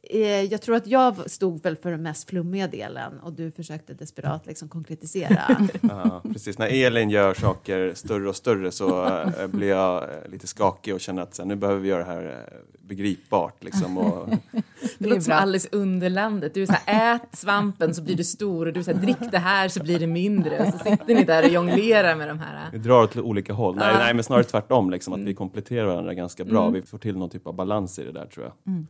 Eh, 0.02 0.20
Jag 0.42 0.62
tror 0.62 0.76
att 0.76 0.86
jag 0.86 1.30
stod 1.30 1.62
väl 1.62 1.76
för 1.76 1.90
den 1.90 2.02
mest 2.02 2.30
flummiga 2.30 2.66
delen 2.68 3.18
och 3.20 3.32
du 3.32 3.50
försökte 3.50 3.94
desperat 3.94 4.46
liksom 4.46 4.68
konkretisera. 4.68 5.66
Ja, 5.82 6.22
precis. 6.32 6.58
När 6.58 6.66
Elin 6.86 7.10
gör 7.10 7.34
saker 7.34 7.92
större 7.94 8.28
och 8.28 8.36
större 8.36 8.70
så 8.70 9.06
eh, 9.06 9.46
blir 9.46 9.68
jag 9.68 10.02
eh, 10.02 10.08
lite 10.30 10.46
skakig 10.46 10.94
och 10.94 11.00
känner 11.00 11.22
att 11.22 11.34
så 11.34 11.42
här, 11.42 11.48
nu 11.48 11.56
behöver 11.56 11.80
vi 11.80 11.88
göra 11.88 11.98
det 12.04 12.12
här 12.12 12.48
begripbart. 12.80 13.64
Liksom, 13.64 13.98
och, 13.98 14.28
Det 14.98 15.08
låter 15.08 15.20
som 15.20 15.32
Alice 15.32 15.68
Underlandet. 15.72 16.54
Du 16.54 16.62
är 16.62 16.66
så 16.66 16.74
här, 16.84 17.14
ät 17.14 17.36
svampen 17.36 17.94
så 17.94 18.02
blir 18.02 18.16
du 18.16 18.24
stor 18.24 18.66
och 18.66 18.72
du 18.72 18.80
är 18.80 18.84
så 18.84 18.92
här, 18.92 18.98
drick 19.00 19.30
det 19.32 19.38
här 19.38 19.68
så 19.68 19.82
blir 19.82 19.98
det 19.98 20.06
mindre. 20.06 20.60
Och 20.66 20.72
så 20.72 20.78
sitter 20.78 21.14
ni 21.14 21.24
där 21.24 21.42
och 21.44 21.50
jonglerar 21.50 22.16
med 22.16 22.28
de 22.28 22.38
här. 22.38 22.68
vi 22.72 22.78
drar 22.78 23.02
åt 23.02 23.16
olika 23.16 23.52
håll. 23.52 23.76
Nej, 23.76 23.94
nej, 23.98 24.14
men 24.14 24.24
snarare 24.24 24.44
tvärtom, 24.44 24.90
liksom, 24.90 25.12
att 25.12 25.20
vi 25.20 25.34
kompletterar 25.34 25.86
varandra 25.86 26.14
ganska 26.14 26.44
bra. 26.44 26.68
Vi 26.70 26.82
får 26.82 26.98
till 26.98 27.16
någon 27.16 27.30
typ 27.30 27.46
av 27.46 27.54
balans 27.54 27.98
i 27.98 28.04
det 28.04 28.12
där 28.12 28.26
tror 28.26 28.46
jag. 28.46 28.84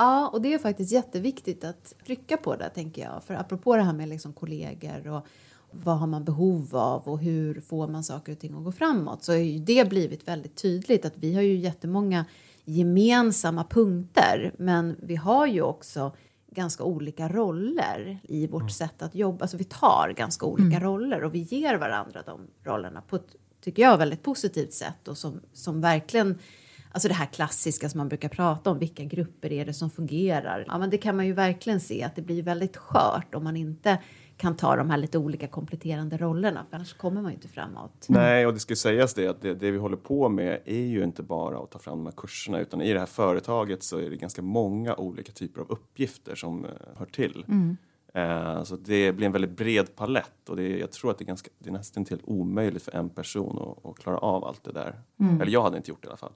Ja, 0.00 0.28
och 0.28 0.42
det 0.42 0.54
är 0.54 0.58
faktiskt 0.58 0.92
jätteviktigt 0.92 1.64
att 1.64 1.94
trycka 2.06 2.36
på 2.36 2.56
det, 2.56 2.68
tänker 2.68 3.02
jag. 3.02 3.24
För 3.24 3.34
apropå 3.34 3.76
det 3.76 3.82
här 3.82 3.92
med 3.92 4.08
liksom 4.08 4.32
kollegor 4.32 5.08
och 5.08 5.26
vad 5.70 5.98
har 5.98 6.06
man 6.06 6.24
behov 6.24 6.76
av 6.76 7.08
och 7.08 7.18
hur 7.18 7.60
får 7.60 7.88
man 7.88 8.04
saker 8.04 8.32
och 8.32 8.38
ting 8.38 8.56
att 8.56 8.64
gå 8.64 8.72
framåt 8.72 9.24
så 9.24 9.32
har 9.32 9.38
ju 9.38 9.58
det 9.58 9.88
blivit 9.88 10.28
väldigt 10.28 10.56
tydligt 10.56 11.04
att 11.04 11.16
vi 11.16 11.34
har 11.34 11.42
ju 11.42 11.56
jättemånga 11.56 12.24
gemensamma 12.64 13.64
punkter 13.64 14.54
men 14.58 14.96
vi 15.02 15.16
har 15.16 15.46
ju 15.46 15.62
också 15.62 16.12
ganska 16.50 16.84
olika 16.84 17.28
roller 17.28 18.18
i 18.22 18.46
vårt 18.46 18.70
sätt 18.70 19.02
att 19.02 19.14
jobba. 19.14 19.44
Alltså 19.44 19.56
vi 19.56 19.64
tar 19.64 20.14
ganska 20.16 20.46
olika 20.46 20.80
roller 20.80 21.24
och 21.24 21.34
vi 21.34 21.38
ger 21.38 21.78
varandra 21.78 22.22
de 22.26 22.40
rollerna 22.64 23.02
på 23.02 23.16
ett, 23.16 23.36
tycker 23.60 23.82
jag, 23.82 23.98
väldigt 23.98 24.22
positivt 24.22 24.72
sätt 24.72 25.08
och 25.08 25.18
som, 25.18 25.40
som 25.52 25.80
verkligen 25.80 26.38
Alltså 26.92 27.08
det 27.08 27.14
här 27.14 27.26
klassiska 27.26 27.88
som 27.88 27.98
man 27.98 28.08
brukar 28.08 28.28
prata 28.28 28.70
om, 28.70 28.78
vilka 28.78 29.04
grupper 29.04 29.52
är 29.52 29.64
det 29.64 29.74
som 29.74 29.90
fungerar? 29.90 30.64
Ja, 30.68 30.78
men 30.78 30.90
det 30.90 30.98
kan 30.98 31.16
man 31.16 31.26
ju 31.26 31.32
verkligen 31.32 31.80
se 31.80 32.02
att 32.02 32.16
det 32.16 32.22
blir 32.22 32.42
väldigt 32.42 32.76
skört 32.76 33.34
om 33.34 33.44
man 33.44 33.56
inte 33.56 33.98
kan 34.36 34.56
ta 34.56 34.76
de 34.76 34.90
här 34.90 34.96
lite 34.96 35.18
olika 35.18 35.48
kompletterande 35.48 36.16
rollerna, 36.16 36.66
för 36.70 36.76
annars 36.76 36.92
kommer 36.94 37.22
man 37.22 37.30
ju 37.30 37.34
inte 37.34 37.48
framåt. 37.48 38.06
Nej, 38.08 38.46
och 38.46 38.54
det 38.54 38.60
ska 38.60 38.76
sägas 38.76 39.14
det 39.14 39.26
att 39.26 39.42
det, 39.42 39.54
det 39.54 39.70
vi 39.70 39.78
håller 39.78 39.96
på 39.96 40.28
med 40.28 40.60
är 40.64 40.84
ju 40.84 41.04
inte 41.04 41.22
bara 41.22 41.58
att 41.58 41.70
ta 41.70 41.78
fram 41.78 41.98
de 41.98 42.06
här 42.06 42.12
kurserna 42.16 42.60
utan 42.60 42.82
i 42.82 42.92
det 42.92 42.98
här 42.98 43.06
företaget 43.06 43.82
så 43.82 43.98
är 43.98 44.10
det 44.10 44.16
ganska 44.16 44.42
många 44.42 44.94
olika 44.94 45.32
typer 45.32 45.60
av 45.60 45.66
uppgifter 45.70 46.34
som 46.34 46.64
eh, 46.64 46.70
hör 46.96 47.06
till. 47.06 47.44
Eh, 48.14 48.62
så 48.62 48.76
det 48.76 49.12
blir 49.12 49.26
en 49.26 49.32
väldigt 49.32 49.56
bred 49.56 49.96
palett 49.96 50.48
och 50.48 50.56
det, 50.56 50.78
jag 50.78 50.92
tror 50.92 51.10
att 51.10 51.18
det 51.18 51.24
är, 51.24 51.26
ganska, 51.26 51.50
det 51.58 51.68
är 51.68 51.72
nästan 51.72 52.04
till 52.04 52.20
omöjligt 52.24 52.82
för 52.82 52.96
en 52.96 53.10
person 53.10 53.58
att, 53.58 53.90
att 53.90 53.98
klara 53.98 54.18
av 54.18 54.44
allt 54.44 54.64
det 54.64 54.72
där. 54.72 55.00
Eller 55.42 55.52
jag 55.52 55.62
hade 55.62 55.76
inte 55.76 55.90
gjort 55.90 56.02
det 56.02 56.06
i 56.06 56.08
alla 56.08 56.16
fall. 56.16 56.32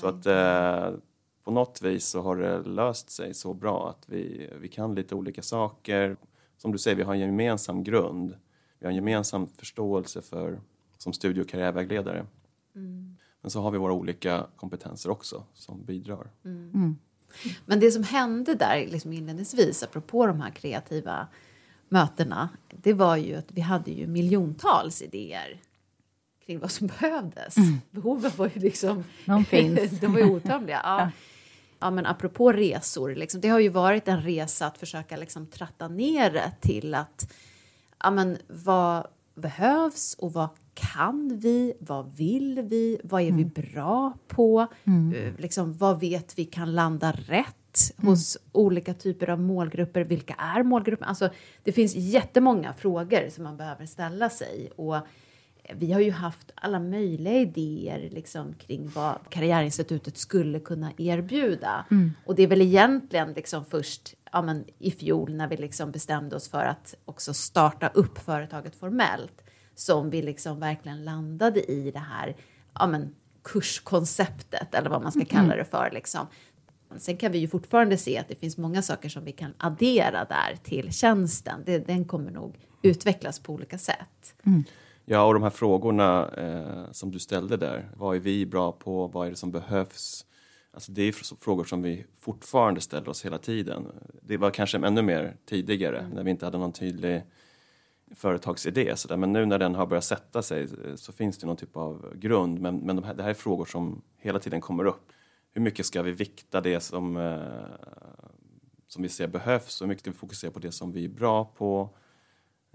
Så 0.00 0.06
att 0.06 0.26
eh, 0.26 0.98
på 1.44 1.50
något 1.50 1.82
vis 1.82 2.06
så 2.06 2.22
har 2.22 2.36
det 2.36 2.62
löst 2.62 3.10
sig 3.10 3.34
så 3.34 3.54
bra 3.54 3.90
att 3.90 4.08
vi, 4.08 4.50
vi 4.60 4.68
kan 4.68 4.94
lite 4.94 5.14
olika 5.14 5.42
saker. 5.42 6.16
Som 6.56 6.72
du 6.72 6.78
säger, 6.78 6.96
vi 6.96 7.02
har 7.02 7.14
en 7.14 7.20
gemensam 7.20 7.84
grund. 7.84 8.36
Vi 8.78 8.86
har 8.86 8.90
en 8.90 8.96
gemensam 8.96 9.46
förståelse 9.46 10.22
för 10.22 10.60
som 10.98 11.12
studie 11.12 11.40
och 11.40 11.48
karriärvägledare. 11.48 12.26
Men 13.40 13.50
så 13.50 13.60
har 13.60 13.70
vi 13.70 13.78
våra 13.78 13.92
olika 13.92 14.46
kompetenser 14.56 15.10
också 15.10 15.44
som 15.54 15.84
bidrar. 15.84 16.30
Men 17.66 17.80
det 17.80 17.90
som 17.90 18.02
hände 18.02 18.54
där 18.54 18.86
liksom 18.90 19.12
inledningsvis, 19.12 19.82
apropå 19.82 20.26
de 20.26 20.40
här 20.40 20.50
kreativa 20.50 21.28
mötena, 21.88 22.48
det 22.68 22.92
var 22.92 23.16
ju 23.16 23.34
att 23.34 23.52
vi 23.52 23.60
hade 23.60 23.90
ju 23.90 24.06
miljontals 24.06 25.02
idéer 25.02 25.60
kring 26.48 26.58
vad 26.58 26.70
som 26.70 26.86
behövdes. 26.86 27.56
Behoven 27.90 28.30
var 28.36 28.50
ju 28.54 28.60
liksom... 28.60 29.04
De 29.24 29.44
finns. 29.54 29.90
de 30.00 30.12
var 30.12 30.18
ju 30.18 30.24
outtömliga. 30.30 30.80
Ja. 30.84 31.10
Ja, 31.80 31.90
men 31.90 32.06
apropå 32.06 32.52
resor, 32.52 33.14
liksom, 33.14 33.40
det 33.40 33.48
har 33.48 33.58
ju 33.58 33.68
varit 33.68 34.08
en 34.08 34.22
resa 34.22 34.66
att 34.66 34.78
försöka 34.78 35.16
liksom, 35.16 35.46
tratta 35.46 35.88
ner 35.88 36.30
det 36.30 36.52
till 36.60 36.94
att 36.94 37.32
ja, 38.02 38.10
men, 38.10 38.36
vad 38.46 39.06
behövs 39.34 40.14
och 40.18 40.32
vad 40.32 40.48
kan 40.74 41.38
vi? 41.38 41.74
Vad 41.80 42.16
vill 42.16 42.60
vi? 42.62 43.00
Vad 43.04 43.22
är 43.22 43.32
vi 43.32 43.44
bra 43.44 44.12
på? 44.28 44.66
Eh, 45.14 45.32
Liksom, 45.38 45.72
vad 45.72 46.00
vet 46.00 46.38
vi 46.38 46.44
kan 46.44 46.74
landa 46.74 47.12
rätt 47.12 47.94
hos 47.96 48.38
olika 48.52 48.94
typer 48.94 49.30
av 49.30 49.40
målgrupper? 49.40 50.00
Vilka 50.04 50.34
är 50.34 50.62
målgrupperna? 50.62 51.08
Alltså, 51.08 51.30
det 51.62 51.72
finns 51.72 51.94
jättemånga 51.94 52.72
frågor 52.74 53.28
som 53.30 53.44
man 53.44 53.56
behöver 53.56 53.86
ställa 53.86 54.30
sig. 54.30 54.70
Och 54.76 54.96
vi 55.74 55.92
har 55.92 56.00
ju 56.00 56.10
haft 56.10 56.52
alla 56.54 56.80
möjliga 56.80 57.34
idéer 57.34 58.08
liksom, 58.10 58.54
kring 58.54 58.90
vad 58.94 59.18
Karriärinstitutet 59.28 60.16
skulle 60.16 60.60
kunna 60.60 60.92
erbjuda. 60.96 61.84
Och 62.26 62.34
det 62.34 62.42
är 62.42 62.46
väl 62.46 62.62
egentligen 62.62 63.32
liksom 63.32 63.64
först 63.64 64.14
ja, 64.32 64.42
men, 64.42 64.64
i 64.78 64.90
fjol 64.90 65.34
när 65.34 65.48
vi 65.48 65.56
liksom 65.56 65.90
bestämde 65.90 66.36
oss 66.36 66.48
för 66.48 66.64
att 66.64 66.94
också 67.04 67.34
starta 67.34 67.88
upp 67.88 68.18
företaget 68.18 68.76
formellt 68.76 69.42
som 69.74 70.10
vi 70.10 70.22
liksom 70.22 70.60
verkligen 70.60 71.04
landade 71.04 71.70
i 71.70 71.90
det 71.90 71.98
här 71.98 72.36
ja, 72.74 72.86
men, 72.86 73.14
kurskonceptet 73.44 74.74
eller 74.74 74.90
vad 74.90 75.02
man 75.02 75.12
ska 75.12 75.24
kalla 75.24 75.56
det 75.56 75.64
för. 75.64 75.90
Liksom. 75.92 76.26
Sen 76.96 77.16
kan 77.16 77.32
vi 77.32 77.38
ju 77.38 77.48
fortfarande 77.48 77.96
se 77.96 78.18
att 78.18 78.28
det 78.28 78.34
finns 78.34 78.56
många 78.56 78.82
saker 78.82 79.08
som 79.08 79.24
vi 79.24 79.32
kan 79.32 79.54
addera 79.58 80.24
där 80.24 80.56
till 80.62 80.92
tjänsten. 80.92 81.62
Det, 81.66 81.78
den 81.78 82.04
kommer 82.04 82.30
nog 82.30 82.54
utvecklas 82.82 83.38
på 83.38 83.52
olika 83.52 83.78
sätt. 83.78 84.34
Ja, 85.10 85.24
och 85.24 85.34
de 85.34 85.42
här 85.42 85.50
frågorna 85.50 86.28
eh, 86.28 86.92
som 86.92 87.10
du 87.10 87.18
ställde 87.18 87.56
där. 87.56 87.90
Vad 87.96 88.16
är 88.16 88.20
vi 88.20 88.46
bra 88.46 88.72
på? 88.72 89.06
Vad 89.06 89.26
är 89.26 89.30
det 89.30 89.36
som 89.36 89.50
behövs? 89.50 90.26
Alltså 90.70 90.92
det 90.92 91.02
är 91.02 91.12
fr- 91.12 91.36
frågor 91.40 91.64
som 91.64 91.82
vi 91.82 92.06
fortfarande 92.18 92.80
ställer 92.80 93.08
oss 93.08 93.24
hela 93.24 93.38
tiden. 93.38 93.86
Det 94.22 94.36
var 94.36 94.50
kanske 94.50 94.78
ännu 94.78 95.02
mer 95.02 95.36
tidigare 95.46 96.08
när 96.14 96.22
vi 96.22 96.30
inte 96.30 96.44
hade 96.44 96.58
någon 96.58 96.72
tydlig 96.72 97.22
företagsidé. 98.14 98.96
Så 98.96 99.08
där. 99.08 99.16
Men 99.16 99.32
nu 99.32 99.46
när 99.46 99.58
den 99.58 99.74
har 99.74 99.86
börjat 99.86 100.04
sätta 100.04 100.42
sig 100.42 100.62
eh, 100.62 100.94
så 100.94 101.12
finns 101.12 101.38
det 101.38 101.46
någon 101.46 101.56
typ 101.56 101.76
av 101.76 102.12
grund. 102.16 102.60
Men, 102.60 102.78
men 102.78 102.96
de 102.96 103.04
här, 103.04 103.14
det 103.14 103.22
här 103.22 103.30
är 103.30 103.34
frågor 103.34 103.64
som 103.64 104.02
hela 104.16 104.38
tiden 104.38 104.60
kommer 104.60 104.84
upp. 104.84 105.12
Hur 105.52 105.62
mycket 105.62 105.86
ska 105.86 106.02
vi 106.02 106.12
vikta 106.12 106.60
det 106.60 106.80
som, 106.80 107.16
eh, 107.16 107.98
som 108.88 109.02
vi 109.02 109.08
ser 109.08 109.26
behövs 109.26 109.82
hur 109.82 109.86
mycket 109.86 110.02
ska 110.02 110.10
vi 110.10 110.16
fokusera 110.16 110.50
på 110.50 110.58
det 110.58 110.72
som 110.72 110.92
vi 110.92 111.04
är 111.04 111.08
bra 111.08 111.44
på? 111.44 111.90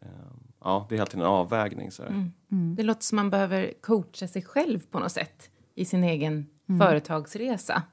Eh, 0.03 0.09
ja, 0.63 0.85
det 0.89 0.97
är 0.97 1.05
tiden 1.05 1.21
en 1.21 1.31
avvägning. 1.31 1.91
Så 1.91 2.03
här. 2.03 2.31
Det 2.75 2.83
låter 2.83 3.03
som 3.03 3.15
man 3.15 3.29
behöver 3.29 3.73
coacha 3.81 4.27
sig 4.27 4.41
själv 4.41 4.79
på 4.91 4.99
något 4.99 5.11
sätt 5.11 5.49
i 5.75 5.85
sin 5.85 6.03
egen 6.03 6.45
företagsresa. 6.79 7.83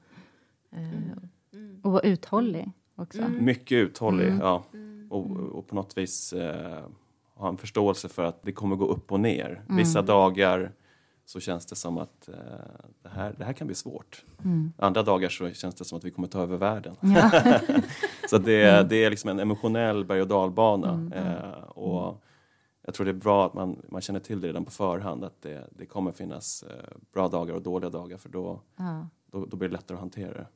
Och 1.83 1.91
vara 1.91 2.01
uthållig 2.01 2.71
också. 2.95 3.29
Mycket 3.29 3.75
uthållig, 3.75 4.33
ja. 4.39 4.63
Och, 5.09 5.31
och 5.31 5.67
på 5.67 5.75
något 5.75 5.97
vis 5.97 6.33
eh, 6.33 6.83
ha 7.35 7.49
en 7.49 7.57
förståelse 7.57 8.09
för 8.09 8.23
att 8.23 8.43
det 8.43 8.51
kommer 8.51 8.75
gå 8.75 8.85
upp 8.85 9.11
och 9.11 9.19
ner. 9.19 9.63
Vissa 9.69 10.01
dagar 10.01 10.71
så 11.31 11.39
känns 11.39 11.65
det 11.65 11.75
som 11.75 11.97
att 11.97 12.27
eh, 12.27 12.35
det, 13.03 13.09
här, 13.09 13.35
det 13.37 13.45
här 13.45 13.53
kan 13.53 13.67
bli 13.67 13.75
svårt. 13.75 14.25
Andra 14.77 15.03
dagar 15.03 15.29
så 15.29 15.49
känns 15.49 15.75
det 15.75 15.85
som 15.85 15.97
att 15.97 16.03
vi 16.03 16.11
kommer 16.11 16.27
ta 16.27 16.41
över 16.41 16.57
världen. 16.57 16.95
så 18.29 18.37
det, 18.37 18.89
det 18.89 19.03
är 19.03 19.09
liksom 19.09 19.29
en 19.29 19.39
emotionell 19.39 20.05
berg 20.05 20.21
och 20.21 20.27
dalbana. 20.27 21.09
Eh, 21.15 21.63
och 21.63 22.23
jag 22.85 22.93
tror 22.93 23.05
det 23.05 23.11
är 23.11 23.13
bra 23.13 23.45
att 23.45 23.53
man, 23.53 23.81
man 23.89 24.01
känner 24.01 24.19
till 24.19 24.41
det 24.41 24.47
redan 24.47 24.65
på 24.65 24.71
förhand 24.71 25.23
att 25.23 25.41
det, 25.41 25.67
det 25.71 25.85
kommer 25.85 26.11
finnas 26.11 26.63
eh, 26.63 26.97
bra 27.13 27.27
dagar 27.27 27.53
och 27.53 27.61
dåliga 27.61 27.89
dagar 27.89 28.17
för 28.17 28.29
då, 28.29 28.61
Ja. 28.77 29.07
då, 29.31 29.45
då 29.45 29.57
blir 29.57 29.69
det 29.69 29.73
lättare 29.73 29.95
att 29.95 30.01
hantera 30.01 30.33
det. 30.33 30.47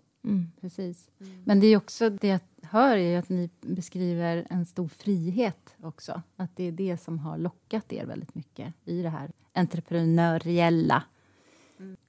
Precis. 0.61 1.09
Men 1.45 1.59
det 1.59 1.67
är 1.67 1.77
också 1.77 2.09
det 2.09 2.27
jag 2.27 2.39
hör 2.61 2.97
är 2.97 3.19
att 3.19 3.29
ni 3.29 3.49
beskriver 3.61 4.47
en 4.49 4.65
stor 4.65 4.87
frihet 4.87 5.75
också. 5.83 6.21
Att 6.35 6.55
det 6.55 6.63
är 6.63 6.71
det 6.71 6.97
som 6.97 7.19
har 7.19 7.37
lockat 7.37 7.93
er 7.93 8.05
väldigt 8.05 8.35
mycket 8.35 8.73
i 8.85 9.01
det 9.01 9.09
här 9.09 9.31
entreprenöriella. 9.55 11.03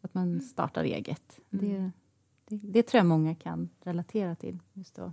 Att 0.02 0.14
man 0.14 0.40
startar 0.40 0.84
eget. 0.84 1.40
Det, 1.50 1.90
det, 2.48 2.56
det 2.56 2.82
tror 2.82 2.98
jag 2.98 3.06
många 3.06 3.34
kan 3.34 3.68
relatera 3.82 4.34
till. 4.34 4.58
Just 4.72 4.94
då. 4.94 5.12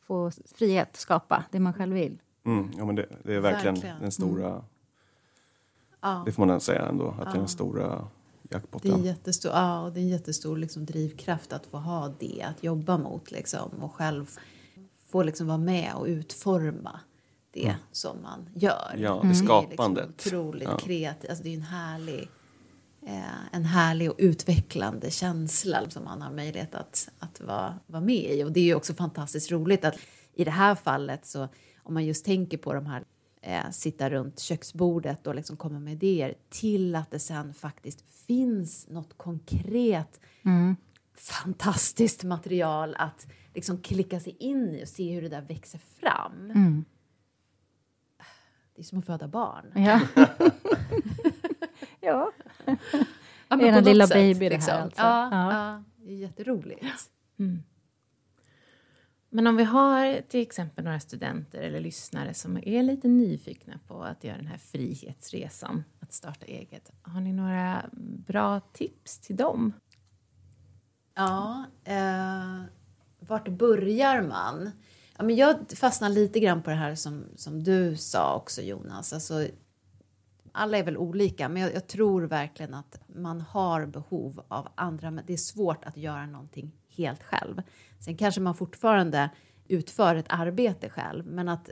Få 0.00 0.30
frihet, 0.54 0.96
skapa 0.96 1.44
det 1.50 1.60
man 1.60 1.74
själv 1.74 1.94
vill. 1.94 2.18
Mm, 2.44 2.70
ja, 2.78 2.84
men 2.84 2.94
det, 2.94 3.06
det 3.22 3.34
är 3.34 3.40
verkligen, 3.40 3.74
Verkligen. 3.74 4.00
den 4.00 4.12
stora... 4.12 4.64
Ja. 6.00 6.22
Det 6.26 6.32
får 6.32 6.46
man 6.46 6.60
säga 6.60 6.88
ändå, 6.88 7.08
att 7.08 7.24
det 7.24 7.36
är 7.36 7.38
den 7.38 7.48
stora 7.48 8.08
Det 8.82 8.88
är, 8.88 8.98
jättestor, 8.98 9.52
ja, 9.52 9.82
och 9.82 9.92
det 9.92 10.00
är 10.00 10.02
en 10.02 10.08
jättestor 10.08 10.56
liksom, 10.56 10.84
drivkraft 10.86 11.52
att 11.52 11.66
få 11.66 11.76
ha 11.76 12.14
det 12.18 12.42
att 12.42 12.64
jobba 12.64 12.98
mot 12.98 13.30
liksom, 13.30 13.70
och 13.82 13.94
själv 13.94 14.30
få 15.06 15.22
liksom, 15.22 15.46
vara 15.46 15.58
med 15.58 15.94
och 15.94 16.06
utforma 16.06 17.00
det 17.52 17.74
som 17.92 18.22
man 18.22 18.48
gör. 18.54 18.96
Ja, 18.98 19.22
det 19.24 19.34
skapandet. 19.34 19.76
Det 19.76 20.02
är 20.02 20.06
liksom 20.06 20.38
otroligt 20.38 20.68
Ja. 20.68 20.78
kreativt. 20.78 21.30
Alltså, 21.30 21.44
det 21.44 21.50
är 21.50 21.54
en 21.54 21.62
härlig, 21.62 22.28
eh, 23.06 23.54
en 23.54 23.64
härlig 23.64 24.10
och 24.10 24.16
utvecklande 24.18 25.10
känsla 25.10 25.90
som 25.90 26.04
man 26.04 26.22
har 26.22 26.30
möjlighet 26.32 26.74
att, 26.74 27.08
att 27.18 27.40
vara, 27.40 27.78
vara 27.86 28.02
med 28.02 28.34
i. 28.34 28.44
Och 28.44 28.52
det 28.52 28.60
är 28.60 28.64
ju 28.64 28.74
också 28.74 28.94
fantastiskt 28.94 29.50
roligt 29.50 29.84
att 29.84 29.94
i 30.34 30.44
det 30.44 30.50
här 30.50 30.74
fallet 30.74 31.26
så 31.26 31.48
om 31.82 31.94
man 31.94 32.04
just 32.06 32.24
tänker 32.24 32.58
på 32.58 32.74
de 32.74 32.86
här 32.86 33.04
eh, 33.42 33.70
sitta 33.70 34.10
runt 34.10 34.38
köksbordet 34.40 35.26
och 35.26 35.34
liksom 35.34 35.56
komma 35.56 35.78
med 35.80 35.92
idéer 35.92 36.34
till 36.50 36.94
att 36.96 37.10
det 37.10 37.18
sen 37.18 37.54
faktiskt 37.54 38.04
finns 38.26 38.88
något 38.88 39.18
konkret 39.18 40.20
fantastiskt 41.16 42.24
material 42.24 42.94
att 42.98 43.26
liksom 43.54 43.78
klicka 43.78 44.20
sig 44.20 44.36
in 44.38 44.74
i 44.74 44.84
och 44.84 44.88
se 44.88 45.14
hur 45.14 45.22
det 45.22 45.28
där 45.28 45.40
växer 45.42 45.78
fram. 46.00 46.52
Det 48.74 48.80
är 48.80 48.84
som 48.84 48.98
att 48.98 49.06
föda 49.06 49.28
barn. 49.28 49.72
Ja. 49.74 50.00
ja. 52.00 52.32
Ja, 53.48 53.56
något 53.56 53.84
lilla 53.84 54.06
sätt, 54.06 54.14
baby 54.14 54.48
det 54.48 54.62
här 54.62 54.82
alltså? 54.82 55.00
Ja, 55.00 55.28
Ja. 55.32 55.52
ja. 55.52 55.82
det 55.96 56.12
är 56.12 56.16
jätteroligt. 56.16 57.10
Men 59.28 59.46
om 59.46 59.56
vi 59.56 59.64
har 59.64 60.20
till 60.20 60.42
exempel 60.42 60.84
några 60.84 61.00
studenter 61.00 61.58
eller 61.60 61.80
lyssnare 61.80 62.34
som 62.34 62.56
är 62.62 62.82
lite 62.82 63.08
nyfikna 63.08 63.78
på 63.86 64.02
att 64.02 64.24
göra 64.24 64.36
den 64.36 64.46
här 64.46 64.58
frihetsresan, 64.58 65.84
att 66.00 66.12
starta 66.12 66.46
eget. 66.46 66.90
Har 67.02 67.20
ni 67.20 67.32
några 67.32 67.84
bra 68.26 68.60
tips 68.60 69.18
till 69.18 69.36
dem? 69.36 69.72
Ja, 71.14 71.64
eh, 71.84 72.62
vart 73.20 73.48
börjar 73.48 74.22
man? 74.22 74.70
Ja, 75.22 75.26
men 75.26 75.36
jag 75.36 75.56
fastnar 75.76 76.08
lite 76.08 76.40
grann 76.40 76.62
på 76.62 76.70
det 76.70 76.76
här 76.76 76.94
som, 76.94 77.24
som 77.36 77.62
du 77.62 77.96
sa 77.96 78.36
också 78.36 78.62
Jonas. 78.62 79.12
Alltså, 79.12 79.46
alla 80.52 80.78
är 80.78 80.84
väl 80.84 80.96
olika, 80.96 81.48
men 81.48 81.62
jag, 81.62 81.74
jag 81.74 81.86
tror 81.86 82.22
verkligen 82.22 82.74
att 82.74 83.00
man 83.06 83.40
har 83.40 83.86
behov 83.86 84.42
av 84.48 84.68
andra. 84.74 85.10
Men 85.10 85.24
det 85.26 85.32
är 85.32 85.36
svårt 85.36 85.84
att 85.84 85.96
göra 85.96 86.26
någonting 86.26 86.72
helt 86.96 87.22
själv. 87.22 87.62
Sen 88.00 88.16
kanske 88.16 88.40
man 88.40 88.54
fortfarande 88.54 89.30
utför 89.68 90.14
ett 90.14 90.26
arbete 90.28 90.88
själv, 90.88 91.26
men 91.26 91.48
att 91.48 91.70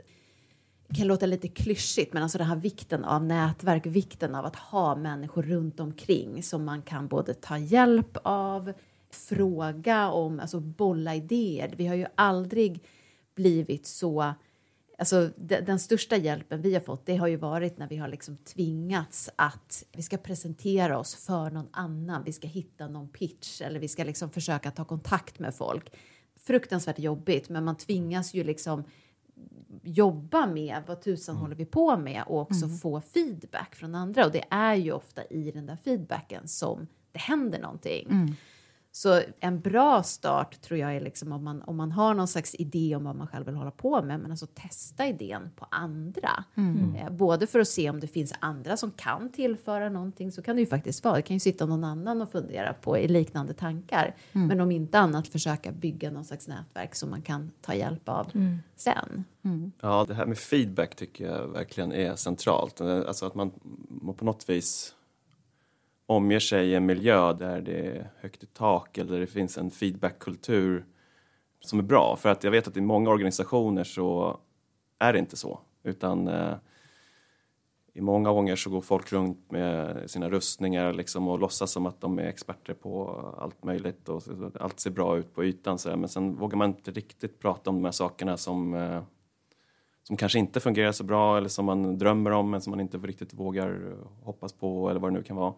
det 0.87 0.95
kan 0.95 1.07
låta 1.07 1.25
lite 1.25 1.47
klyschigt, 1.47 2.13
men 2.13 2.23
alltså 2.23 2.37
den 2.37 2.47
här 2.47 2.55
vikten 2.55 3.05
av 3.05 3.23
nätverk, 3.23 3.85
vikten 3.85 4.35
av 4.35 4.45
att 4.45 4.55
ha 4.55 4.95
människor 4.95 5.43
runt 5.43 5.79
omkring 5.79 6.43
som 6.43 6.65
man 6.65 6.81
kan 6.81 7.07
både 7.07 7.33
ta 7.33 7.57
hjälp 7.57 8.17
av, 8.23 8.73
fråga 9.09 10.09
om, 10.11 10.39
alltså 10.39 10.59
bolla 10.59 11.15
idéer. 11.15 11.73
Vi 11.77 11.87
har 11.87 11.95
ju 11.95 12.05
aldrig 12.15 12.83
blivit 13.41 13.85
så... 13.85 14.33
Alltså 14.97 15.29
de, 15.37 15.61
den 15.61 15.79
största 15.79 16.17
hjälpen 16.17 16.61
vi 16.61 16.73
har 16.73 16.81
fått 16.81 17.05
det 17.05 17.15
har 17.15 17.27
ju 17.27 17.35
varit 17.35 17.77
när 17.77 17.87
vi 17.87 17.97
har 17.97 18.07
liksom 18.07 18.37
tvingats 18.37 19.29
att 19.35 19.85
vi 19.91 20.01
ska 20.01 20.17
presentera 20.17 20.99
oss 20.99 21.15
för 21.15 21.51
någon 21.51 21.69
annan. 21.71 22.23
Vi 22.23 22.33
ska 22.33 22.47
hitta 22.47 22.87
någon 22.87 23.09
pitch 23.09 23.61
eller 23.61 23.79
vi 23.79 23.87
ska 23.87 24.03
liksom 24.03 24.29
försöka 24.29 24.71
ta 24.71 24.85
kontakt 24.85 25.39
med 25.39 25.55
folk. 25.55 25.93
Fruktansvärt 26.35 26.99
jobbigt, 26.99 27.49
men 27.49 27.65
man 27.65 27.77
tvingas 27.77 28.33
ju 28.33 28.43
liksom 28.43 28.83
jobba 29.83 30.45
med 30.45 30.83
vad 30.87 31.01
tusan 31.01 31.35
håller 31.35 31.55
vi 31.55 31.65
på 31.65 31.97
med 31.97 32.23
och 32.27 32.41
också 32.41 32.65
få 32.81 33.01
feedback 33.01 33.75
från 33.75 33.95
andra. 33.95 34.25
Och 34.25 34.31
det 34.31 34.45
är 34.49 34.75
ju 34.75 34.91
ofta 34.91 35.23
i 35.25 35.51
den 35.51 35.65
där 35.65 35.77
feedbacken 35.83 36.47
som 36.47 36.87
det 37.11 37.19
händer 37.19 37.59
någonting. 37.59 38.07
Så 38.93 39.21
en 39.39 39.59
bra 39.61 40.03
start 40.03 40.61
tror 40.61 40.79
jag 40.79 40.95
är 40.95 41.01
liksom 41.01 41.31
om 41.31 41.43
man, 41.43 41.61
om 41.61 41.77
man 41.77 41.91
har 41.91 42.13
någon 42.13 42.27
slags 42.27 42.55
idé 42.55 42.95
om 42.95 43.03
vad 43.03 43.15
man 43.15 43.27
själv 43.27 43.45
vill 43.45 43.55
hålla 43.55 43.71
på 43.71 44.01
med, 44.01 44.19
men 44.19 44.31
alltså 44.31 44.45
testa 44.45 45.07
idén 45.07 45.49
på 45.55 45.67
andra. 45.71 46.43
Eh, 46.97 47.09
både 47.09 47.47
för 47.47 47.59
att 47.59 47.67
se 47.67 47.89
om 47.89 47.99
det 47.99 48.07
finns 48.07 48.33
andra 48.39 48.77
som 48.77 48.91
kan 48.91 49.31
tillföra 49.31 49.89
någonting, 49.89 50.31
så 50.31 50.41
kan 50.41 50.55
det 50.55 50.59
ju 50.59 50.65
faktiskt 50.67 51.03
vara. 51.03 51.15
Det 51.15 51.21
kan 51.21 51.35
ju 51.35 51.39
sitta 51.39 51.65
någon 51.65 51.83
annan 51.83 52.21
och 52.21 52.31
fundera 52.31 52.73
på 52.73 52.97
i 52.97 53.07
liknande 53.07 53.53
tankar. 53.53 54.15
Men 54.47 54.61
om 54.61 54.71
inte 54.71 54.99
annat 54.99 55.27
försöka 55.27 55.71
bygga 55.71 56.11
någon 56.11 56.25
slags 56.25 56.47
nätverk 56.47 56.95
som 56.95 57.09
man 57.09 57.21
kan 57.21 57.51
ta 57.61 57.73
hjälp 57.73 58.09
av 58.09 58.31
sen. 58.75 59.23
Ja, 59.81 60.05
det 60.07 60.13
här 60.13 60.25
med 60.25 60.37
feedback 60.37 60.95
tycker 60.95 61.25
jag 61.25 61.47
verkligen 61.47 61.91
är 61.93 62.15
centralt. 62.15 62.81
Alltså 62.81 63.25
att 63.25 63.35
man 63.35 63.51
på 64.17 64.25
något 64.25 64.49
vis 64.49 64.95
omger 66.11 66.39
sig 66.39 66.67
i 66.67 66.75
en 66.75 66.85
miljö 66.85 67.33
där 67.33 67.61
det 67.61 67.79
är 67.79 68.09
högt 68.19 68.43
i 68.43 68.45
tak 68.45 68.97
eller 68.97 69.19
det 69.19 69.27
finns 69.27 69.57
en 69.57 69.71
feedbackkultur 69.71 70.85
som 71.59 71.79
är 71.79 71.83
bra. 71.83 72.15
För 72.15 72.29
att 72.29 72.43
jag 72.43 72.51
vet 72.51 72.67
att 72.67 72.77
i 72.77 72.81
många 72.81 73.09
organisationer 73.09 73.83
så 73.83 74.39
är 74.99 75.13
det 75.13 75.19
inte 75.19 75.37
så. 75.37 75.59
Utan 75.83 76.27
eh, 76.27 76.53
i 77.93 78.01
många 78.01 78.31
gånger 78.31 78.55
så 78.55 78.69
går 78.69 78.81
folk 78.81 79.11
runt 79.11 79.51
med 79.51 80.03
sina 80.09 80.29
rustningar 80.29 80.93
liksom 80.93 81.27
och 81.27 81.39
låtsas 81.39 81.71
som 81.71 81.85
att 81.85 82.01
de 82.01 82.19
är 82.19 82.23
experter 82.23 82.73
på 82.73 83.09
allt 83.39 83.63
möjligt 83.63 84.09
och 84.09 84.23
allt 84.59 84.79
ser 84.79 84.91
bra 84.91 85.17
ut 85.17 85.33
på 85.35 85.43
ytan. 85.43 85.79
Så. 85.79 85.97
Men 85.97 86.09
sen 86.09 86.35
vågar 86.35 86.57
man 86.57 86.69
inte 86.69 86.91
riktigt 86.91 87.39
prata 87.39 87.69
om 87.69 87.75
de 87.75 87.85
här 87.85 87.91
sakerna 87.91 88.37
som 88.37 88.73
eh, 88.73 89.03
som 90.03 90.17
kanske 90.17 90.39
inte 90.39 90.59
fungerar 90.59 90.91
så 90.91 91.03
bra 91.03 91.37
eller 91.37 91.49
som 91.49 91.65
man 91.65 91.97
drömmer 91.97 92.31
om 92.31 92.49
men 92.49 92.61
som 92.61 92.71
man 92.71 92.79
inte 92.79 92.97
riktigt 92.97 93.33
vågar 93.33 93.69
eh, 93.69 94.25
hoppas 94.25 94.53
på 94.53 94.89
eller 94.89 94.99
vad 94.99 95.11
det 95.11 95.17
nu 95.17 95.23
kan 95.23 95.35
vara. 95.35 95.53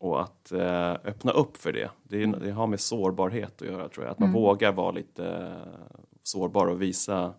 Och 0.00 0.22
att 0.22 0.52
eh, 0.52 0.90
öppna 0.92 1.32
upp 1.32 1.56
för 1.56 1.72
det. 1.72 1.90
Det, 2.02 2.22
är, 2.22 2.26
det 2.26 2.50
har 2.50 2.66
med 2.66 2.80
sårbarhet 2.80 3.62
att 3.62 3.68
göra 3.68 3.88
tror 3.88 4.04
jag. 4.06 4.12
Att 4.12 4.18
man 4.18 4.32
vågar 4.32 4.72
vara 4.72 4.90
lite 4.90 5.26
eh, 5.28 6.00
sårbar 6.22 6.66
och 6.66 6.82
visa, 6.82 7.34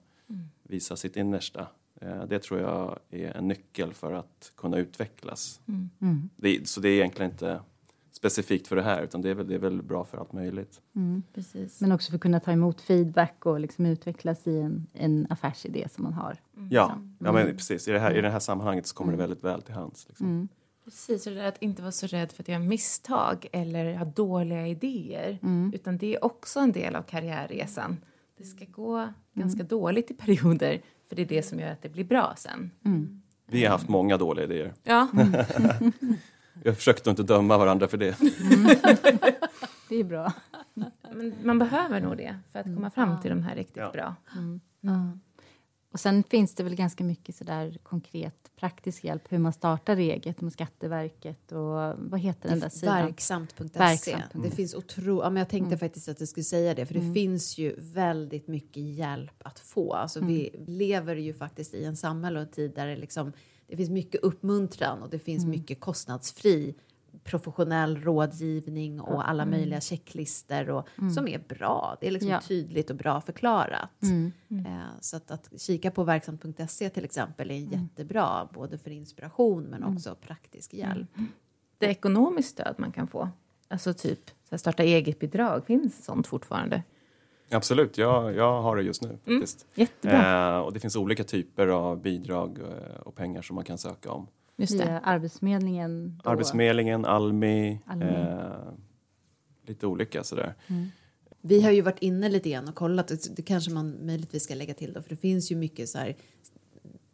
visa 0.63 0.95
sitt 0.95 1.15
innersta. 1.15 1.67
Eh, 2.01 2.23
det 2.25 2.39
tror 2.43 2.59
jag 2.59 2.99
är 3.09 3.37
en 3.37 3.47
nyckel 3.47 3.93
för 3.93 4.13
att 4.13 4.51
kunna 4.57 4.77
utvecklas. 4.77 5.61
Det, 6.35 6.67
så 6.67 6.81
det 6.81 6.89
är 6.89 6.93
egentligen 6.93 7.31
inte 7.31 7.59
specifikt 8.11 8.67
för 8.67 8.75
det 8.75 8.81
här 8.81 9.01
utan 9.03 9.21
det 9.21 9.29
är 9.29 9.33
väl, 9.35 9.47
det 9.47 9.55
är 9.55 9.59
väl 9.59 9.81
bra 9.81 10.05
för 10.05 10.17
allt 10.17 10.33
möjligt. 10.33 10.81
Mm. 10.95 11.23
Precis. 11.33 11.81
Men 11.81 11.91
också 11.91 12.09
för 12.11 12.15
att 12.15 12.21
kunna 12.21 12.39
ta 12.39 12.51
emot 12.51 12.81
feedback 12.81 13.45
och 13.45 13.59
liksom 13.59 13.85
utvecklas 13.85 14.47
i 14.47 14.57
en, 14.59 14.87
en 14.93 15.27
affärsidé 15.29 15.89
som 15.89 16.03
man 16.03 16.13
har. 16.13 16.37
Ja, 16.69 16.97
ja 17.19 17.31
men 17.31 17.45
precis. 17.47 17.87
I 17.87 17.91
det, 17.91 17.99
här, 17.99 18.17
I 18.17 18.21
det 18.21 18.29
här 18.29 18.39
sammanhanget 18.39 18.87
så 18.87 18.95
kommer 18.95 19.13
Mm. 19.13 19.17
det 19.19 19.23
väldigt 19.27 19.43
väl 19.43 19.61
till 19.61 19.73
hands. 19.73 20.07
Liksom. 20.07 20.47
Precis, 20.91 21.27
och 21.27 21.33
det 21.33 21.39
där 21.39 21.47
att 21.47 21.61
inte 21.61 21.81
vara 21.81 21.91
så 21.91 22.07
rädd 22.07 22.31
för 22.31 22.43
att 22.43 22.47
göra 22.47 22.59
misstag 22.59 23.47
eller 23.51 23.95
ha 23.95 24.05
dåliga 24.05 24.67
idéer. 24.67 25.39
Mm. 25.43 25.71
Utan 25.75 25.97
det 25.97 26.15
är 26.15 26.23
också 26.25 26.59
en 26.59 26.71
del 26.71 26.95
av 26.95 27.01
karriärresan. 27.03 27.97
Det 28.37 28.43
ska 28.43 28.65
gå 28.65 28.97
Mm. 28.97 29.13
ganska 29.33 29.63
dåligt 29.63 30.11
i 30.11 30.13
perioder, 30.13 30.81
för 31.09 31.15
det 31.15 31.21
är 31.21 31.25
det 31.25 31.43
som 31.43 31.59
gör 31.59 31.71
att 31.71 31.81
det 31.81 31.89
blir 31.89 32.03
bra 32.03 32.33
sen. 32.37 32.71
Mm. 32.85 33.21
Vi 33.47 33.63
har 33.65 33.71
haft 33.71 33.89
många 33.89 34.17
dåliga 34.17 34.45
idéer. 34.45 34.73
Ja, 34.83 35.07
Jag 36.63 36.75
försökte 36.77 37.09
inte 37.09 37.23
döma 37.23 37.57
varandra 37.57 37.87
för 37.87 37.97
det. 37.97 38.17
Det 39.89 39.95
är 39.95 40.03
bra. 40.03 40.33
men 41.13 41.33
man 41.43 41.59
behöver 41.59 42.01
nog 42.01 42.17
det 42.17 42.35
för 42.51 42.59
att 42.59 42.65
komma 42.65 42.91
fram 42.91 43.21
till 43.21 43.29
de 43.29 43.43
här 43.43 43.55
riktigt 43.55 43.77
Ja. 43.77 43.91
bra. 43.91 44.15
Och 45.91 45.99
sen 45.99 46.23
finns 46.23 46.55
det 46.55 46.63
väl 46.63 46.75
ganska 46.75 47.03
mycket 47.03 47.35
sådär 47.35 47.77
konkret 47.83 48.51
praktisk 48.55 49.03
hjälp 49.03 49.31
hur 49.31 49.37
man 49.37 49.53
startar 49.53 49.97
eget 49.97 50.41
med 50.41 50.53
Skatteverket 50.53 51.51
och 51.51 51.93
vad 51.97 52.19
heter 52.19 52.49
den 52.49 52.59
där 52.59 52.69
sidan? 52.69 53.05
Verksamt.se. 53.05 53.79
Verksamt. 53.79 54.23
Det 54.33 54.51
finns 54.51 54.73
otro... 54.73 55.21
ja, 55.21 55.29
men 55.29 55.39
Jag 55.39 55.49
tänkte 55.49 55.77
faktiskt 55.77 56.09
att 56.09 56.17
du 56.17 56.27
skulle 56.27 56.43
säga 56.43 56.73
det, 56.73 56.85
för 56.85 56.93
det 56.93 57.13
finns 57.13 57.57
ju 57.57 57.75
väldigt 57.77 58.47
mycket 58.47 58.83
hjälp 58.83 59.41
att 59.43 59.59
få. 59.59 59.93
Alltså, 59.93 60.19
Vi 60.19 60.65
lever 60.67 61.15
ju 61.15 61.33
faktiskt 61.33 61.73
i 61.73 61.85
en 61.85 61.97
samhälle 61.97 62.39
och 62.39 62.45
en 62.45 62.51
tid 62.51 62.71
där 62.75 62.87
det, 62.87 62.95
liksom, 62.95 63.33
det 63.67 63.77
finns 63.77 63.89
mycket 63.89 64.21
uppmuntran 64.21 65.01
och 65.01 65.09
det 65.09 65.19
finns 65.19 65.45
mycket 65.45 65.79
kostnadsfri 65.79 66.75
professionell 67.23 67.97
rådgivning 67.97 69.01
och 69.01 69.29
alla 69.29 69.45
möjliga 69.45 69.81
checklister 69.81 70.69
och, 70.69 70.87
som 71.15 71.27
är 71.27 71.39
bra. 71.39 71.97
Det 72.01 72.07
är 72.07 72.11
liksom 72.11 72.29
Ja. 72.31 72.41
tydligt 72.41 72.89
och 72.89 72.95
bra 72.95 73.21
förklarat. 73.21 74.01
Mm. 74.01 74.31
Eh, 74.65 74.81
så 75.01 75.17
att, 75.17 75.31
att 75.31 75.61
kika 75.61 75.91
på 75.91 76.03
verksamt.se 76.03 76.89
till 76.89 77.05
exempel 77.05 77.51
är 77.51 77.55
jättebra, 77.55 78.47
både 78.53 78.77
för 78.77 78.91
inspiration 78.91 79.63
men 79.63 79.83
också 79.83 80.15
praktisk 80.15 80.73
hjälp. 80.73 81.09
Det 81.77 81.85
ekonomiskt 81.85 82.49
stöd 82.49 82.75
man 82.77 82.91
kan 82.91 83.07
få, 83.07 83.29
alltså 83.67 83.93
typ 83.93 84.19
starta 84.55 84.83
eget-bidrag, 84.83 85.65
finns 85.65 86.05
sånt 86.05 86.27
fortfarande? 86.27 86.83
Absolut, 87.53 87.97
jag, 87.97 88.35
jag 88.35 88.61
har 88.61 88.75
det 88.75 88.81
just 88.83 89.01
nu. 89.01 89.09
Faktiskt. 89.09 89.67
Jättebra. 89.75 90.55
Eh, 90.55 90.59
och 90.59 90.73
det 90.73 90.79
finns 90.79 90.95
olika 90.95 91.23
typer 91.23 91.67
av 91.67 92.01
bidrag 92.01 92.59
eh, 92.59 92.99
och 93.01 93.15
pengar 93.15 93.41
som 93.41 93.55
man 93.55 93.63
kan 93.65 93.77
söka 93.77 94.11
om. 94.11 94.27
Just 94.55 94.77
det. 94.77 94.85
Via 94.85 94.99
Arbetsförmedlingen. 94.99 96.21
Då. 96.23 96.29
Arbetsförmedlingen, 96.29 97.05
Almi, 97.05 97.81
Almi. 97.85 98.05
Eh, 98.05 98.73
lite 99.65 99.87
olika 99.87 100.23
sådär. 100.23 100.55
Vi 101.41 101.61
har 101.61 101.71
ju 101.71 101.81
varit 101.81 101.99
inne 101.99 102.29
lite 102.29 102.49
grann 102.49 102.67
och 102.67 102.75
kollat, 102.75 103.11
det, 103.35 103.41
kanske 103.41 103.71
man 103.71 104.05
möjligtvis 104.05 104.43
ska 104.43 104.55
lägga 104.55 104.73
till 104.73 104.93
då, 104.93 105.01
för 105.01 105.09
det 105.09 105.15
finns 105.15 105.51
ju 105.51 105.55
mycket 105.55 105.89
så 105.89 105.97
här 105.97 106.15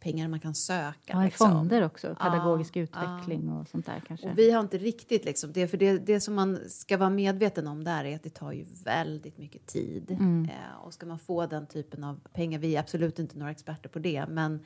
pengar 0.00 0.28
man 0.28 0.40
kan 0.40 0.54
söka. 0.54 0.94
Ja, 1.06 1.24
liksom. 1.24 1.50
fonder 1.50 1.84
också. 1.84 2.16
Pedagogisk 2.20 2.76
Ja, 2.76 2.82
utveckling 2.82 3.52
och 3.52 3.68
sånt 3.68 3.86
där 3.86 4.02
kanske. 4.08 4.30
Och 4.30 4.38
vi 4.38 4.50
har 4.50 4.60
inte 4.60 4.78
riktigt 4.78 5.24
liksom 5.24 5.52
det, 5.52 5.68
för 5.68 5.76
det, 5.76 5.98
det 5.98 6.20
som 6.20 6.34
man 6.34 6.58
ska 6.68 6.96
vara 6.96 7.10
medveten 7.10 7.66
om 7.66 7.84
där 7.84 8.04
är 8.04 8.16
att 8.16 8.22
det 8.22 8.30
tar 8.30 8.52
ju 8.52 8.64
väldigt 8.84 9.38
mycket 9.38 9.66
tid. 9.66 10.10
Eh, 10.10 10.84
och 10.84 10.94
ska 10.94 11.06
man 11.06 11.18
få 11.18 11.46
den 11.46 11.66
typen 11.66 12.04
av 12.04 12.20
pengar, 12.32 12.58
vi 12.58 12.76
är 12.76 12.80
absolut 12.80 13.18
inte 13.18 13.38
några 13.38 13.52
experter 13.52 13.88
på 13.88 13.98
det, 13.98 14.26
men 14.28 14.60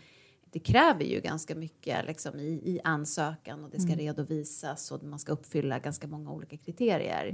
det 0.52 0.58
kräver 0.58 1.04
ju 1.04 1.20
ganska 1.20 1.54
mycket 1.54 2.06
liksom, 2.06 2.40
i, 2.40 2.48
i 2.64 2.80
ansökan 2.84 3.64
och 3.64 3.70
det 3.70 3.80
ska 3.80 3.92
redovisas 3.94 4.90
och 4.92 5.02
man 5.02 5.18
ska 5.18 5.32
uppfylla 5.32 5.78
ganska 5.78 6.06
många 6.06 6.30
olika 6.32 6.56
kriterier. 6.56 7.30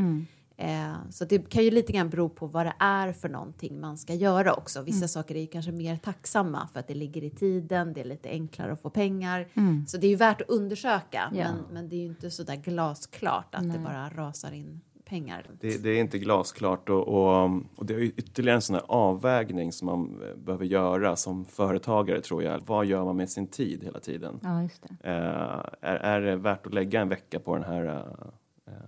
Eh, 0.57 0.95
så 1.11 1.25
det 1.25 1.39
kan 1.51 1.65
ju 1.65 1.71
lite 1.71 1.93
grann 1.93 2.11
bero 2.11 2.29
på 2.29 2.47
vad 2.47 2.67
det 2.67 2.73
är 2.79 3.13
för 3.13 3.29
någonting 3.29 3.81
man 3.81 3.99
ska 3.99 4.15
göra 4.15 4.55
också. 4.55 4.83
Vissa 4.83 5.09
saker 5.09 5.35
är 5.35 5.41
ju 5.41 5.47
kanske 5.47 5.73
mer 5.73 5.97
tacksamma 5.97 6.69
för 6.73 6.81
att 6.81 6.89
det 6.89 6.95
ligger 6.95 7.25
i 7.25 7.31
tiden, 7.31 7.93
det 7.93 8.01
är 8.01 8.05
lite 8.05 8.29
enklare 8.29 8.73
att 8.73 8.81
få 8.83 8.91
pengar. 8.91 9.49
Så 9.87 9.97
det 9.97 10.07
är 10.07 10.11
ju 10.11 10.17
värt 10.17 10.41
att 10.41 10.49
undersöka, 10.49 11.33
Ja. 11.35 11.45
men, 11.53 11.65
men 11.75 11.89
det 11.89 11.97
är 11.97 12.01
ju 12.01 12.07
inte 12.07 12.31
så 12.31 12.43
där 12.43 12.57
glasklart 12.57 13.55
att 13.55 13.63
det 13.73 13.79
bara 13.79 14.09
rasar 14.11 14.53
in 14.53 14.81
pengar. 15.09 15.51
Det, 15.61 15.83
det 15.83 15.91
är 15.91 16.01
inte 16.01 16.19
glasklart 16.19 16.89
och, 16.89 17.09
och, 17.09 17.51
och 17.77 17.87
det 17.87 17.95
är 17.95 17.99
ytterligare 17.99 18.57
en 18.57 18.63
sån 18.63 18.75
här 18.75 18.85
avvägning 18.89 19.73
som 19.73 19.87
man 19.87 20.23
eh, 20.23 20.37
behöver 20.37 20.65
göra 20.65 21.17
som 21.17 21.45
företagare 21.45 22.21
tror 22.21 22.43
jag. 22.43 22.61
Vad 22.67 22.87
gör 22.87 23.05
man 23.05 23.17
med 23.17 23.31
sin 23.31 23.47
tid 23.47 23.85
hela 23.85 24.01
tiden? 24.01 24.41
Ja, 24.43 24.63
just 24.63 24.83
det. 24.83 25.09
Eh, 25.11 25.65
är, 25.91 25.97
är 25.97 26.21
det 26.21 26.37
värt 26.37 26.67
att 26.67 26.75
lägga 26.75 27.01
en 27.01 27.09
vecka 27.09 27.41
på 27.41 27.55
den 27.55 27.65
här 27.65 27.85
eh, 27.85 28.75
eh, 28.75 28.81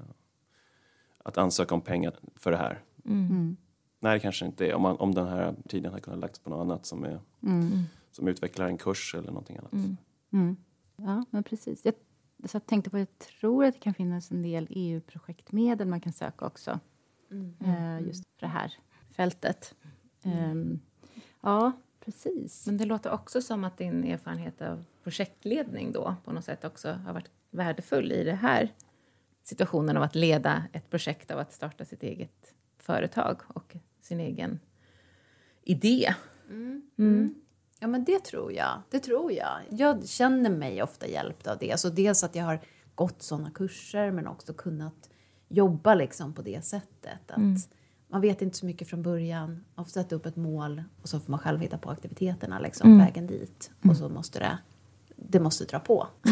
att 1.25 1.39
ansöka 1.39 1.75
om 1.75 1.81
pengar 1.81 2.13
för 2.37 2.51
det 2.51 2.57
här? 2.57 2.83
Mm. 3.05 3.57
Nej, 4.01 4.13
det 4.13 4.21
kanske 4.21 4.47
inte 4.47 4.67
är. 4.67 4.75
Om, 4.75 4.83
man, 4.83 4.97
om 4.97 5.15
den 5.15 5.27
här 5.29 5.55
tiden 5.69 5.93
har 5.93 5.99
kunnat 6.01 6.21
lagts 6.21 6.39
på 6.39 6.51
något 6.51 6.61
annat 6.61 6.87
som, 6.87 7.05
är, 7.05 7.21
Mm. 7.43 7.71
som 8.13 8.29
utvecklar 8.29 8.67
en 8.67 8.79
kurs 8.79 9.15
eller 9.15 9.29
någonting 9.29 9.57
annat. 9.57 9.73
Mm. 10.33 10.57
Ja, 10.97 11.25
men 11.31 11.43
precis. 11.43 11.85
Jag, 11.85 11.95
så 12.45 12.55
jag 12.55 12.67
tänkte 12.67 12.91
på, 12.91 12.99
jag 12.99 13.19
tror 13.19 13.65
att 13.65 13.75
det 13.75 13.81
kan 13.81 13.95
finnas 13.95 14.31
en 14.31 14.43
del 14.43 14.67
EU-projektmedel 14.71 15.89
man 15.89 16.01
kan 16.01 16.13
söka 16.13 16.47
också. 16.47 16.81
Eh, 17.65 18.07
just 18.07 18.25
för 18.25 18.41
det 18.41 18.47
här 18.47 18.75
fältet. 19.11 19.75
Ehm, 20.23 20.81
ja, 21.41 21.73
precis. 22.05 22.67
Men 22.67 22.77
det 22.77 22.85
låter 22.85 23.13
också 23.13 23.43
som 23.43 23.65
att 23.65 23.79
din 23.79 24.05
erfarenhet 24.05 24.63
av 24.63 24.85
projektledning 25.03 25.93
då 25.93 26.17
på 26.25 26.33
något 26.33 26.45
sätt 26.45 26.65
också 26.65 26.93
har 26.93 27.13
varit 27.13 27.31
värdefull 27.51 28.13
i 28.13 28.25
det 28.25 28.35
här 28.35 28.75
situationen 29.43 29.97
av 29.97 30.03
att 30.03 30.15
leda 30.15 30.65
ett 30.73 30.91
projekt 30.91 31.31
av 31.31 31.39
att 31.39 31.53
starta 31.53 31.85
sitt 31.85 32.03
eget 32.03 32.55
företag 32.79 33.41
och 33.49 33.77
sin 34.01 34.21
egen 34.21 34.61
idé. 35.63 36.15
Ja, 37.81 37.87
men 37.87 38.05
det 38.05 38.25
tror 38.25 38.53
jag. 38.53 38.83
Det 38.91 38.99
tror 39.01 39.33
jag. 39.33 39.59
Jag 39.71 40.09
känner 40.09 40.51
mig 40.51 40.83
ofta 40.83 41.07
hjälpt 41.07 41.47
av 41.47 41.59
det. 41.59 41.73
Alltså 41.73 41.91
dels 41.91 42.25
att 42.25 42.35
jag 42.35 42.45
har 42.45 42.61
gått 42.95 43.23
sådana 43.23 43.51
kurser 43.51 44.11
men 44.11 44.27
också 44.27 44.53
kunnat 44.53 45.11
jobba 45.49 45.95
liksom 45.95 46.33
på 46.33 46.43
det 46.43 46.65
sättet. 46.65 47.31
Att 47.31 47.39
Man 48.09 48.21
vet 48.21 48.43
inte 48.43 48.57
så 48.59 48.67
mycket 48.67 48.89
från 48.89 49.03
början. 49.03 49.65
Man 49.75 49.85
får 49.85 49.91
sätta 49.91 50.15
upp 50.15 50.27
ett 50.27 50.37
mål 50.37 50.83
och 51.03 51.09
så 51.09 51.21
får 51.21 51.31
man 51.31 51.41
själv 51.41 51.61
hitta 51.61 51.79
på 51.79 51.91
aktiviteterna, 51.91 52.59
liksom, 52.59 52.99
vägen 52.99 53.27
dit. 53.27 53.71
Och 53.89 53.97
så 53.97 54.09
måste 54.09 54.39
det, 54.39 54.59
det 55.29 55.41
måste 55.41 55.65
dra 55.65 55.79
på. 55.79 56.07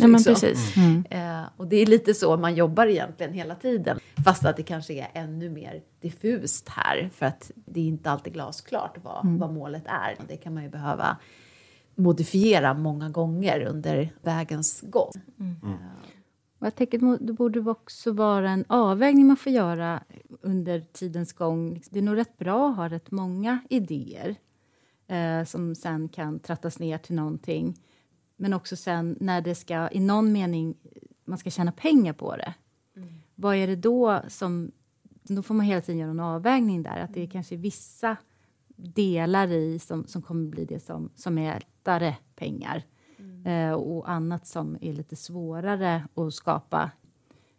Ja, 0.00 0.06
men 0.06 0.12
Liksom. 0.12 0.34
precis. 0.34 0.76
Eh, 1.10 1.42
och 1.56 1.66
det 1.66 1.76
är 1.76 1.86
lite 1.86 2.14
så 2.14 2.36
man 2.36 2.54
jobbar 2.54 2.86
egentligen 2.86 3.32
hela 3.32 3.54
tiden. 3.54 3.98
Fast 4.24 4.44
att 4.44 4.56
det 4.56 4.62
kanske 4.62 4.94
är 4.94 5.08
ännu 5.12 5.50
mer 5.50 5.82
diffust 6.00 6.68
här. 6.68 7.10
För 7.14 7.26
att 7.26 7.50
det 7.54 7.80
är 7.80 7.84
inte 7.84 8.10
alltid 8.10 8.32
glasklart 8.32 8.98
vad, 9.02 9.26
vad 9.38 9.52
målet 9.52 9.82
är. 9.86 10.16
Och 10.18 10.24
det 10.28 10.36
kan 10.36 10.54
man 10.54 10.62
ju 10.62 10.68
behöva 10.68 11.16
modifiera 11.94 12.74
många 12.74 13.08
gånger 13.10 13.60
under 13.60 14.12
vägens 14.22 14.80
gång. 14.80 15.10
Och 16.58 16.66
jag 16.66 16.74
tänker 16.74 17.12
att 17.14 17.26
det 17.26 17.32
borde 17.32 17.60
också 17.60 18.12
vara 18.12 18.50
en 18.50 18.64
avvägning 18.68 19.26
man 19.26 19.36
får 19.36 19.52
göra 19.52 20.02
under 20.40 20.80
tidens 20.92 21.32
gång. 21.32 21.82
Det 21.90 21.98
är 21.98 22.02
nog 22.02 22.16
rätt 22.16 22.38
bra 22.38 22.68
att 22.70 22.76
ha 22.76 22.88
rätt 22.88 23.10
många 23.10 23.58
idéer 23.70 24.36
eh, 25.08 25.44
som 25.44 25.74
sen 25.74 26.08
kan 26.08 26.38
trattas 26.38 26.78
ner 26.78 26.98
till 26.98 27.14
någonting. 27.14 27.74
Men 28.36 28.52
också 28.52 28.76
sen 28.76 29.16
när 29.20 29.40
det 29.40 29.54
ska, 29.54 29.90
i 29.90 30.00
någon 30.00 30.32
mening, 30.32 30.76
man 31.24 31.38
ska 31.38 31.50
tjäna 31.50 31.72
pengar 31.72 32.12
på 32.12 32.36
det. 32.36 32.54
Vad 33.34 33.56
är 33.56 33.66
det 33.66 33.76
då 33.76 34.20
som... 34.28 34.72
Då 35.22 35.42
får 35.42 35.54
man 35.54 35.66
hela 35.66 35.80
tiden 35.80 35.98
göra 35.98 36.10
en 36.10 36.20
avvägning 36.20 36.82
där. 36.82 36.96
Att 37.00 37.14
det 37.14 37.22
är 37.22 37.26
kanske 37.26 37.56
vissa 37.56 38.16
delar 38.76 39.48
i 39.48 39.78
som, 39.78 40.06
som 40.06 40.22
kommer 40.22 40.50
bli 40.50 40.64
det 40.64 40.80
som, 40.80 41.10
som 41.14 41.38
är 41.38 41.54
lättare 41.86 42.14
pengar. 42.36 42.82
Eh, 43.44 43.72
och 43.72 44.10
annat 44.10 44.46
som 44.46 44.78
är 44.80 44.92
lite 44.92 45.16
svårare 45.16 46.08
att 46.14 46.34
skapa 46.34 46.90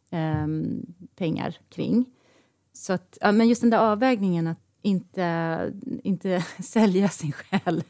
ehm, 0.10 0.86
pengar 1.16 1.58
kring. 1.70 2.06
Så 2.74 2.94
att, 2.94 3.18
ja, 3.22 3.32
men 3.32 3.48
just 3.48 3.62
den 3.62 3.70
där 3.70 3.92
avvägningen 3.92 4.48
att 4.48 4.67
inte, 4.88 5.74
inte 6.04 6.42
sälja 6.60 7.10
sin 7.10 7.32
själ. 7.32 7.84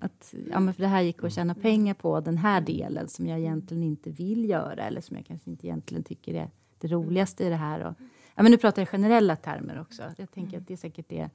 Att, 0.00 0.34
ja, 0.50 0.60
men 0.60 0.74
för 0.74 0.82
det 0.82 0.88
här 0.88 1.02
gick 1.02 1.24
att 1.24 1.32
tjäna 1.32 1.54
pengar 1.54 1.94
på 1.94 2.20
den 2.20 2.38
här 2.38 2.60
delen 2.60 3.08
som 3.08 3.26
jag 3.26 3.38
egentligen 3.38 3.82
inte 3.82 4.10
vill 4.10 4.48
göra 4.48 4.82
eller 4.82 5.00
som 5.00 5.16
jag 5.16 5.26
kanske 5.26 5.50
inte 5.50 5.66
egentligen 5.66 6.04
tycker 6.04 6.34
är 6.34 6.50
det 6.78 6.88
roligaste 6.88 7.44
i 7.44 7.48
det 7.48 7.56
här. 7.56 7.80
Och, 7.86 7.94
ja, 8.34 8.42
men 8.42 8.52
nu 8.52 8.58
pratar 8.58 8.82
jag 8.82 8.88
generella 8.88 9.36
termer 9.36 9.80
också. 9.80 10.02
Jag 10.16 10.30
tänker 10.30 10.58
att 10.58 10.66
det 10.66 10.76
säkert 10.76 11.12
är, 11.12 11.30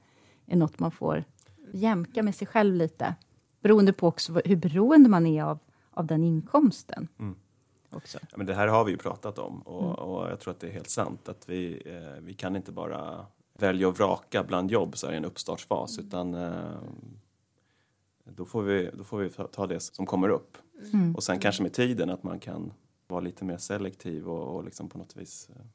är 0.46 0.56
något 0.56 0.80
man 0.80 0.92
får 0.92 1.24
jämka 1.74 2.24
med 2.24 2.36
sig 2.36 2.48
själv 2.48 2.76
lite. 2.76 3.16
Beroende 3.62 3.94
på 3.94 4.08
också 4.08 4.42
hur 4.46 4.56
beroende 4.56 5.10
man 5.10 5.26
är 5.26 5.44
av, 5.44 5.60
av 5.92 6.06
den 6.06 6.24
inkomsten. 6.24 7.08
Också. 7.90 8.20
Ja, 8.22 8.38
men 8.38 8.46
det 8.46 8.54
här 8.54 8.68
har 8.68 8.86
vi 8.86 8.92
ju 8.92 8.98
pratat 8.98 9.40
om 9.40 9.62
och, 9.62 10.00
och 10.00 10.30
jag 10.30 10.40
tror 10.40 10.52
att 10.52 10.60
det 10.60 10.68
är 10.68 10.72
helt 10.72 10.90
sant 10.90 11.30
att 11.30 11.50
vi, 11.50 11.82
eh, 11.86 12.22
vi 12.22 12.34
kan 12.34 12.56
inte 12.56 12.72
bara 12.72 13.26
välja 13.60 13.88
och 13.88 13.98
vraka 13.98 14.44
bland 14.44 14.72
jobb 14.72 14.98
så 14.98 15.08
här 15.08 15.14
i 15.14 15.18
en 15.18 15.26
uppstartsfas 15.26 16.00
utan 16.00 16.34
eh, 16.34 16.78
då 18.26 18.46
får 18.46 18.64
vi, 18.64 18.90
då 18.94 19.04
får 19.04 19.18
vi 19.18 19.30
ta- 19.30 19.68
det 19.68 19.80
som 19.80 20.06
kommer 20.06 20.30
upp. 20.30 20.58
Och 21.16 21.24
sen 21.24 21.40
kanske 21.40 21.64
med 21.64 21.74
tiden 21.74 22.10
att 22.10 22.24
man 22.24 22.40
kan 22.40 22.74
vara 23.08 23.22
lite 23.22 23.46
mer 23.46 23.58
selektiv 23.58 24.30
och, 24.30 24.56
och 24.56 24.64
liksom 24.64 24.90
på 24.90 24.98
något 24.98 25.18
vis 25.18 25.50
eh, 25.50 25.66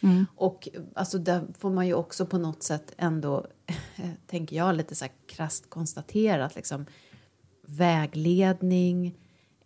Mm. 0.00 0.26
Och 0.34 0.68
alltså, 0.94 1.18
där 1.18 1.46
får 1.58 1.70
man 1.70 1.86
ju 1.86 1.94
också 1.94 2.26
på 2.26 2.38
något 2.38 2.62
sätt 2.62 2.94
ändå, 2.96 3.46
tänker 4.26 4.56
jag, 4.56 4.76
lite 4.76 4.94
så 4.94 5.04
här 5.04 5.12
krasst 5.26 5.70
konstatera 5.70 6.44
att 6.44 6.54
liksom, 6.54 6.86
vägledning, 7.62 9.14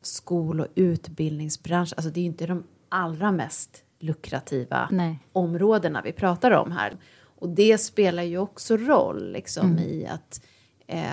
skol 0.02 0.60
och 0.60 0.66
utbildningsbransch, 0.74 1.92
alltså 1.96 2.10
det 2.10 2.20
är 2.20 2.22
ju 2.22 2.26
inte 2.28 2.46
de 2.46 2.64
allra 2.88 3.32
mest 3.32 3.84
lukrativa 4.00 4.88
Nej. 4.90 5.18
områdena 5.32 6.02
vi 6.02 6.12
pratar 6.12 6.50
om 6.50 6.72
här. 6.72 6.96
Och 7.22 7.48
det 7.48 7.78
spelar 7.78 8.22
ju 8.22 8.38
också 8.38 8.76
roll 8.76 9.32
liksom, 9.32 9.66
mm. 9.70 9.78
i 9.78 10.06
att 10.06 10.44
eh, 10.86 11.04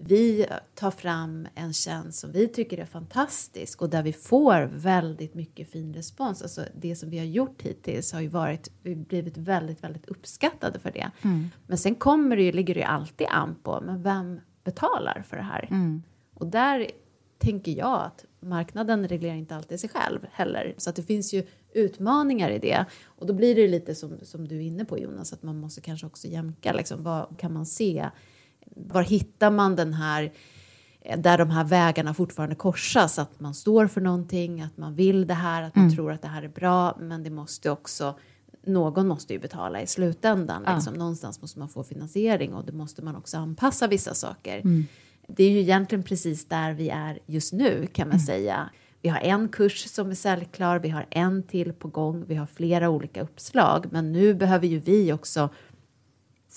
vi 0.00 0.46
tar 0.74 0.90
fram 0.90 1.48
en 1.54 1.72
tjänst 1.72 2.18
som 2.18 2.32
vi 2.32 2.48
tycker 2.48 2.78
är 2.78 2.84
fantastisk 2.84 3.82
och 3.82 3.90
där 3.90 4.02
vi 4.02 4.12
får 4.12 4.70
väldigt 4.72 5.34
mycket 5.34 5.70
fin 5.70 5.94
respons. 5.94 6.42
Alltså 6.42 6.64
det 6.74 6.96
som 6.96 7.10
vi 7.10 7.18
har 7.18 7.24
gjort 7.24 7.62
hittills 7.62 8.12
har 8.12 8.20
ju 8.20 8.28
varit, 8.28 8.70
vi 8.82 8.96
blivit 8.96 9.36
väldigt, 9.36 9.84
väldigt 9.84 10.06
uppskattade 10.06 10.78
för 10.78 10.90
det. 10.90 11.10
Mm. 11.22 11.48
Men 11.66 11.78
sen 11.78 11.94
kommer 11.94 12.36
det 12.36 12.42
ju, 12.42 12.52
ligger 12.52 12.74
det 12.74 12.80
ju 12.80 12.86
alltid 12.86 13.26
an 13.30 13.56
på, 13.62 13.80
men 13.80 14.02
vem 14.02 14.40
betalar 14.64 15.24
för 15.28 15.36
det 15.36 15.42
här? 15.42 15.68
Mm. 15.70 16.02
Och 16.34 16.46
där 16.46 16.90
tänker 17.38 17.72
jag 17.72 18.02
att 18.02 18.24
marknaden 18.40 19.08
reglerar 19.08 19.34
inte 19.34 19.56
alltid 19.56 19.80
sig 19.80 19.90
själv 19.90 20.26
heller. 20.32 20.74
Så 20.76 20.90
att 20.90 20.96
det 20.96 21.02
finns 21.02 21.34
ju 21.34 21.46
utmaningar 21.72 22.50
i 22.50 22.58
det. 22.58 22.84
Och 23.04 23.26
då 23.26 23.32
blir 23.32 23.54
det 23.54 23.68
lite 23.68 23.94
som, 23.94 24.18
som 24.22 24.48
du 24.48 24.56
är 24.56 24.60
inne 24.60 24.84
på 24.84 24.98
Jonas, 24.98 25.32
att 25.32 25.42
man 25.42 25.60
måste 25.60 25.80
kanske 25.80 26.06
också 26.06 26.28
jämka. 26.28 26.72
Liksom, 26.72 27.02
vad 27.02 27.38
kan 27.38 27.52
man 27.52 27.66
se? 27.66 28.08
Var 28.66 29.02
hittar 29.02 29.50
man 29.50 29.76
den 29.76 29.94
här 29.94 30.32
där 31.16 31.38
de 31.38 31.50
här 31.50 31.64
vägarna 31.64 32.14
fortfarande 32.14 32.54
korsas, 32.54 33.18
att 33.18 33.40
man 33.40 33.54
står 33.54 33.86
för 33.86 34.00
någonting, 34.00 34.60
att 34.60 34.76
man 34.76 34.94
vill 34.94 35.26
det 35.26 35.34
här, 35.34 35.62
att 35.62 35.74
man 35.74 35.84
mm. 35.84 35.96
tror 35.96 36.12
att 36.12 36.22
det 36.22 36.28
här 36.28 36.42
är 36.42 36.48
bra, 36.48 36.96
men 37.00 37.22
det 37.22 37.30
måste 37.30 37.70
också 37.70 38.14
någon 38.64 39.08
måste 39.08 39.32
ju 39.32 39.38
betala 39.38 39.82
i 39.82 39.86
slutändan. 39.86 40.62
Ja. 40.66 40.74
Liksom. 40.74 40.94
Någonstans 40.94 41.40
måste 41.40 41.58
man 41.58 41.68
få 41.68 41.84
finansiering 41.84 42.54
och 42.54 42.64
då 42.64 42.72
måste 42.72 43.02
man 43.02 43.16
också 43.16 43.36
anpassa 43.36 43.86
vissa 43.86 44.14
saker. 44.14 44.58
Mm. 44.58 44.86
Det 45.36 45.44
är 45.44 45.50
ju 45.50 45.58
egentligen 45.58 46.02
precis 46.02 46.48
där 46.48 46.72
vi 46.72 46.88
är 46.88 47.18
just 47.26 47.52
nu 47.52 47.86
kan 47.92 48.08
man 48.08 48.16
mm. 48.16 48.26
säga. 48.26 48.70
Vi 49.02 49.08
har 49.08 49.20
en 49.20 49.48
kurs 49.48 49.84
som 49.84 50.10
är 50.10 50.14
säljklar, 50.14 50.78
vi 50.78 50.88
har 50.88 51.06
en 51.10 51.42
till 51.42 51.72
på 51.72 51.88
gång, 51.88 52.24
vi 52.26 52.34
har 52.34 52.46
flera 52.46 52.88
olika 52.88 53.22
uppslag, 53.22 53.86
men 53.90 54.12
nu 54.12 54.34
behöver 54.34 54.66
ju 54.66 54.78
vi 54.78 55.12
också 55.12 55.48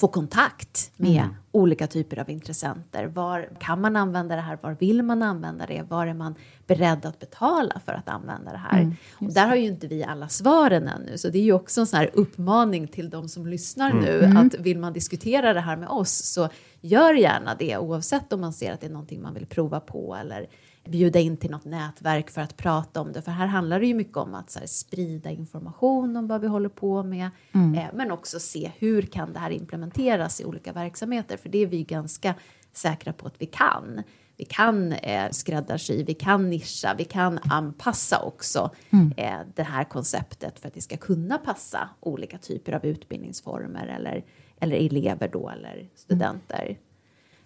få 0.02 0.08
kontakt 0.08 0.91
med 0.97 1.22
mm. 1.22 1.36
olika 1.52 1.88
typer 1.88 2.20
av 2.20 2.30
intressenter. 2.30 3.06
Var 3.06 3.49
kan 3.60 3.82
man 3.82 3.95
använda 3.95 4.36
det 4.36 4.41
här? 4.41 4.58
Var 4.62 4.78
vill 4.80 5.04
man 5.04 5.24
använda 5.24 5.66
det? 5.66 5.84
Var 5.89 6.08
är 6.08 6.14
man 6.14 6.36
beredd 6.68 7.06
att 7.06 7.20
betala 7.20 7.82
för 7.86 7.93
att 7.93 8.10
använda 8.10 8.52
det 8.52 8.58
här? 8.58 8.82
Mm, 8.82 8.95
och 9.20 9.34
där 9.34 9.47
har 9.47 9.56
ju 9.56 9.68
inte 9.68 9.88
vi 9.88 10.04
alla 10.04 10.30
svaren 10.30 10.88
ännu, 10.88 11.18
så 11.18 11.30
det 11.30 11.38
är 11.38 11.43
ju 11.43 11.54
också 11.54 11.82
en 11.82 11.88
sån 11.88 11.99
här 11.99 12.10
uppmaning 12.14 12.88
till 12.88 13.10
de 13.10 13.30
som 13.30 13.47
lyssnar 13.47 13.91
mm. 13.91 14.04
nu, 14.04 14.24
mm. 14.24 14.38
att 14.38 14.56
vill 14.60 14.80
man 14.80 14.93
diskutera 14.93 15.54
det 15.54 15.62
här 15.62 15.78
med 15.78 15.89
oss, 15.89 16.12
så 16.12 16.49
gör 16.82 17.14
gärna 17.14 17.56
det, 17.56 17.78
oavsett 17.78 18.34
om 18.34 18.41
man 18.41 18.54
ser 18.54 18.74
att 18.74 18.82
det 18.82 18.88
är 18.88 18.91
någonting 18.91 19.22
man 19.22 19.34
vill 19.34 19.45
prova 19.45 19.80
på 19.80 20.16
eller 20.16 20.47
bjuda 20.91 21.19
in 21.19 21.37
till 21.37 21.51
något 21.51 21.65
nätverk 21.65 22.29
för 22.29 22.41
att 22.41 22.57
prata 22.57 23.01
om 23.01 23.13
det. 23.13 23.21
För 23.21 23.31
här 23.31 23.47
handlar 23.47 23.79
det 23.79 23.85
ju 23.85 23.93
mycket 23.93 24.17
om 24.17 24.35
att 24.35 24.57
här, 24.59 24.65
sprida 24.65 25.29
information 25.29 26.17
om 26.17 26.27
vad 26.27 26.41
vi 26.41 26.47
håller 26.47 26.69
på 26.69 27.03
med, 27.03 27.29
mm. 27.51 27.75
eh, 27.75 27.89
men 27.93 28.11
också 28.11 28.39
se 28.39 28.71
hur 28.77 29.01
kan 29.01 29.33
det 29.33 29.39
här 29.39 29.51
implementeras 29.51 30.41
i 30.41 30.45
olika 30.45 30.73
verksamheter, 30.73 31.37
för 31.37 31.49
det 31.49 31.57
är 31.57 31.67
vi 31.67 31.83
ganska 31.83 32.35
säkra 32.73 33.13
på 33.13 33.27
att 33.27 33.41
vi 33.41 33.45
kan. 33.45 34.03
Vi 34.37 34.45
kan 34.45 34.91
eh, 34.91 35.29
skräddarsy, 35.31 36.03
vi 36.03 36.13
kan 36.13 36.49
nischa, 36.49 36.95
vi 36.97 37.03
kan 37.03 37.39
anpassa 37.43 38.21
också 38.21 38.71
mm. 38.89 39.13
eh, 39.17 39.47
det 39.55 39.63
här 39.63 39.83
konceptet 39.83 40.59
för 40.59 40.67
att 40.67 40.73
det 40.73 40.81
ska 40.81 40.97
kunna 40.97 41.37
passa 41.37 41.89
olika 41.99 42.37
typer 42.37 42.71
av 42.71 42.85
utbildningsformer 42.85 43.87
eller, 43.87 44.25
eller 44.59 44.75
elever 44.75 45.27
då, 45.27 45.49
eller 45.49 45.89
studenter. 45.95 46.63
Mm. 46.63 46.77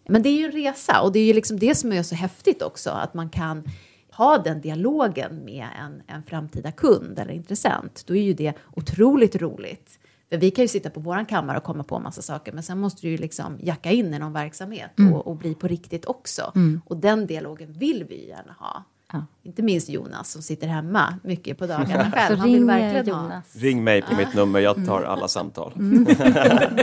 Men 0.07 0.21
det 0.21 0.29
är 0.29 0.37
ju 0.37 0.45
en 0.45 0.51
resa 0.51 1.01
och 1.01 1.11
det 1.11 1.19
är 1.19 1.25
ju 1.25 1.33
liksom 1.33 1.59
det 1.59 1.75
som 1.75 1.93
är 1.93 2.03
så 2.03 2.15
häftigt 2.15 2.61
också, 2.61 2.89
att 2.89 3.13
man 3.13 3.29
kan 3.29 3.63
ha 4.11 4.37
den 4.37 4.61
dialogen 4.61 5.45
med 5.45 5.67
en, 5.79 6.01
en 6.07 6.23
framtida 6.23 6.71
kund 6.71 7.19
eller 7.19 7.33
intressent. 7.33 8.03
Då 8.07 8.15
är 8.15 8.21
ju 8.21 8.33
det 8.33 8.53
otroligt 8.75 9.35
roligt. 9.35 9.99
För 10.29 10.37
vi 10.37 10.51
kan 10.51 10.63
ju 10.63 10.67
sitta 10.67 10.89
på 10.89 10.99
vår 10.99 11.29
kammare 11.29 11.57
och 11.57 11.63
komma 11.63 11.83
på 11.83 11.95
en 11.95 12.03
massa 12.03 12.21
saker, 12.21 12.51
men 12.51 12.63
sen 12.63 12.79
måste 12.79 13.01
du 13.01 13.09
ju 13.09 13.17
liksom 13.17 13.57
jacka 13.61 13.91
in 13.91 14.13
i 14.13 14.19
någon 14.19 14.33
verksamhet 14.33 14.99
mm. 14.99 15.13
och, 15.13 15.27
och, 15.27 15.35
bli 15.35 15.55
på 15.55 15.67
riktigt 15.67 16.05
också. 16.05 16.51
Mm. 16.55 16.81
Och 16.85 16.97
den 16.97 17.27
dialogen 17.27 17.73
vill 17.73 18.03
vi 18.09 18.27
gärna 18.27 18.55
ha. 18.59 18.83
Ja. 19.13 19.25
Inte 19.43 19.63
minst 19.63 19.89
Jonas 19.89 20.31
som 20.31 20.41
sitter 20.41 20.67
hemma 20.67 21.19
mycket 21.23 21.57
på 21.57 21.67
dagarna 21.67 22.11
själv. 22.15 22.37
Han 22.37 22.51
vill 22.51 22.65
verkligen 22.65 23.05
Jonas. 23.07 23.53
ha. 23.53 23.61
Ring 23.61 23.83
mig 23.83 24.01
på 24.01 24.15
mitt 24.15 24.33
nummer, 24.33 24.59
jag 24.59 24.85
tar 24.85 25.03
alla 25.03 25.27
samtal. 25.27 25.73
Mm. 25.75 26.05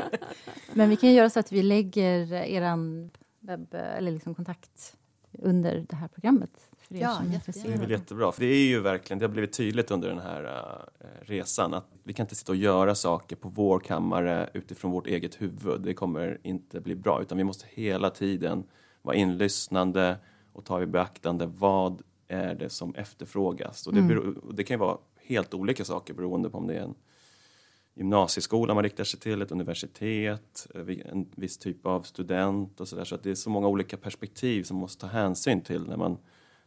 Men 0.72 0.88
vi 0.88 0.96
kan 0.96 1.12
göra 1.12 1.30
så 1.30 1.40
att 1.40 1.52
vi 1.52 1.62
lägger 1.62 2.32
er 2.32 2.76
webb 3.40 3.74
eller 3.74 4.12
liksom 4.12 4.34
kontakt 4.34 4.96
under 5.38 5.86
det 5.88 5.96
här 5.96 6.08
programmet. 6.08 6.50
För 6.88 6.94
ja, 6.94 7.22
det 7.46 7.68
är 7.68 7.78
väl 7.78 7.90
jättebra. 7.90 8.32
För 8.32 8.40
det 8.40 8.46
är 8.46 8.66
ju 8.66 8.80
verkligen, 8.80 9.18
det 9.18 9.24
har 9.24 9.32
blivit 9.32 9.52
tydligt 9.52 9.90
under 9.90 10.08
den 10.08 10.18
här 10.18 10.44
uh, 10.44 11.06
resan 11.22 11.74
att 11.74 11.86
vi 12.04 12.12
kan 12.12 12.24
inte 12.24 12.34
sitta 12.34 12.52
och 12.52 12.56
göra 12.56 12.94
saker 12.94 13.36
på 13.36 13.48
vår 13.48 13.80
kammare 13.80 14.50
utifrån 14.54 14.90
vårt 14.90 15.06
eget 15.06 15.42
huvud. 15.42 15.80
Det 15.80 15.94
kommer 15.94 16.38
inte 16.42 16.80
bli 16.80 16.94
bra, 16.94 17.22
utan 17.22 17.38
vi 17.38 17.44
måste 17.44 17.66
hela 17.70 18.10
tiden 18.10 18.64
vara 19.02 19.16
inlyssnande 19.16 20.16
och 20.52 20.64
ta 20.64 20.82
i 20.82 20.86
beaktande 20.86 21.46
vad 21.46 22.02
är 22.32 22.54
det 22.54 22.68
som 22.68 22.94
efterfrågas. 22.94 23.86
Och 23.86 23.94
det, 23.94 24.00
mm. 24.00 24.40
det 24.52 24.64
kan 24.64 24.74
ju 24.74 24.78
vara 24.78 24.98
helt 25.20 25.54
olika 25.54 25.84
saker 25.84 26.14
beroende 26.14 26.50
på 26.50 26.58
om 26.58 26.66
det 26.66 26.74
är 26.74 26.80
en 26.80 26.94
gymnasieskola 27.94 28.74
man 28.74 28.82
riktar 28.82 29.04
sig 29.04 29.20
till, 29.20 29.42
ett 29.42 29.52
universitet, 29.52 30.66
eh, 30.74 31.10
en 31.12 31.26
viss 31.34 31.58
typ 31.58 31.86
av 31.86 32.02
student 32.02 32.80
och 32.80 32.88
sådär. 32.88 33.04
Så 33.04 33.14
att 33.14 33.22
det 33.22 33.30
är 33.30 33.34
så 33.34 33.50
många 33.50 33.68
olika 33.68 33.96
perspektiv 33.96 34.62
som 34.62 34.76
man 34.76 34.80
måste 34.80 35.00
ta 35.00 35.06
hänsyn 35.06 35.60
till 35.60 35.88
när 35.88 35.96
man, 35.96 36.10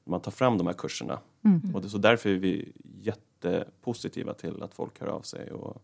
när 0.03 0.11
man 0.11 0.21
tar 0.21 0.31
fram 0.31 0.57
de 0.57 0.67
här 0.67 0.73
kurserna. 0.73 1.19
Mm. 1.45 1.75
Och 1.75 1.81
det, 1.81 1.89
så 1.89 1.97
därför 1.97 2.29
är 2.29 2.37
vi 2.37 2.71
jättepositiva 3.01 4.33
till 4.33 4.63
att 4.63 4.73
folk 4.73 4.99
hör 4.99 5.07
av 5.07 5.21
sig 5.21 5.51
och 5.51 5.81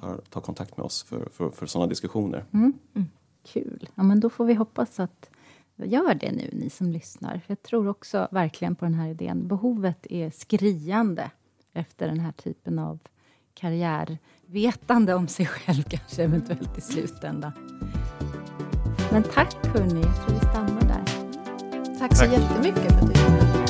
tar, 0.00 0.16
tar 0.30 0.40
kontakt 0.40 0.76
med 0.76 0.84
oss 0.84 1.02
för, 1.02 1.28
för, 1.32 1.50
för 1.50 1.66
sådana 1.66 1.88
diskussioner. 1.88 2.44
Mm. 2.52 2.72
Mm. 2.94 3.08
Kul. 3.44 3.88
Ja, 3.94 4.02
men 4.02 4.20
då 4.20 4.30
får 4.30 4.44
vi 4.44 4.54
hoppas 4.54 5.00
att 5.00 5.30
Gör 5.76 6.14
det 6.14 6.32
nu, 6.32 6.50
ni 6.52 6.70
som 6.70 6.90
lyssnar. 6.90 7.40
Jag 7.46 7.62
tror 7.62 7.88
också 7.88 8.28
verkligen 8.30 8.74
på 8.76 8.84
den 8.84 8.94
här 8.94 9.08
idén. 9.08 9.48
Behovet 9.48 10.06
är 10.10 10.30
skriande 10.30 11.30
efter 11.72 12.06
den 12.06 12.20
här 12.20 12.32
typen 12.32 12.78
av 12.78 12.98
karriärvetande 13.54 15.14
om 15.14 15.28
sig 15.28 15.46
själv 15.46 15.82
kanske 15.88 16.22
eventuellt 16.22 16.78
i 16.78 16.80
slutändan. 16.80 17.52
Men 19.12 19.22
tack 19.22 19.66
hörni, 19.66 20.00
jag 20.00 20.16
tror 20.16 20.34
vi 20.34 20.40
stannar 20.40 20.80
där. 20.80 21.04
Tack 21.98 22.16
så 22.16 22.24
tack. 22.24 22.32
jättemycket 22.32 22.92
för 22.92 23.00
att 23.00 23.14
du 23.14 23.65